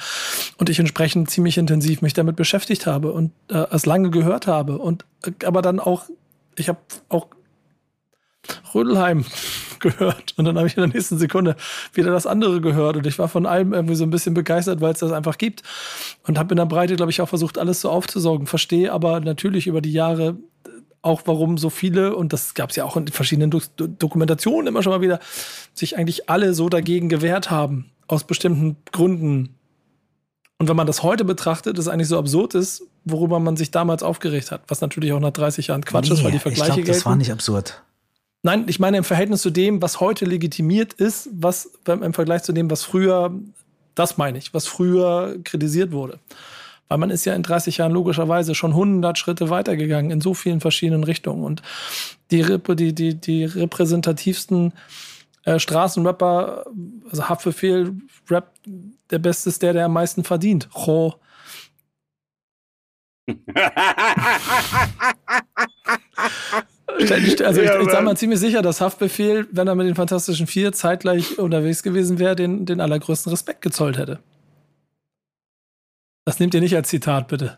[0.56, 4.78] und ich entsprechend ziemlich intensiv mich damit beschäftigt habe und äh, es lange gehört habe
[4.78, 6.04] und äh, aber dann auch,
[6.56, 6.78] ich habe
[7.10, 7.26] auch
[8.74, 9.26] Rödelheim
[9.80, 11.54] gehört und dann habe ich in der nächsten Sekunde
[11.92, 14.94] wieder das andere gehört und ich war von allem irgendwie so ein bisschen begeistert, weil
[14.94, 15.64] es das einfach gibt
[16.26, 18.46] und habe in der Breite, glaube ich, auch versucht, alles so aufzusaugen.
[18.46, 20.38] Verstehe aber natürlich über die Jahre
[21.02, 24.82] auch warum so viele, und das gab es ja auch in verschiedenen Do Dokumentationen immer
[24.82, 25.20] schon mal wieder,
[25.74, 29.56] sich eigentlich alle so dagegen gewehrt haben, aus bestimmten Gründen.
[30.58, 34.02] Und wenn man das heute betrachtet, ist eigentlich so absurd ist, worüber man sich damals
[34.02, 36.74] aufgeregt hat, was natürlich auch nach 30 Jahren Quatsch nee, ist, weil die Vergleiche ich
[36.74, 36.98] glaub, gelten.
[36.98, 37.82] Das war nicht absurd.
[38.42, 42.52] Nein, ich meine im Verhältnis zu dem, was heute legitimiert ist, was im Vergleich zu
[42.52, 43.34] dem, was früher,
[43.94, 46.18] das meine ich, was früher kritisiert wurde.
[46.90, 50.58] Weil man ist ja in 30 Jahren logischerweise schon 100 Schritte weitergegangen in so vielen
[50.60, 51.44] verschiedenen Richtungen.
[51.44, 51.62] Und
[52.32, 52.44] die,
[52.74, 54.72] die, die, die repräsentativsten
[55.44, 56.66] äh, Straßenrapper,
[57.08, 57.94] also Haftbefehl,
[58.28, 58.52] Rap,
[59.10, 60.68] der Beste ist der, der am meisten verdient.
[60.74, 61.14] Ho.
[67.00, 70.72] Also ich, ich sag mal ziemlich sicher, dass Haftbefehl, wenn er mit den Fantastischen Vier
[70.72, 74.18] zeitgleich unterwegs gewesen wäre, den, den allergrößten Respekt gezollt hätte.
[76.30, 77.56] Das nehmt ihr nicht als Zitat, bitte.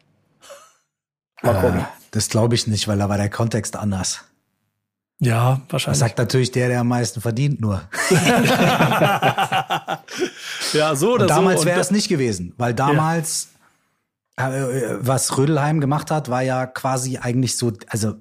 [1.43, 1.81] Mal gucken.
[1.81, 4.25] Äh, das glaube ich nicht, weil da war der Kontext anders.
[5.19, 5.99] Ja, Das wahrscheinlich.
[5.99, 7.83] sagt natürlich der, der am meisten verdient, nur.
[10.73, 11.67] ja, so oder Und damals so.
[11.67, 13.51] wäre es nicht gewesen, weil damals,
[14.37, 14.43] äh,
[15.01, 18.15] was Rödelheim gemacht hat, war ja quasi eigentlich so, also,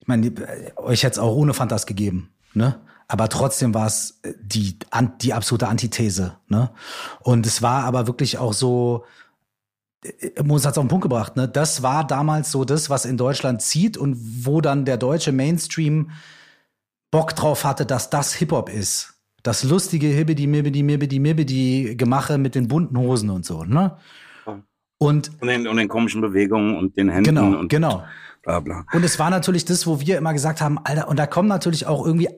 [0.00, 2.80] ich meine, äh, euch hätte es auch ohne Fantas gegeben, ne?
[3.06, 4.76] Aber trotzdem war es äh, die,
[5.20, 6.70] die absolute Antithese, ne?
[7.20, 9.04] Und es war aber wirklich auch so,
[10.02, 11.48] äh, Moses hat es auf den Punkt gebracht, ne?
[11.48, 16.10] Das war damals so das, was in Deutschland zieht und wo dann der deutsche Mainstream
[17.10, 19.14] Bock drauf hatte, dass das Hip-Hop ist.
[19.42, 23.96] Das lustige Hibbidi, Mibbidi, Mibbidi, Mibbidi Gemache mit den bunten Hosen und so, ne?
[24.98, 28.04] Und Und den, und den komischen Bewegungen und den Händen genau, und genau.
[28.42, 28.84] bla bla.
[28.92, 31.86] Und es war natürlich das, wo wir immer gesagt haben, Alter, und da kommt natürlich
[31.86, 32.28] auch irgendwie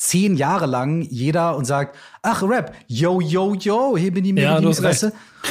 [0.00, 4.70] zehn Jahre lang jeder und sagt, ach Rap, yo, yo, yo, Hibbidi, Mibbidi, Ja, du
[4.70, 5.06] hast weißt du?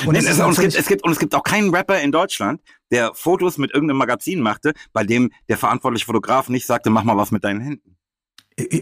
[0.05, 1.73] Und Nee, es es, ist und, es, gibt, es, gibt, und es gibt auch keinen
[1.73, 2.61] Rapper in Deutschland,
[2.91, 7.15] der Fotos mit irgendeinem Magazin machte, bei dem der verantwortliche Fotograf nicht sagte, mach mal
[7.15, 7.95] was mit deinen Händen.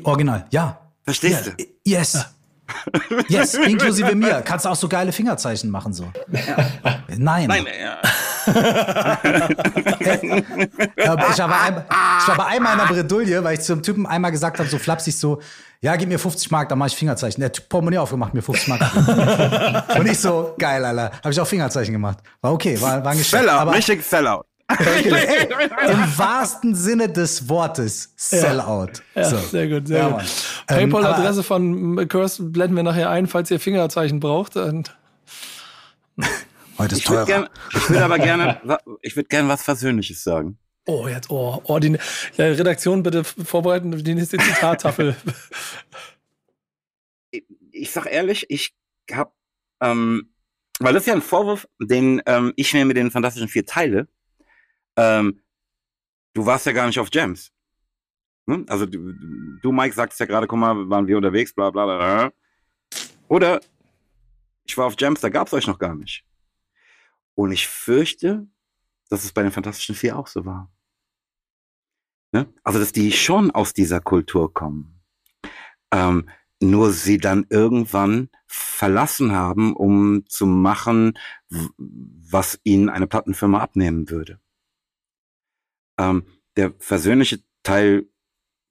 [0.03, 0.79] original, ja.
[1.03, 1.63] Verstehst ja, du?
[1.85, 2.25] Yes.
[3.27, 4.41] Yes, inklusive mir.
[4.43, 6.11] Kannst du auch so geile Fingerzeichen machen, so.
[7.17, 7.47] Nein.
[7.47, 7.97] Nein, ja.
[10.97, 11.83] Ja, ich, war bei einem,
[12.21, 14.77] ich war bei einmal in der Bredouille, weil ich zum Typen einmal gesagt habe, so
[14.77, 15.41] flapsig so,
[15.81, 17.39] ja, gib mir 50 Mark, dann mache ich Fingerzeichen.
[17.39, 18.81] Der Typ Portemonnaie aufgemacht, mir 50 Mark.
[19.99, 21.11] Und ich so, geil, Alter.
[21.23, 22.17] Habe ich auch Fingerzeichen gemacht.
[22.41, 23.43] War okay, war, war ein Geschäft.
[23.43, 24.43] Sellout, Aber richtig Sellout.
[24.69, 29.01] Im wahrsten Sinne des Wortes, Sellout.
[29.15, 29.37] Ja, so.
[29.37, 30.21] sehr gut, sehr Ja, gut.
[30.69, 34.57] Ähm, PayPal-Adresse von Curse blenden wir nachher ein, falls ihr Fingerzeichen braucht.
[34.57, 34.93] Und
[36.77, 37.41] Heute ist Ich würde teurer.
[37.43, 38.61] gern, ich würde aber gerne,
[39.01, 40.59] ich würde gerne was Versöhnliches sagen.
[40.85, 41.97] oh, jetzt, oh, oh, die
[42.37, 45.15] ja, Redaktion bitte vorbereiten, die nächste Zitattafel.
[47.31, 48.75] Ich, ich sag ehrlich, ich
[49.11, 49.33] hab,
[49.81, 50.33] ähm,
[50.79, 54.07] weil das ist ja ein Vorwurf, den ähm, ich mir mit den Fantastischen Vier teile.
[54.97, 55.39] Ähm,
[56.33, 57.51] du warst ja gar nicht auf Jams.
[58.45, 58.65] Ne?
[58.67, 59.13] Also du,
[59.61, 62.31] du, Mike, sagst ja gerade, guck mal, waren wir unterwegs, bla bla bla.
[63.27, 63.61] Oder
[64.65, 66.25] ich war auf Jams, da gab's euch noch gar nicht.
[67.35, 68.47] Und ich fürchte,
[69.09, 70.71] dass es bei den Fantastischen Vier auch so war.
[72.31, 72.51] Ne?
[72.63, 75.01] Also, dass die schon aus dieser Kultur kommen.
[75.91, 76.29] Ähm,
[76.59, 81.17] nur sie dann irgendwann verlassen haben, um zu machen,
[81.49, 84.39] was ihnen eine Plattenfirma abnehmen würde.
[85.97, 86.25] Ähm,
[86.55, 88.07] der versöhnliche Teil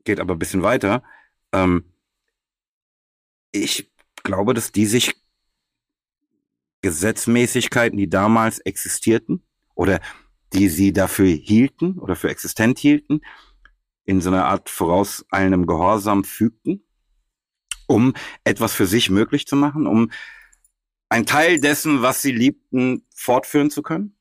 [0.05, 1.03] geht aber ein bisschen weiter.
[1.53, 1.93] Ähm,
[3.53, 3.91] ich
[4.23, 5.15] glaube, dass die sich
[6.83, 9.43] Gesetzmäßigkeiten, die damals existierten
[9.75, 10.01] oder
[10.53, 13.21] die sie dafür hielten oder für existent hielten,
[14.05, 16.85] in so einer Art vorauseilendem Gehorsam fügten,
[17.87, 20.11] um etwas für sich möglich zu machen, um
[21.09, 24.16] ein Teil dessen, was sie liebten, fortführen zu können,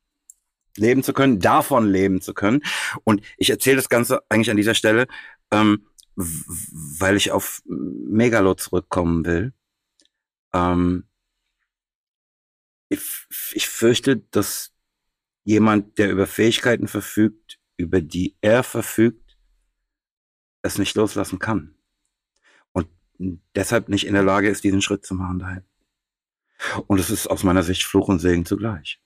[0.78, 2.62] leben zu können, davon leben zu können.
[3.04, 5.08] Und ich erzähle das Ganze eigentlich an dieser Stelle,
[5.52, 5.86] ähm,
[6.16, 9.54] weil ich auf Megalo zurückkommen will.
[10.54, 11.06] Ähm,
[12.90, 13.02] ich,
[13.54, 14.72] ich fürchte, dass
[15.44, 19.38] jemand, der über Fähigkeiten verfügt, über die er verfügt,
[20.62, 21.76] es nicht loslassen kann.
[22.72, 22.88] Und
[23.56, 25.64] deshalb nicht in der Lage ist, diesen Schritt zu machen dahin.
[26.88, 29.02] Und es ist aus meiner Sicht Fluch und Segen zugleich.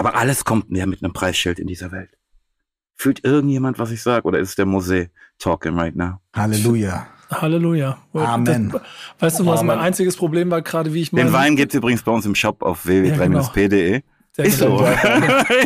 [0.00, 2.10] Aber alles kommt mir mit einem Preisschild in dieser Welt.
[2.96, 6.14] Fühlt irgendjemand, was ich sage, oder ist es der Mose talking right now?
[6.34, 7.06] Halleluja.
[7.30, 7.96] Halleluja.
[8.14, 8.70] Amen.
[8.70, 8.82] Das,
[9.20, 9.86] weißt du, was mein Amen.
[9.86, 12.62] einziges Problem war, gerade wie ich Den mein- Wein gibt's übrigens bei uns im Shop
[12.62, 14.02] auf Ja, www.3-p.de.
[14.32, 14.76] Sehr Ist so.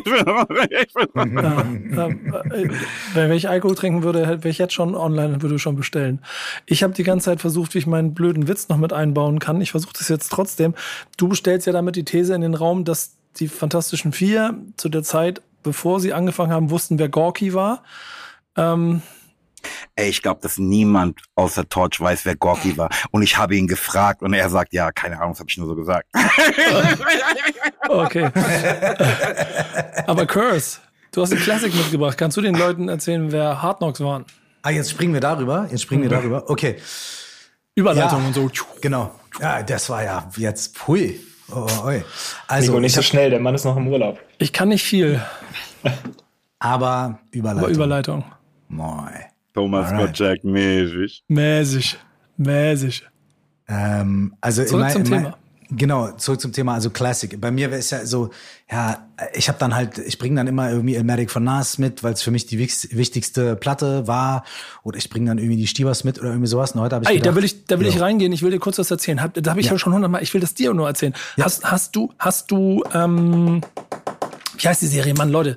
[0.04, 0.44] genau.
[0.46, 2.70] Bin- Ja, ja, äh,
[3.14, 6.20] wenn ich Alkohol trinken würde, wäre ich jetzt schon online und würde schon bestellen.
[6.66, 9.60] Ich habe die ganze Zeit versucht, wie ich meinen blöden Witz noch mit einbauen kann.
[9.60, 10.74] Ich versuche das jetzt trotzdem.
[11.16, 15.02] Du stellst ja damit die These in den Raum, dass die Fantastischen Vier zu der
[15.02, 17.82] Zeit, bevor sie angefangen haben, wussten, wer Gorky war.
[18.56, 19.02] Ähm,
[19.96, 22.90] Ey, ich glaube, dass niemand außer Torch weiß, wer Gorky war.
[23.12, 25.66] Und ich habe ihn gefragt und er sagt, ja, keine Ahnung, das habe ich nur
[25.66, 26.06] so gesagt.
[27.88, 28.30] okay.
[30.06, 30.78] Aber Curse,
[31.12, 32.18] du hast die Classic mitgebracht.
[32.18, 34.26] Kannst du den Leuten erzählen, wer Hard Knocks waren?
[34.62, 35.66] Ah, jetzt springen wir darüber.
[35.70, 36.48] Jetzt springen wir darüber.
[36.50, 36.76] Okay.
[37.74, 38.26] Überleitung Ja.
[38.26, 38.50] und so.
[38.80, 39.14] Genau.
[39.40, 41.20] Ja, das war ja jetzt, hui.
[41.52, 42.04] Oh, oh, oi.
[42.48, 44.18] Also, Nico, nicht ich so schnell, der Mann ist noch im Urlaub.
[44.38, 45.20] Ich kann nicht viel,
[46.58, 47.64] aber Überleitung.
[47.64, 48.24] aber Überleitung.
[48.68, 49.10] Moi.
[49.52, 50.06] Thomas Alright.
[50.08, 51.22] Gottschalk mäßig.
[51.28, 51.96] Mäßig.
[52.36, 53.06] Mäßig.
[53.68, 55.38] Ähm, also in, Zurück mein, zum in, mein, Thema.
[55.76, 57.40] Genau, zurück zum Thema, also Classic.
[57.40, 58.30] Bei mir wäre es ja so,
[58.70, 62.12] ja, ich habe dann halt, ich bringe dann immer irgendwie Elmatic von Nas mit, weil
[62.12, 64.44] es für mich die wichtigste Platte war.
[64.82, 66.72] Oder ich bringe dann irgendwie die Stiebers mit oder irgendwie sowas.
[66.72, 68.02] Und heute habe ich Ey, gedacht, da will ich, da will ich jo.
[68.02, 68.32] reingehen.
[68.32, 69.22] Ich will dir kurz was erzählen.
[69.22, 69.72] Hab, da habe ich ja.
[69.72, 69.78] Ja.
[69.78, 70.22] schon hundertmal.
[70.22, 71.14] Ich will das dir nur erzählen.
[71.36, 71.44] Ja.
[71.44, 73.62] Hast, hast du, hast du, ähm,
[74.58, 75.14] wie heißt die Serie?
[75.14, 75.56] Mann, Leute,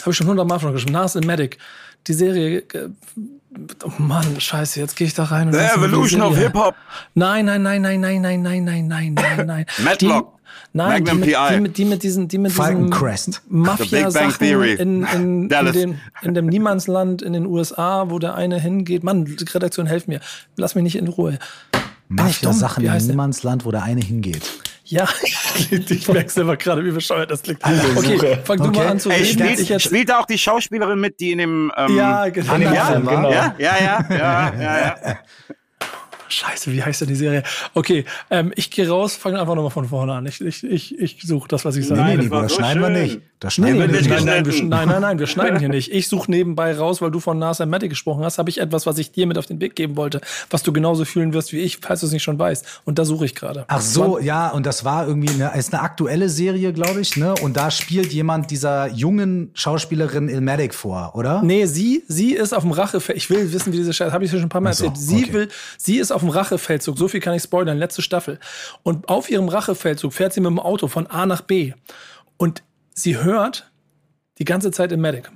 [0.00, 0.92] habe ich schon hundertmal von geschrieben.
[0.92, 1.58] Nas Medic.
[2.06, 2.58] Die Serie.
[2.72, 2.90] Äh,
[3.84, 4.80] oh Mann, Scheiße.
[4.80, 5.48] Jetzt gehe ich da rein.
[5.48, 6.74] Und The die Evolution of Hip-Hop.
[7.14, 9.66] Nein, nein, nein, nein, nein, nein, nein, nein, nein, nein, nein.
[9.82, 10.32] Matlock.
[10.32, 10.38] Die,
[10.72, 11.54] nein, Magnum die mit, PI.
[11.54, 12.90] die mit, die mit diesen, die mit diesen
[13.48, 19.02] Mafia-Sachen in, in, in, dem, in dem Niemandsland in den USA, wo der eine hingeht.
[19.02, 20.20] Mann, Redaktion, helft mir.
[20.56, 21.38] Lass mich nicht in Ruhe.
[22.08, 23.00] Mafia-Sachen der?
[23.00, 24.60] Niemandsland, wo der eine hingeht.
[24.90, 25.06] Ja,
[25.70, 27.60] ich merke selber gerade, wie bescheuert das klingt.
[27.62, 28.14] Suche.
[28.14, 28.78] Okay, fang du Okay.
[28.78, 29.32] mal an zu Ey, reden.
[29.38, 31.72] spielt, Ich jetzt, spielt da auch die Schauspielerin mit, die in dem.
[31.76, 32.52] Ähm, ja, genau.
[32.54, 33.30] Anime ja, Film, genau.
[33.30, 35.18] ja, ja, ja, ja, ja, ja.
[36.28, 37.42] Scheiße, wie heißt denn die Serie?
[37.74, 40.26] Okay, ähm, ich gehe raus, fange einfach nochmal von vorne an.
[40.26, 42.02] Ich, ich, ich, ich suche das, was ich sage.
[42.02, 43.20] Nee, Nein, nee, das schneiden wir nicht.
[43.40, 44.10] Das Nee, schneiden nee, wir nee, nicht.
[44.10, 45.92] nein, nein, wir, nein, nein, nein, wir schneiden hier nicht.
[45.92, 48.98] Ich suche nebenbei raus, weil du von Nas Matic gesprochen hast, habe ich etwas, was
[48.98, 51.78] ich dir mit auf den Weg geben wollte, was du genauso fühlen wirst wie ich,
[51.80, 52.82] falls du es nicht schon weißt.
[52.84, 53.64] Und da suche ich gerade.
[53.68, 57.34] Ach so, ja, und das war irgendwie eine, ist eine aktuelle Serie, glaube ich, ne?
[57.40, 61.42] Und da spielt jemand dieser jungen Schauspielerin Ilmatic vor, oder?
[61.42, 63.16] Nee, sie, sie ist auf dem Rachefeldzug.
[63.16, 65.06] Ich will wissen, wie diese Scheiße, habe ich dir schon ein paar Mal so, erzählt.
[65.06, 65.32] Sie okay.
[65.32, 66.98] will, sie ist auf dem Rachefeldzug.
[66.98, 67.78] So viel kann ich spoilern.
[67.78, 68.38] Letzte Staffel.
[68.82, 71.72] Und auf ihrem Rachefeldzug fährt sie mit dem Auto von A nach B.
[72.36, 72.62] Und
[72.94, 73.70] sie hört
[74.38, 75.30] die ganze Zeit im Medic.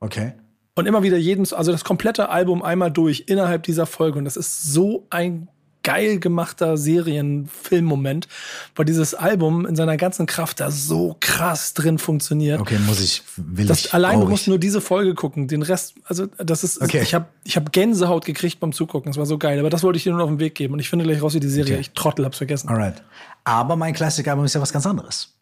[0.00, 0.32] Okay.
[0.74, 4.18] Und immer wieder jeden, also das komplette Album einmal durch innerhalb dieser Folge.
[4.18, 5.48] Und das ist so ein
[5.82, 8.28] geil gemachter Serienfilmmoment,
[8.76, 12.60] weil dieses Album in seiner ganzen Kraft da so krass drin funktioniert.
[12.60, 13.94] Okay, muss ich, will Das, ich.
[13.94, 15.48] allein du musst nur diese Folge gucken.
[15.48, 17.00] Den Rest, also das ist, Okay.
[17.02, 19.10] ich habe ich hab Gänsehaut gekriegt beim Zugucken.
[19.12, 19.58] Das war so geil.
[19.58, 20.74] Aber das wollte ich dir nur auf den Weg geben.
[20.74, 21.74] Und ich finde gleich raus, wie die Serie.
[21.74, 21.80] Okay.
[21.80, 22.68] Ich Trottel, hab's vergessen.
[22.68, 23.02] Alright.
[23.44, 25.34] Aber mein Klassikalbum ist ja was ganz anderes.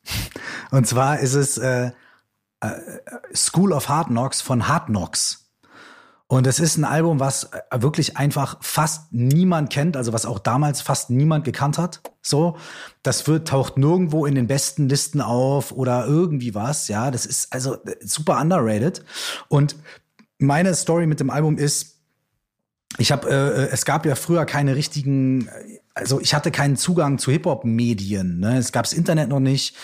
[0.70, 1.90] Und zwar ist es äh,
[2.60, 2.68] äh,
[3.34, 5.45] School of Hard Knocks von Hard Knocks.
[6.28, 10.40] Und es ist ein Album, was äh, wirklich einfach fast niemand kennt, also was auch
[10.40, 12.00] damals fast niemand gekannt hat.
[12.20, 12.56] So,
[13.04, 16.88] das wird taucht nirgendwo in den besten Listen auf oder irgendwie was.
[16.88, 19.04] Ja, das ist also äh, super underrated.
[19.48, 19.76] Und
[20.38, 22.00] meine Story mit dem Album ist,
[22.98, 25.48] ich habe, äh, es gab ja früher keine richtigen,
[25.94, 28.40] also ich hatte keinen Zugang zu Hip-Hop-Medien.
[28.40, 28.58] Ne?
[28.58, 29.76] Es gab das Internet noch nicht.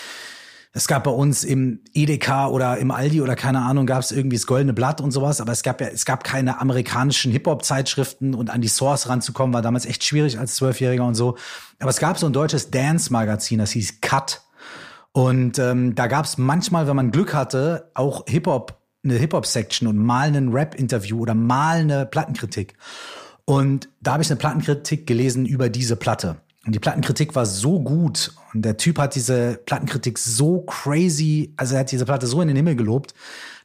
[0.75, 4.37] Es gab bei uns im EDK oder im Aldi oder keine Ahnung, gab es irgendwie
[4.37, 8.49] das Goldene Blatt und sowas, aber es gab ja, es gab keine amerikanischen Hip-Hop-Zeitschriften und
[8.49, 11.37] an die Source ranzukommen, war damals echt schwierig als Zwölfjähriger und so.
[11.79, 14.41] Aber es gab so ein deutsches Dance-Magazin, das hieß Cut.
[15.11, 19.97] Und ähm, da gab es manchmal, wenn man Glück hatte, auch Hip-Hop, eine Hip-Hop-Section und
[19.97, 22.73] mal einen Rap-Interview oder mal eine Plattenkritik.
[23.45, 26.37] Und da habe ich eine Plattenkritik gelesen über diese Platte.
[26.65, 31.75] Und die Plattenkritik war so gut und der Typ hat diese Plattenkritik so crazy, also
[31.75, 33.13] er hat diese Platte so in den Himmel gelobt,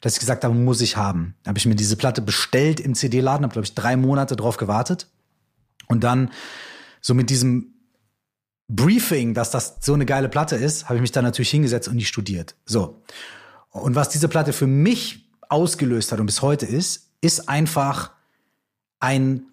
[0.01, 1.35] dass ich gesagt habe, muss ich haben.
[1.43, 4.57] Da habe ich mir diese Platte bestellt im CD-Laden, habe glaube ich drei Monate drauf
[4.57, 5.09] gewartet
[5.89, 6.31] und dann
[7.01, 7.75] so mit diesem
[8.69, 11.97] Briefing, dass das so eine geile Platte ist, habe ich mich dann natürlich hingesetzt und
[11.97, 12.55] die studiert.
[12.67, 13.03] So.
[13.71, 18.13] Und was diese Platte für mich ausgelöst hat und bis heute ist, ist einfach
[19.01, 19.47] ein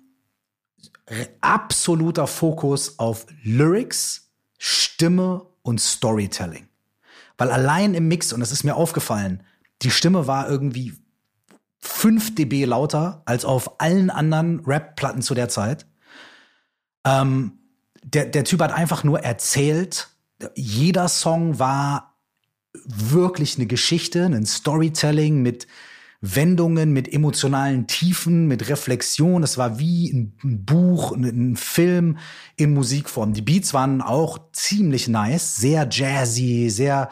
[1.42, 4.25] absoluter Fokus auf Lyrics,
[4.58, 6.68] Stimme und Storytelling.
[7.38, 9.44] Weil allein im Mix, und das ist mir aufgefallen,
[9.82, 10.94] die Stimme war irgendwie
[11.80, 15.86] 5 dB lauter als auf allen anderen Rap-Platten zu der Zeit.
[17.06, 17.60] Ähm,
[18.04, 20.10] der, der Typ hat einfach nur erzählt.
[20.56, 22.16] Jeder Song war
[22.86, 25.68] wirklich eine Geschichte, ein Storytelling mit
[26.22, 29.44] Wendungen, mit emotionalen Tiefen, mit Reflexion.
[29.44, 32.18] Es war wie ein Buch, ein, Film
[32.56, 33.34] in Musikform.
[33.34, 37.10] Die Beats waren auch ziemlich nice, sehr jazzy, sehr,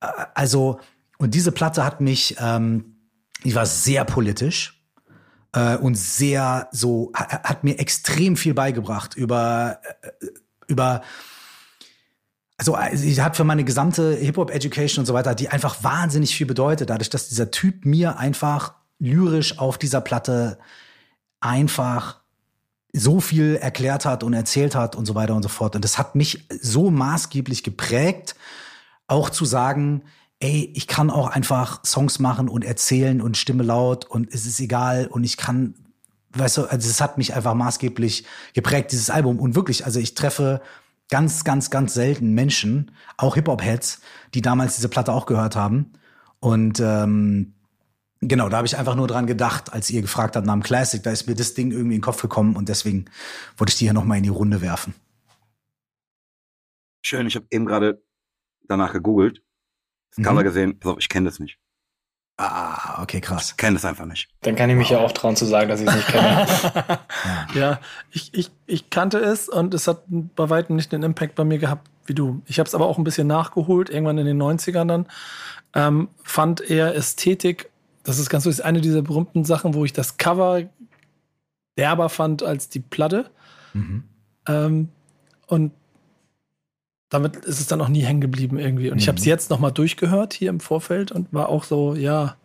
[0.00, 0.80] äh, also,
[1.18, 2.96] und diese Platte hat mich, ähm,
[3.44, 4.82] die war sehr politisch
[5.52, 10.26] äh, und sehr so, ha- hat mir extrem viel beigebracht über, äh,
[10.68, 11.02] über,
[12.56, 16.46] also äh, sie hat für meine gesamte Hip-Hop-Education und so weiter, die einfach wahnsinnig viel
[16.46, 20.58] bedeutet, dadurch, dass dieser Typ mir einfach lyrisch auf dieser Platte
[21.40, 22.20] einfach
[22.92, 25.76] so viel erklärt hat und erzählt hat und so weiter und so fort.
[25.76, 28.36] Und das hat mich so maßgeblich geprägt,
[29.06, 30.02] auch zu sagen,
[30.40, 34.60] ey, ich kann auch einfach Songs machen und erzählen und Stimme laut und es ist
[34.60, 35.74] egal und ich kann,
[36.32, 38.24] weißt du, also es hat mich einfach maßgeblich
[38.54, 39.40] geprägt, dieses Album.
[39.40, 40.62] Und wirklich, also ich treffe
[41.08, 44.00] ganz, ganz, ganz selten Menschen, auch Hip-Hop-Heads,
[44.34, 45.92] die damals diese Platte auch gehört haben.
[46.40, 47.54] Und ähm,
[48.20, 51.02] genau, da habe ich einfach nur dran gedacht, als ihr gefragt habt nach dem Classic,
[51.02, 53.06] da ist mir das Ding irgendwie in den Kopf gekommen und deswegen
[53.56, 54.94] wollte ich die hier nochmal in die Runde werfen.
[57.04, 58.02] Schön, ich habe eben gerade
[58.68, 59.42] danach gegoogelt,
[60.10, 60.44] das Cover Mhm.
[60.44, 60.78] gesehen.
[60.80, 61.58] Pass auf, ich kenne das nicht.
[62.38, 63.52] Ah, okay, krass.
[63.52, 64.28] Ich kenne das einfach nicht.
[64.42, 66.46] Dann kann ich mich ja auch trauen zu sagen, dass ich es nicht kenne.
[67.54, 67.80] ja,
[68.10, 71.58] ich, ich, ich kannte es und es hat bei weitem nicht den Impact bei mir
[71.58, 72.42] gehabt wie du.
[72.46, 75.06] Ich habe es aber auch ein bisschen nachgeholt, irgendwann in den 90ern dann.
[75.74, 77.70] Ähm, fand eher Ästhetik,
[78.04, 80.62] das ist ganz so, ist eine dieser berühmten Sachen, wo ich das Cover
[81.78, 83.30] derber fand als die Platte.
[83.72, 84.04] Mhm.
[84.46, 84.88] Ähm,
[85.46, 85.72] und
[87.08, 88.90] damit ist es dann auch nie hängen geblieben irgendwie.
[88.90, 89.30] Und ich habe es Mhm.
[89.30, 92.36] jetzt noch mal durchgehört hier im Vorfeld und war auch so, ja,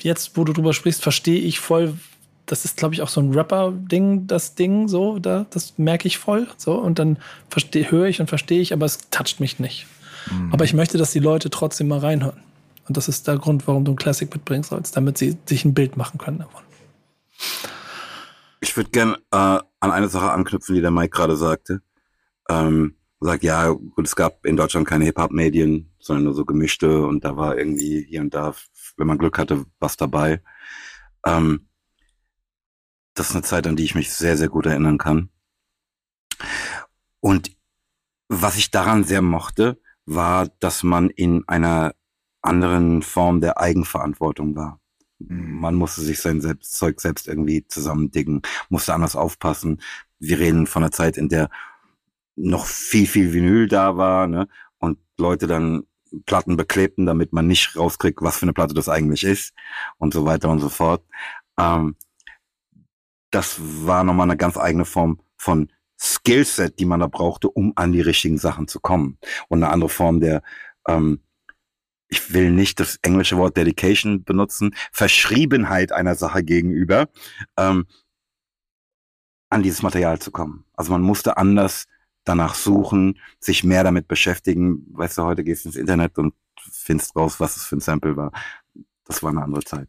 [0.00, 1.94] jetzt, wo du drüber sprichst, verstehe ich voll.
[2.46, 6.18] Das ist, glaube ich, auch so ein Rapper-Ding, das Ding, so, da, das merke ich
[6.18, 6.48] voll.
[6.56, 7.18] So, und dann
[7.72, 9.86] höre ich und verstehe ich, aber es toucht mich nicht.
[10.30, 10.52] Mhm.
[10.52, 12.42] Aber ich möchte, dass die Leute trotzdem mal reinhören.
[12.88, 15.74] Und das ist der Grund, warum du ein Classic mitbringen sollst, damit sie sich ein
[15.74, 16.62] Bild machen können davon.
[18.60, 21.80] Ich würde gern äh, an eine Sache anknüpfen, die der Mike gerade sagte.
[22.48, 27.24] Ähm, sagt, ja, gut, es gab in Deutschland keine Hip-Hop-Medien, sondern nur so gemischte und
[27.24, 28.54] da war irgendwie hier und da,
[28.96, 30.42] wenn man Glück hatte, was dabei.
[31.26, 31.68] Ähm,
[33.14, 35.28] das ist eine Zeit, an die ich mich sehr, sehr gut erinnern kann.
[37.20, 37.54] Und
[38.28, 41.94] was ich daran sehr mochte, war, dass man in einer
[42.42, 44.80] anderen Form der Eigenverantwortung war.
[45.18, 48.40] Man musste sich sein selbst, Zeug selbst irgendwie zusammendicken,
[48.70, 49.82] musste anders aufpassen.
[50.18, 51.50] Wir reden von einer Zeit, in der
[52.36, 54.48] noch viel, viel Vinyl da war, ne?
[54.78, 55.84] Und Leute dann
[56.26, 59.54] Platten beklebten, damit man nicht rauskriegt, was für eine Platte das eigentlich ist
[59.98, 61.04] und so weiter und so fort.
[61.58, 61.96] Ähm,
[63.30, 67.92] das war nochmal eine ganz eigene Form von Skillset, die man da brauchte, um an
[67.92, 69.18] die richtigen Sachen zu kommen.
[69.48, 70.42] Und eine andere Form der,
[70.88, 71.20] ähm,
[72.08, 77.08] ich will nicht das englische Wort Dedication benutzen, Verschriebenheit einer Sache gegenüber,
[77.56, 77.86] ähm,
[79.48, 80.64] an dieses Material zu kommen.
[80.74, 81.86] Also man musste anders
[82.24, 84.86] danach suchen, sich mehr damit beschäftigen.
[84.92, 86.34] Weißt du, heute gehst du ins Internet und
[86.70, 88.32] findest raus, was es für ein Sample war.
[89.06, 89.88] Das war eine andere Zeit.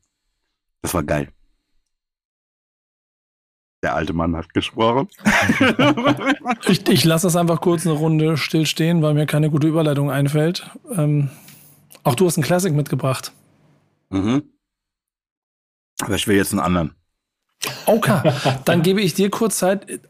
[0.82, 1.32] Das war geil.
[3.84, 5.08] Der alte Mann hat gesprochen.
[6.68, 10.12] Ich, ich lasse das einfach kurz eine Runde still stehen, weil mir keine gute Überleitung
[10.12, 10.70] einfällt.
[10.96, 11.30] Ähm,
[12.04, 13.32] auch du hast einen Classic mitgebracht.
[14.10, 14.44] mhm.
[16.02, 16.96] Aber ich will jetzt einen anderen.
[17.86, 18.34] Okay,
[18.66, 20.02] dann gebe ich dir kurz Zeit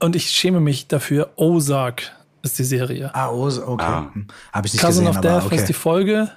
[0.00, 1.30] und ich schäme mich dafür.
[1.36, 2.12] Ozark
[2.42, 3.14] ist die Serie.
[3.14, 3.84] Ah, oh, okay.
[3.84, 4.10] Ah.
[4.12, 4.26] Hm.
[4.52, 5.56] Habe ich nicht Cousin gesehen, of Death aber okay.
[5.56, 6.30] ist die Folge.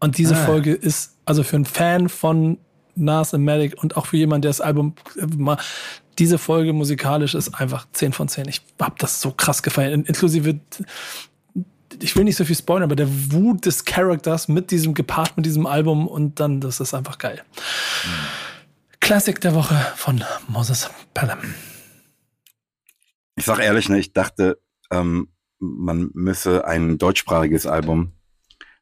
[0.00, 0.46] Und diese Ah.
[0.46, 2.58] Folge ist, also für einen Fan von
[2.94, 4.94] Nas and Medic und auch für jemanden, der das Album
[5.36, 5.56] mal,
[6.18, 8.48] diese Folge musikalisch ist einfach 10 von 10.
[8.48, 9.92] Ich hab das so krass gefallen.
[9.92, 10.60] In- Inklusive,
[12.00, 15.46] ich will nicht so viel spoilern, aber der Wut des Charakters mit diesem, gepaart mit
[15.46, 17.42] diesem Album und dann, das ist einfach geil.
[19.00, 21.38] Classic der Woche von Moses Pelham.
[23.36, 24.60] Ich sag ehrlich, ne, ich dachte,
[24.90, 28.12] ähm, man müsse ein deutschsprachiges Album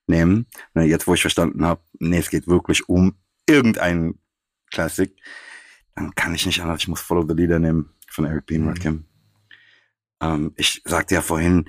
[0.07, 0.47] nehmen.
[0.75, 3.17] Ne, jetzt, wo ich verstanden habe, nee, es geht wirklich um
[3.47, 4.19] irgendein
[4.71, 5.15] Classic,
[5.95, 6.81] dann kann ich nicht anders.
[6.81, 8.59] Ich muss Follow the Leader nehmen von Eric B.
[8.59, 9.07] und Rakim.
[10.21, 11.69] Ähm, ich sagte ja vorhin,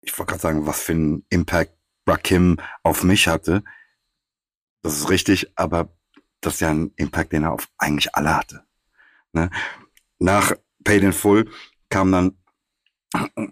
[0.00, 1.76] ich wollte gerade sagen, was für einen Impact
[2.06, 3.64] Rakim auf mich hatte.
[4.82, 5.96] Das ist richtig, aber
[6.40, 8.64] das ist ja ein Impact, den er auf eigentlich alle hatte.
[9.32, 9.50] Ne?
[10.18, 10.52] Nach
[10.86, 11.50] Paid in Full
[11.90, 12.38] kam dann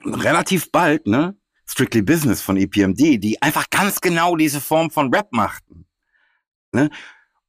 [0.05, 1.37] relativ bald, ne?
[1.67, 5.87] Strictly Business von EPMD, die einfach ganz genau diese Form von Rap machten.
[6.73, 6.91] Ne?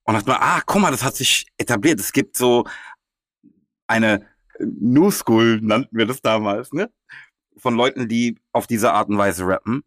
[0.03, 1.99] Und dachte man, ah, guck mal, das hat sich etabliert.
[1.99, 2.65] Es gibt so
[3.87, 4.25] eine
[4.59, 6.91] New School, nannten wir das damals, ne?
[7.57, 9.83] Von Leuten, die auf diese Art und Weise rappen.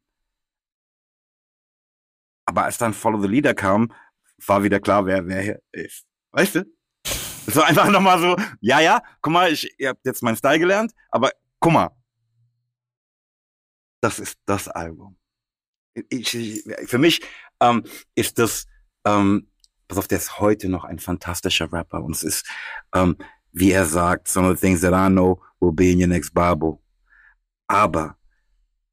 [2.45, 3.93] Aber als dann Follow the Leader kam,
[4.47, 6.07] war wieder klar, wer wer hier ist.
[6.33, 6.77] Weißt du?
[7.49, 10.59] Es war einfach nochmal so, ja, ja, guck mal, ich, ihr habt jetzt meinen Style
[10.59, 11.31] gelernt, aber
[11.61, 11.91] guck mal.
[14.03, 15.16] Das ist das Album.
[15.95, 17.23] Ich, ich, für mich
[17.61, 17.85] ähm,
[18.15, 18.66] ist das,
[19.07, 19.51] ähm,
[19.89, 22.47] pass auf, der ist heute noch ein fantastischer Rapper und es ist,
[22.95, 23.16] ähm,
[23.53, 26.35] wie er sagt, some of the things that I know will be in your next
[26.35, 26.79] Bible.
[27.66, 28.19] Aber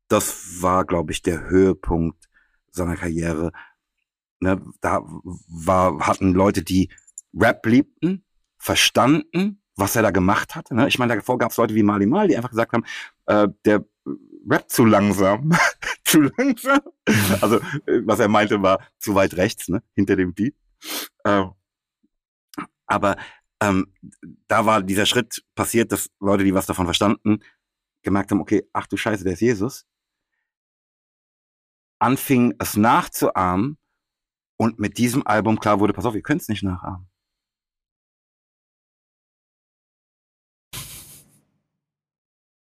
[0.07, 2.29] das war, glaube ich, der Höhepunkt
[2.71, 3.51] seiner Karriere.
[4.39, 6.89] Ne, da war, hatten Leute, die
[7.33, 8.23] Rap liebten,
[8.65, 10.73] verstanden, was er da gemacht hatte.
[10.73, 10.87] Ne?
[10.87, 12.83] Ich meine, davor gab es Leute wie Mali Mal, die einfach gesagt haben,
[13.27, 13.85] äh, der
[14.49, 15.51] Rap zu langsam.
[16.03, 16.79] zu langsam.
[17.41, 19.83] Also, äh, was er meinte, war zu weit rechts, ne?
[19.93, 20.55] hinter dem Beat.
[21.23, 21.45] Äh,
[22.87, 23.17] aber
[23.61, 23.93] ähm,
[24.47, 27.43] da war dieser Schritt passiert, dass Leute, die was davon verstanden,
[28.01, 29.85] gemerkt haben, okay, ach du Scheiße, der ist Jesus.
[31.99, 33.77] Anfingen es nachzuahmen
[34.57, 37.07] und mit diesem Album klar wurde, pass auf, ihr könnt es nicht nachahmen.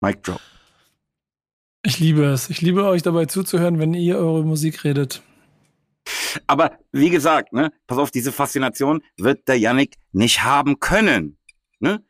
[0.06, 0.40] Mic drop.
[1.82, 2.48] Ich liebe es.
[2.48, 5.22] Ich liebe euch dabei zuzuhören, wenn ihr eure Musik redet.
[6.46, 11.38] Aber wie gesagt, ne, pass auf, diese Faszination wird der Yannick nicht haben können.
[11.80, 12.04] Ne?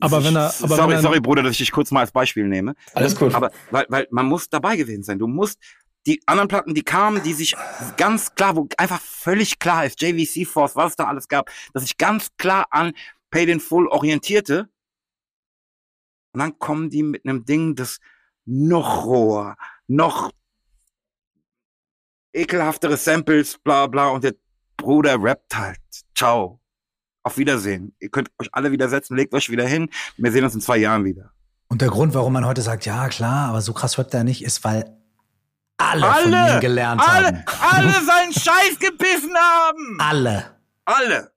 [0.00, 2.12] Aber wenn er, aber sorry, wenn er, sorry, Bruder, dass ich dich kurz mal als
[2.12, 2.74] Beispiel nehme.
[2.94, 3.34] Alles gut.
[3.34, 5.18] Aber weil, weil man muss dabei gewesen sein.
[5.18, 5.58] Du musst
[6.06, 7.54] die anderen Platten, die kamen, die sich
[7.98, 11.82] ganz klar, wo einfach völlig klar ist, JVC Force, was es da alles gab, dass
[11.82, 12.92] sich ganz klar an
[13.30, 14.68] Paid in Full orientierte.
[16.32, 17.98] Und dann kommen die mit einem Ding, das
[18.44, 19.56] noch roher,
[19.86, 20.32] noch
[22.32, 24.34] ekelhaftere Samples, bla bla, und der
[24.76, 25.78] Bruder rappt halt.
[26.16, 26.58] Ciao.
[27.24, 27.94] Auf Wiedersehen.
[28.00, 29.88] Ihr könnt euch alle wieder setzen, legt euch wieder hin.
[30.16, 31.32] Wir sehen uns in zwei Jahren wieder.
[31.68, 34.42] Und der Grund, warum man heute sagt, ja klar, aber so krass rappt er nicht,
[34.42, 34.96] ist, weil
[35.78, 37.44] alle, von Alle, ihm gelernt alle, haben.
[37.60, 39.98] alle seinen Scheiß gebissen haben.
[40.00, 40.56] Alle.
[40.84, 41.32] Alle.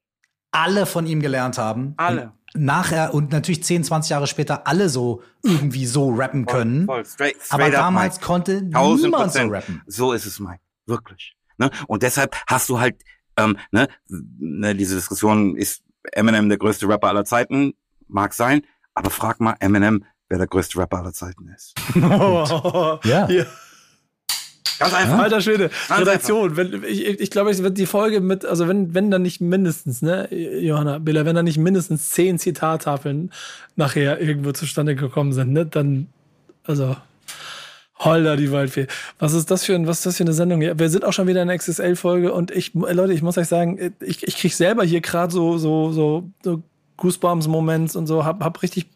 [0.52, 1.94] Alle von ihm gelernt haben.
[1.98, 2.34] Alle.
[2.56, 6.86] Nachher und natürlich 10, 20 Jahre später alle so irgendwie so rappen können.
[6.86, 8.26] Voll, straight, aber straight up, damals Mike.
[8.26, 9.82] konnte 1000 niemand so rappen.
[9.88, 10.62] So ist es, Mike.
[10.86, 11.36] Wirklich.
[11.58, 11.70] Ne?
[11.88, 13.02] Und deshalb hast du halt,
[13.38, 17.74] ähm, ne, ne, diese Diskussion, ist Eminem der größte Rapper aller Zeiten?
[18.08, 18.62] Mag sein.
[18.94, 21.76] Aber frag mal Eminem, wer der größte Rapper aller Zeiten ist.
[21.96, 23.30] Ja.
[23.30, 23.46] Ja.
[24.80, 25.20] Ganz einfach.
[25.20, 26.58] Alter Schwede, Ganz Redaktion.
[26.58, 30.02] Wenn, ich ich glaube, es wird die Folge mit, also wenn, wenn dann nicht mindestens,
[30.02, 33.32] ne, Johanna Biller, wenn da nicht mindestens zehn Zitattafeln
[33.76, 36.08] nachher irgendwo zustande gekommen sind, ne, dann,
[36.64, 36.96] also,
[37.98, 38.88] Holder die Waldfee.
[39.20, 40.62] Was ist das für ein, was ist das für eine Sendung?
[40.62, 43.48] Ja, wir sind auch schon wieder in der XSL-Folge und ich, Leute, ich muss euch
[43.48, 46.62] sagen, ich, ich krieg selber hier gerade so, so, so, so
[46.98, 48.88] Goosebumps-Moments und so, hab, hab richtig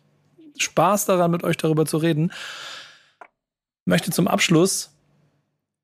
[0.58, 2.34] Spaß daran, mit euch darüber zu reden.
[3.86, 4.92] Möchte zum Abschluss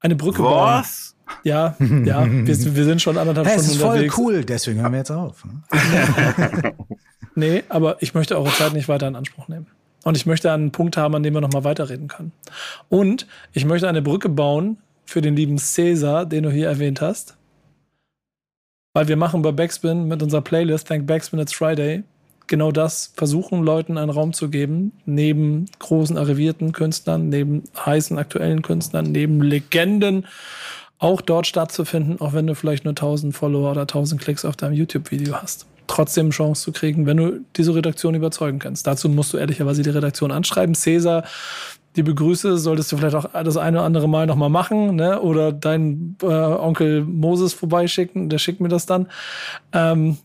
[0.05, 0.67] eine Brücke bauen.
[0.79, 1.15] Was?
[1.43, 4.17] Ja, ja, wir, wir sind schon anderthalb Hey, Stunden ist voll unterwegs.
[4.17, 5.43] cool, deswegen hören wir jetzt auf.
[5.45, 5.61] ne?
[7.37, 9.67] Nee, aber ich möchte eure Zeit nicht weiter in Anspruch nehmen.
[10.05, 12.31] Und ich möchte einen Punkt haben, an dem wir nochmal weiterreden können.
[12.89, 17.35] Und ich möchte eine Brücke bauen für den lieben Cäsar, den du hier erwähnt hast.
[18.93, 22.03] Weil wir machen bei Backspin mit unserer Playlist Thank Backspin It's Friday
[22.47, 28.61] genau das, versuchen Leuten einen Raum zu geben, neben großen arrivierten Künstlern, neben heißen aktuellen
[28.61, 30.25] Künstlern, neben Legenden
[30.97, 34.73] auch dort stattzufinden, auch wenn du vielleicht nur 1000 Follower oder 1000 Klicks auf deinem
[34.73, 35.65] YouTube-Video hast.
[35.87, 38.87] Trotzdem Chance zu kriegen, wenn du diese Redaktion überzeugen kannst.
[38.87, 40.73] Dazu musst du ehrlicherweise die Redaktion anschreiben.
[40.73, 41.23] Cäsar,
[41.95, 45.21] die Begrüße solltest du vielleicht auch das eine oder andere Mal nochmal machen, ne?
[45.21, 49.07] Oder deinen äh, Onkel Moses vorbeischicken, der schickt mir das dann.
[49.71, 50.17] Ähm,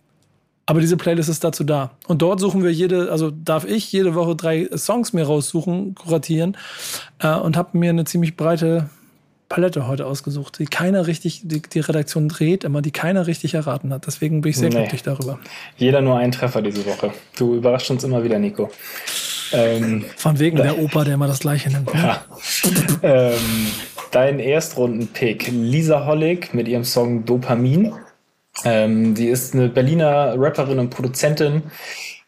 [0.66, 1.90] aber diese Playlist ist dazu da.
[2.06, 6.56] Und dort suchen wir jede, also darf ich jede Woche drei Songs mir raussuchen, kuratieren
[7.18, 8.88] äh, und habe mir eine ziemlich breite
[9.48, 13.92] Palette heute ausgesucht, die keiner richtig, die, die Redaktion dreht immer, die keiner richtig erraten
[13.92, 14.06] hat.
[14.06, 14.76] Deswegen bin ich sehr Nee.
[14.76, 15.40] glücklich darüber.
[15.76, 17.10] Jeder nur einen Treffer diese Woche.
[17.36, 18.70] Du überraschst uns immer wieder, Nico.
[19.52, 21.92] Ähm, Von wegen der Opa, der immer das Gleiche nimmt.
[21.92, 22.00] Ne?
[22.00, 22.24] ja.
[23.02, 23.66] ähm,
[24.12, 27.92] dein Erstrunden-Pick, Lisa Hollig mit ihrem Song Dopamin.
[28.64, 31.62] Ähm, die ist eine Berliner Rapperin und Produzentin,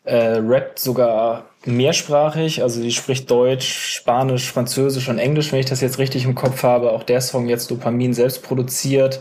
[0.05, 5.81] äh, rappt sogar mehrsprachig, also die spricht Deutsch, Spanisch, Französisch und Englisch, wenn ich das
[5.81, 6.93] jetzt richtig im Kopf habe.
[6.93, 9.21] Auch der Song jetzt Dopamin selbst produziert,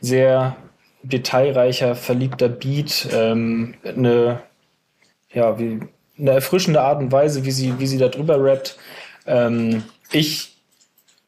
[0.00, 0.56] sehr
[1.02, 4.42] detailreicher, verliebter Beat, ähm, eine
[5.32, 5.80] ja, wie
[6.18, 8.76] eine erfrischende Art und Weise, wie sie, wie sie da drüber rappt.
[9.26, 10.56] Ähm, ich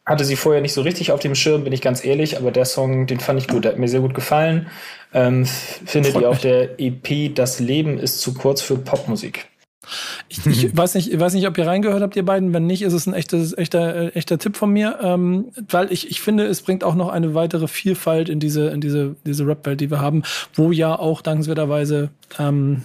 [0.06, 2.64] hatte sie vorher nicht so richtig auf dem Schirm, bin ich ganz ehrlich, aber der
[2.64, 4.68] Song, den fand ich gut, der hat mir sehr gut gefallen.
[5.12, 6.42] Ähm, findet Freut ihr auf mich.
[6.42, 9.48] der EP Das Leben ist zu kurz für Popmusik.
[10.28, 12.52] Ich, ich weiß nicht, ich weiß nicht, ob ihr reingehört habt, ihr beiden.
[12.52, 16.20] Wenn nicht, ist es ein echtes, echter, echter Tipp von mir, ähm, weil ich, ich
[16.20, 19.90] finde, es bringt auch noch eine weitere Vielfalt in diese, in diese, diese Rap-Welt, die
[19.90, 20.22] wir haben,
[20.54, 22.82] wo ja auch dankenswerterweise, ähm,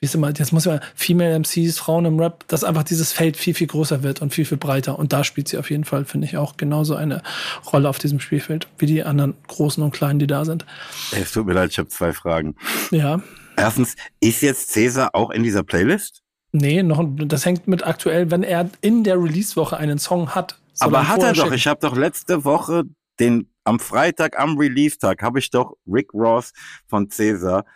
[0.00, 3.36] wie ist immer, jetzt muss man Female MCs, Frauen im Rap, dass einfach dieses Feld
[3.36, 4.98] viel, viel größer wird und viel, viel breiter.
[4.98, 7.22] Und da spielt sie auf jeden Fall, finde ich, auch genauso eine
[7.70, 10.64] Rolle auf diesem Spielfeld, wie die anderen Großen und Kleinen, die da sind.
[11.12, 12.56] Es tut mir leid, ich habe zwei Fragen.
[12.90, 13.20] Ja.
[13.58, 16.22] Erstens, ist jetzt Cäsar auch in dieser Playlist?
[16.52, 20.58] Nee, noch, das hängt mit aktuell, wenn er in der Release-Woche einen Song hat.
[20.78, 21.42] Aber hat er doch.
[21.42, 21.54] schicken.
[21.54, 22.84] Ich habe doch letzte Woche
[23.20, 26.52] den am Freitag am Release-Tag habe ich doch Rick Ross
[26.88, 27.66] von Cäsar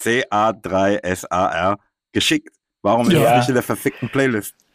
[0.00, 1.76] C-A-3-S-A-R
[2.12, 2.48] geschickt.
[2.82, 3.20] Warum ist Ja.
[3.22, 4.54] das nicht in der verfickten Playlist?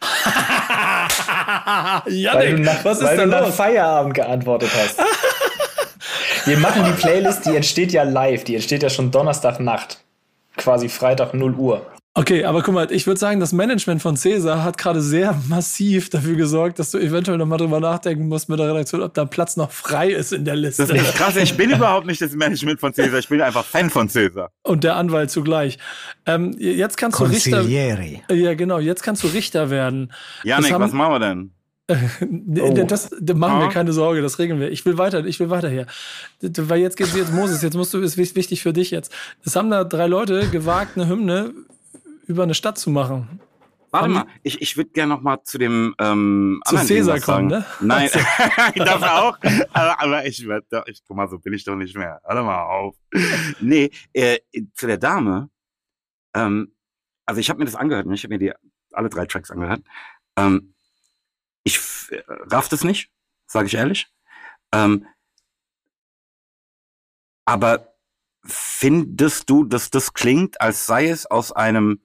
[2.06, 3.54] Weil du nach, was ist weil da du nach los?
[3.56, 5.00] Feierabend geantwortet hast.
[6.46, 9.98] Wir machen die Playlist, die entsteht ja live, die entsteht ja schon Donnerstagnacht.
[10.56, 11.84] Quasi Freitag 0 Uhr.
[12.18, 16.08] Okay, aber guck mal, ich würde sagen, das Management von Cäsar hat gerade sehr massiv
[16.08, 19.58] dafür gesorgt, dass du eventuell nochmal drüber nachdenken musst mit der Redaktion, ob da Platz
[19.58, 20.82] noch frei ist in der Liste.
[20.84, 21.36] Das ist nicht krass.
[21.36, 23.18] Ich bin überhaupt nicht das Management von Cäsar.
[23.18, 24.50] Ich bin einfach Fan von Cäsar.
[24.62, 25.76] Und der Anwalt zugleich.
[26.24, 27.60] Ähm, jetzt kannst du Richter.
[27.60, 30.10] Ja, genau, jetzt kannst du Richter werden.
[30.42, 31.50] Janik, haben- was machen wir denn?
[32.62, 32.72] Oh.
[32.86, 33.70] das, das machen wir Ah.
[33.70, 34.70] keine Sorge, das regeln wir.
[34.72, 35.86] Ich will weiter, ich will weiter hier.
[36.40, 39.12] Weil jetzt geht's jetzt Moses, jetzt musst du, ist wich- wichtig für dich jetzt.
[39.44, 41.52] Es haben da drei Leute gewagt, eine Hymne
[42.26, 43.40] über eine Stadt zu machen.
[43.90, 47.22] Warte mal, ich, ich würde gerne noch mal zu dem ähm, Zu anderen sagen.
[47.22, 47.64] kommen, ne?
[47.80, 48.10] Nein,
[48.76, 49.38] dafür auch.
[49.72, 52.20] Aber, aber ich, ich, guck mal, so bin ich doch nicht mehr.
[52.24, 52.96] Warte mal auf.
[53.60, 54.38] Nee, äh,
[54.74, 55.48] zu der Dame.
[56.34, 56.74] Ähm,
[57.24, 58.14] also ich habe mir das angehört, ne?
[58.14, 58.52] ich habe mir die
[58.92, 59.82] alle drei Tracks angehört.
[60.36, 60.74] Ähm,
[61.64, 61.78] ich
[62.10, 63.10] äh, raff das nicht,
[63.46, 64.08] sage ich ehrlich.
[64.72, 65.06] Ähm,
[67.44, 67.94] aber
[68.44, 72.00] findest du, dass das klingt, als sei es aus einem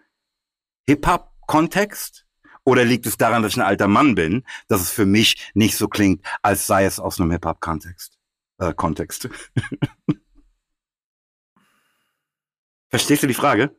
[0.88, 2.26] Hip-Hop-Kontext?
[2.64, 5.76] Oder liegt es daran, dass ich ein alter Mann bin, dass es für mich nicht
[5.76, 8.18] so klingt, als sei es aus einem Hip-Hop-Kontext?
[8.60, 9.28] Äh, Kontext.
[12.90, 13.76] Verstehst du die Frage?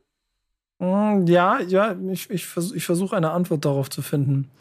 [0.79, 4.51] Mm, Ja, ja, ich, ich, vers ich versuche eine Antwort darauf zu finden.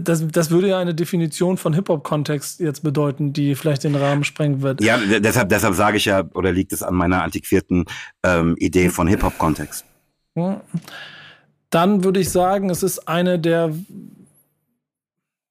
[0.00, 4.62] Das, das würde ja eine Definition von Hip-Hop-Kontext jetzt bedeuten, die vielleicht den Rahmen sprengen
[4.62, 4.82] wird.
[4.82, 7.84] Ja, deshalb, deshalb sage ich ja, oder liegt es an meiner antiquierten
[8.22, 9.84] ähm, Idee von Hip-Hop-Kontext?
[11.68, 13.74] Dann würde ich sagen, es ist eine der.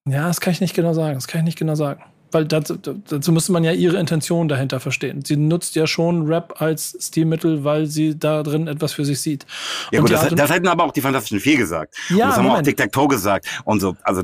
[0.07, 1.13] Ja, das kann ich nicht genau sagen.
[1.13, 2.01] Das kann ich nicht genau sagen.
[2.31, 5.23] Weil dazu, dazu müsste man ja ihre Intention dahinter verstehen.
[5.25, 9.45] Sie nutzt ja schon Rap als Stilmittel, weil sie da drin etwas für sich sieht.
[9.91, 11.95] Ja Und gut, das, das hätten aber auch die Fantastischen Vier gesagt.
[12.09, 12.67] Ja, und das haben auch Moment.
[12.67, 13.47] Tic-Tac-Toe gesagt.
[13.65, 14.21] Und so, also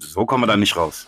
[0.00, 1.06] so kommen wir da nicht raus.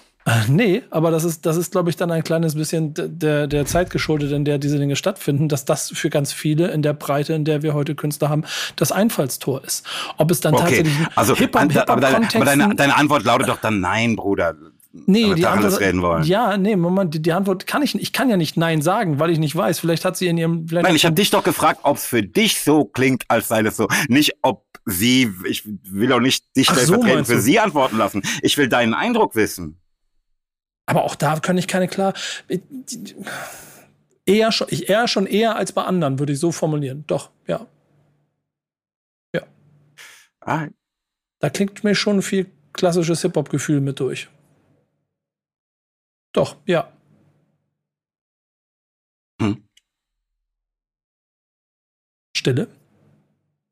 [0.49, 3.91] Nee, aber das ist, das ist, glaube ich, dann ein kleines bisschen der, der Zeit
[3.91, 7.45] geschuldet, in der diese Dinge stattfinden, dass das für ganz viele in der Breite, in
[7.45, 8.43] der wir heute Künstler haben,
[8.75, 9.87] das Einfallstor ist.
[10.17, 13.49] Ob es dann Okay, tatsächlich also Hip-Hop- an- aber, deine, aber deine, deine Antwort lautet
[13.49, 14.57] doch dann nein, Bruder.
[15.07, 16.25] Nee, die Antwort, reden wollen.
[16.25, 18.03] Ja, nee, Moment, die, die Antwort kann ich nicht.
[18.03, 19.79] Ich kann ja nicht Nein sagen, weil ich nicht weiß.
[19.79, 20.67] Vielleicht hat sie in ihrem.
[20.71, 23.77] Nein, ich habe dich doch gefragt, ob es für dich so klingt, als sei das
[23.77, 23.89] so.
[24.09, 28.23] Nicht, ob sie, ich will auch nicht dich so, stellvertretend meinst für sie antworten lassen.
[28.43, 29.81] Ich will deinen Eindruck wissen.
[30.87, 32.15] aber auch da kann ich keine klar.
[34.25, 37.05] Eher schon, eher schon eher als bei anderen, würde ich so formulieren.
[37.07, 37.67] Doch, ja.
[40.41, 40.69] Ah,
[41.41, 44.29] Da klingt mir schon viel klassisches Hip-Hop-Gefühl mit durch.
[46.37, 46.93] Doch, ja.
[49.41, 49.65] Hm.
[52.37, 52.69] Stille?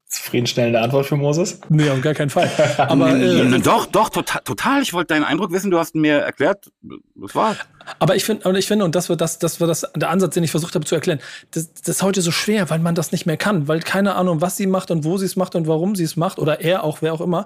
[0.07, 1.61] Zufriedenstellende Antwort für Moses?
[1.69, 2.51] Nee, auf gar keinen Fall.
[2.79, 4.81] Aber, äh, doch, doch, total, total.
[4.81, 5.71] Ich wollte deinen Eindruck wissen.
[5.71, 6.73] Du hast mir erklärt,
[7.17, 7.59] das war's.
[7.99, 10.33] aber ich finde, und ich finde, und das war das, das war das, der Ansatz,
[10.33, 11.21] den ich versucht habe zu erklären.
[11.51, 14.41] Das, das ist heute so schwer, weil man das nicht mehr kann, weil keine Ahnung,
[14.41, 16.83] was sie macht und wo sie es macht und warum sie es macht oder er
[16.83, 17.45] auch, wer auch immer.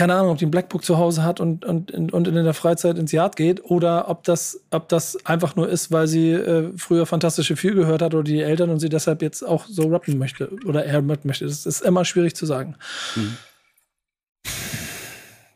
[0.00, 2.96] Keine Ahnung, ob die ein Blackbook zu Hause hat und, und, und in der Freizeit
[2.96, 7.04] ins Yard geht oder ob das, ob das einfach nur ist, weil sie äh, früher
[7.04, 10.52] Fantastische Vier gehört hat oder die Eltern und sie deshalb jetzt auch so rappen möchte
[10.64, 11.44] oder er rappen möchte.
[11.44, 12.76] Das ist immer schwierig zu sagen.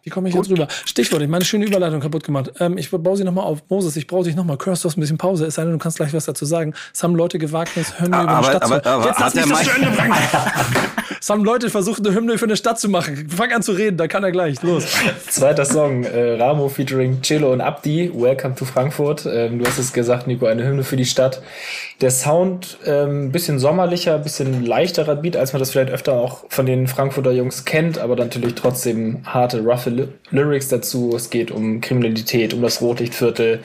[0.04, 0.68] Wie komme ich jetzt rüber?
[0.84, 2.52] Stichwort, ich meine schöne Überleitung kaputt gemacht.
[2.60, 3.62] Ähm, ich baue sie nochmal auf.
[3.70, 4.58] Moses, ich brauche dich nochmal.
[4.58, 5.46] Curse, du hast ein bisschen Pause.
[5.46, 6.74] Es sei denn, du kannst gleich was dazu sagen.
[6.92, 9.26] Es haben Leute gewagt, eine Hymne über eine Aber, Stadt aber, zu aber Jetzt lass
[9.28, 10.14] hat der mich das Mike, zu Ende bringen.
[11.24, 13.30] Es haben Leute versucht, eine Hymne für eine Stadt zu machen.
[13.30, 14.60] Fang an zu reden, da kann er gleich.
[14.60, 14.84] Los.
[15.30, 19.24] Zweiter Song, äh, Ramo featuring Cello und Abdi, Welcome to Frankfurt.
[19.24, 21.40] Ähm, du hast es gesagt, Nico, eine Hymne für die Stadt.
[22.02, 26.66] Der Sound ähm, bisschen sommerlicher, bisschen leichterer Beat, als man das vielleicht öfter auch von
[26.66, 31.12] den Frankfurter Jungs kennt, aber natürlich trotzdem harte, roughe Ly Lyrics dazu.
[31.16, 33.62] Es geht um Kriminalität, um das Rotlichtviertel,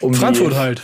[0.00, 0.82] um Frankfurt die, halt.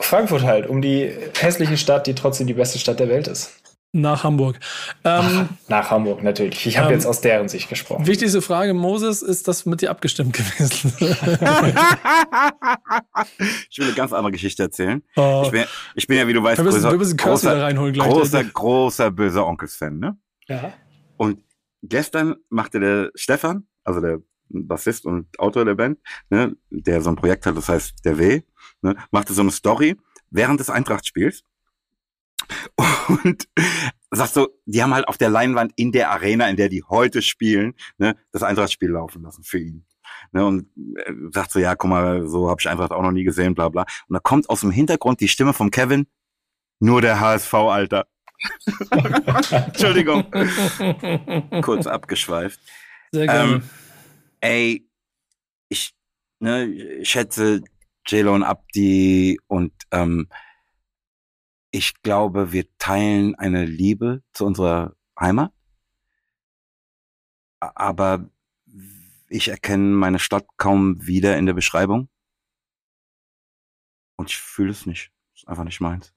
[0.00, 3.52] Frankfurt halt, um die hässliche Stadt, die trotzdem die beste Stadt der Welt ist.
[3.92, 4.60] Nach Hamburg.
[5.02, 6.66] Ähm, Nach Hamburg natürlich.
[6.66, 8.06] Ich habe Ähm, jetzt aus deren Sicht gesprochen.
[8.06, 10.92] wichtigste Frage, Moses, ist das mit dir abgestimmt gewesen?
[13.70, 15.02] ich will eine ganz andere Geschichte erzählen.
[15.16, 15.42] Oh.
[15.46, 17.52] Ich bin, ich bin ja, wie du weißt, Wir müssen, großer, wir müssen Curse wieder
[17.54, 18.08] großer, reinholen gleich.
[18.08, 20.16] großer, großer böser Onkels-Fan, ne?
[20.48, 20.72] ja.
[21.16, 21.40] Und
[21.82, 24.20] gestern machte der Stefan, also der
[24.50, 25.98] Bassist und Autor der Band,
[26.30, 28.42] ne, der so ein Projekt hat, das heißt der W,
[28.82, 29.96] ne, machte so eine Story
[30.30, 31.42] während des Eintracht-Spiels
[33.24, 33.48] und
[34.10, 37.22] sagt so, die haben halt auf der Leinwand in der Arena, in der die heute
[37.22, 39.86] spielen, ne, das Eintracht-Spiel laufen lassen für ihn.
[40.32, 43.24] Ne, und äh, sagt so, ja, guck mal, so habe ich Eintracht auch noch nie
[43.24, 43.86] gesehen, bla bla.
[44.08, 46.06] Und da kommt aus dem Hintergrund die Stimme von Kevin,
[46.78, 48.06] nur der HSV, Alter.
[49.50, 50.30] Entschuldigung.
[51.62, 52.60] Kurz abgeschweift.
[53.12, 53.52] Sehr gerne.
[53.54, 53.62] Ähm,
[54.40, 54.88] ey,
[55.68, 55.94] ich
[56.40, 57.62] ne, ich schätze
[58.06, 60.28] J-Lo und Abdi und ähm,
[61.70, 65.52] ich glaube, wir teilen eine Liebe zu unserer Heimat.
[67.60, 68.30] Aber
[69.28, 72.08] ich erkenne meine Stadt kaum wieder in der Beschreibung.
[74.16, 75.12] Und ich fühle es nicht.
[75.34, 76.14] Ist einfach nicht meins.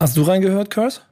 [0.00, 1.02] Hast du reingehört, Curse?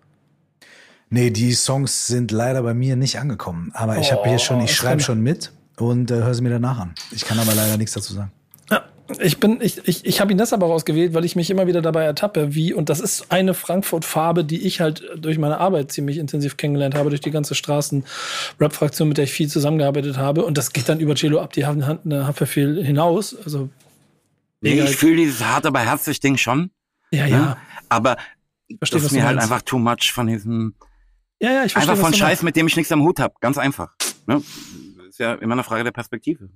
[1.14, 3.70] Nee, die Songs sind leider bei mir nicht angekommen.
[3.72, 6.50] Aber ich habe hier schon, ich Oh, schreibe schon mit und äh, höre sie mir
[6.50, 6.92] danach an.
[7.12, 8.32] Ich kann aber leider nichts dazu sagen.
[8.68, 8.82] Ja,
[9.20, 11.82] ich bin, ich, ich, ich habe ihn deshalb auch ausgewählt, weil ich mich immer wieder
[11.82, 16.18] dabei ertappe, wie, und das ist eine Frankfurt-Farbe, die ich halt durch meine Arbeit ziemlich
[16.18, 20.44] intensiv kennengelernt habe, durch die ganze Straßen-Rap-Fraktion, mit der ich viel zusammengearbeitet habe.
[20.44, 23.36] Und das geht dann über Cello ab die Hand, Hand, Haftbefehl hinaus.
[23.44, 23.68] Also,
[24.62, 26.70] Nee, ich fühle dieses hart, aber herzlich Ding schon.
[27.12, 27.30] ja, Ne?
[27.30, 27.56] ja.
[27.88, 28.16] Aber
[28.66, 30.74] Ich verstehe, das ist mir halt einfach too much von diesem,
[31.40, 32.42] Ja, ja, ich verstehe, einfach was von du Scheiß, meinst.
[32.44, 33.34] mit dem ich nichts am Hut habe.
[33.40, 33.90] Ganz einfach.
[34.26, 34.42] Ne?
[35.08, 36.48] Ist ja immer eine Frage der Perspektive.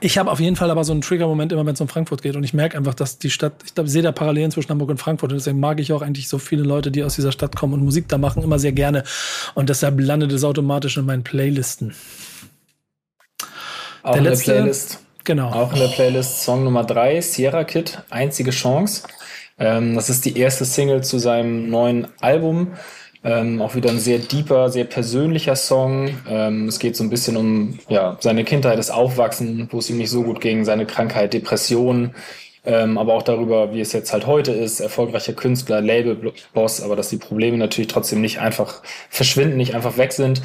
[0.00, 2.34] Ich habe auf jeden Fall aber so einen Trigger-Moment immer, wenn es um Frankfurt geht.
[2.34, 4.90] Und ich merke einfach, dass die Stadt, ich glaube, ich sehe da Parallelen zwischen Hamburg
[4.90, 5.30] und Frankfurt.
[5.30, 7.84] Und deswegen mag ich auch eigentlich so viele Leute, die aus dieser Stadt kommen und
[7.84, 9.04] Musik da machen, immer sehr gerne.
[9.54, 11.94] Und deshalb landet es automatisch in meinen Playlisten.
[14.02, 15.00] Auch Der in letzte- der Playlist.
[15.24, 15.50] Genau.
[15.50, 19.04] Auch in der Playlist Song Nummer 3, Sierra Kid, Einzige Chance.
[19.58, 22.72] Ähm, das ist die erste Single zu seinem neuen Album.
[23.24, 26.10] Ähm, auch wieder ein sehr deeper, sehr persönlicher Song.
[26.28, 29.96] Ähm, es geht so ein bisschen um ja, seine Kindheit, das Aufwachsen, wo es ihm
[29.96, 32.14] nicht so gut ging, seine Krankheit, Depression,
[32.66, 37.08] ähm, aber auch darüber, wie es jetzt halt heute ist, erfolgreicher Künstler, Labelboss, aber dass
[37.08, 40.42] die Probleme natürlich trotzdem nicht einfach verschwinden, nicht einfach weg sind.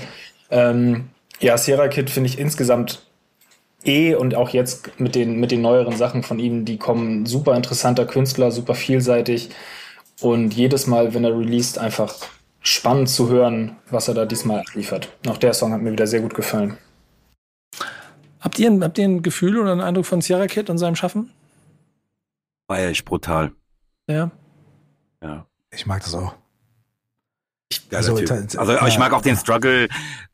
[0.50, 1.10] Ähm,
[1.42, 3.04] ja, Sierra Kid finde ich insgesamt
[3.84, 7.56] eh und auch jetzt mit den, mit den neueren Sachen von ihm, die kommen super
[7.56, 9.50] interessanter Künstler, super vielseitig
[10.22, 12.16] und jedes Mal, wenn er released, einfach
[12.62, 15.16] spannend zu hören, was er da diesmal liefert.
[15.28, 16.78] Auch der Song hat mir wieder sehr gut gefallen.
[18.40, 20.96] Habt ihr, ein- habt ihr ein Gefühl oder einen Eindruck von Sierra Kid und seinem
[20.96, 21.32] Schaffen?
[22.68, 23.52] War echt brutal.
[24.08, 24.32] Ja.
[25.22, 25.46] Ja.
[25.72, 26.36] Ich mag das auch.
[27.90, 28.16] Geiler Also,
[28.60, 28.88] also ja.
[28.88, 29.88] ich mag auch den Struggle,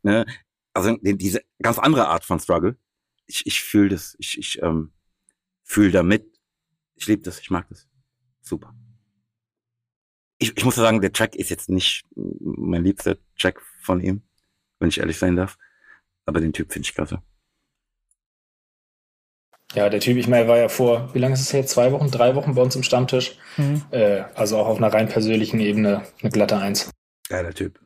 [0.03, 0.25] ne?
[0.73, 2.77] also den, diese ganz andere Art von Struggle.
[3.27, 4.91] Ich, ich fühle das, ich, ich ähm,
[5.63, 6.25] fühle damit.
[6.95, 7.87] Ich liebe das, ich mag das.
[8.41, 8.73] Super.
[10.37, 14.21] Ich, ich muss sagen, der Track ist jetzt nicht mein liebster Track von ihm,
[14.79, 15.57] wenn ich ehrlich sein darf.
[16.25, 17.21] Aber den Typ finde ich klasse.
[19.73, 21.65] Ja, der Typ, ich meine, er war ja vor, wie lange ist es her?
[21.65, 23.37] Zwei Wochen, drei Wochen bei uns im Stammtisch.
[23.57, 23.83] Mhm.
[23.91, 26.89] Äh, also auch auf einer rein persönlichen Ebene eine glatte Eins.
[27.29, 27.79] Geiler Typ.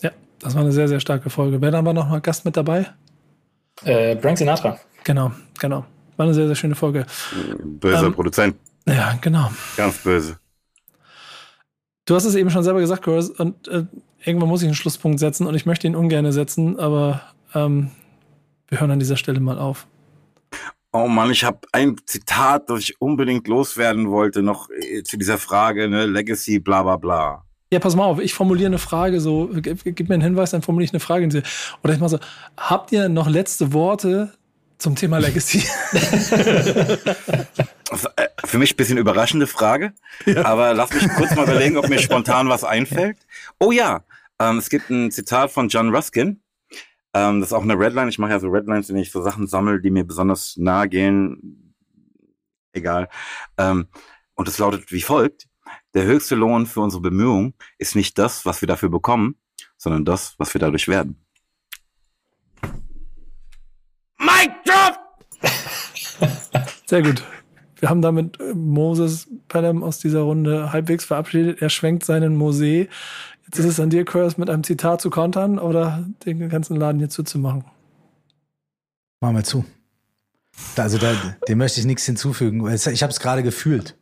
[0.00, 0.10] Ja,
[0.40, 1.60] das war eine sehr, sehr starke Folge.
[1.60, 2.92] Wer dann war noch mal Gast mit dabei?
[3.84, 4.80] Äh, Frank Sinatra.
[5.04, 5.84] Genau, genau.
[6.16, 7.06] War eine sehr, sehr schöne Folge.
[7.62, 8.56] Böser Ähm, Produzent,
[8.86, 9.50] Ja, genau.
[9.76, 10.38] ganz böse.
[12.06, 13.84] Du hast es eben schon selber gesagt, Chris, und äh,
[14.22, 17.22] irgendwann muss ich einen Schlusspunkt setzen und ich möchte ihn ungern setzen, aber
[17.54, 17.90] ähm,
[18.68, 19.86] wir hören an dieser Stelle mal auf.
[20.92, 25.38] Oh Mann, ich habe ein Zitat, das ich unbedingt loswerden wollte, noch äh, zu dieser
[25.38, 27.44] Frage, ne, Legacy, bla bla bla.
[27.72, 30.62] Ja, pass mal auf, ich formuliere eine Frage so, gib, gib mir einen Hinweis, dann
[30.62, 31.42] formuliere ich eine Frage.
[31.82, 32.18] Oder ich mache so,
[32.56, 34.34] habt ihr noch letzte Worte
[34.76, 35.62] zum Thema Legacy?
[37.90, 39.92] Also, äh, für mich ein bisschen überraschende Frage,
[40.44, 43.18] aber lass mich kurz mal überlegen, ob mir spontan was einfällt.
[43.60, 44.04] Oh ja,
[44.38, 46.40] ähm, es gibt ein Zitat von John Ruskin.
[47.12, 48.08] Ähm, das ist auch eine Redline.
[48.08, 51.74] Ich mache ja so Redlines, wenn ich so Sachen sammle, die mir besonders nahe gehen.
[52.72, 53.08] Egal.
[53.56, 53.86] Ähm,
[54.34, 55.46] und es lautet wie folgt.
[55.94, 59.36] Der höchste Lohn für unsere Bemühungen ist nicht das, was wir dafür bekommen,
[59.76, 61.24] sondern das, was wir dadurch werden.
[64.18, 64.98] Mic drop!
[66.86, 67.22] Sehr gut.
[67.84, 71.60] Wir haben damit äh, Moses Pelham aus dieser Runde halbwegs verabschiedet.
[71.60, 72.88] Er schwenkt seinen Mosee.
[73.44, 76.98] Jetzt ist es an dir, Curse, mit einem Zitat zu kontern oder den ganzen Laden
[76.98, 77.66] hier zuzumachen.
[79.20, 79.66] Mach mal zu.
[80.78, 81.12] Also da,
[81.46, 82.66] dem möchte ich nichts hinzufügen.
[82.72, 83.98] Ich habe es gerade gefühlt.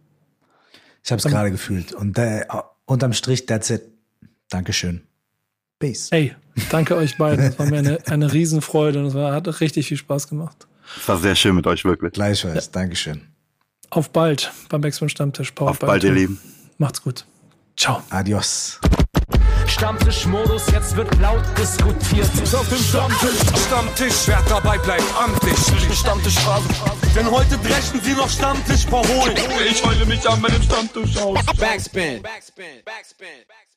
[1.02, 1.92] Ich habe es gerade gefühlt.
[1.92, 2.46] Und äh,
[2.84, 3.82] unterm Strich, that's it.
[4.48, 5.02] Dankeschön.
[5.80, 6.08] Peace.
[6.12, 6.36] Hey,
[6.70, 7.46] danke euch beiden.
[7.46, 10.68] Das war mir eine, eine Riesenfreude und es war, hat richtig viel Spaß gemacht.
[11.00, 12.12] Es war sehr schön mit euch, wirklich.
[12.12, 12.70] Gleichfalls.
[12.70, 13.31] Dankeschön.
[13.92, 15.50] Auf bald beim Backspin Stammtisch.
[15.50, 16.12] Powered Auf bald, ihr.
[16.12, 16.40] Lieben.
[16.78, 17.26] Macht's gut.
[17.76, 18.02] Ciao.
[18.08, 18.80] Adios.
[19.66, 22.26] Stammtischmodus, jetzt wird laut diskutiert.
[22.54, 25.58] Auf dem Stammtisch, Stammtisch, wer dabei bleibt, amtlich.
[25.94, 26.68] Stammtischphase.
[27.14, 29.36] Denn heute brechen sie noch Stammtisch verholen.
[29.68, 31.38] Ich heule mich an meinem Stammtisch aus.
[31.58, 32.22] Backspin.
[32.22, 32.80] Backspin.
[32.86, 33.44] Backspin.
[33.46, 33.71] Backspin.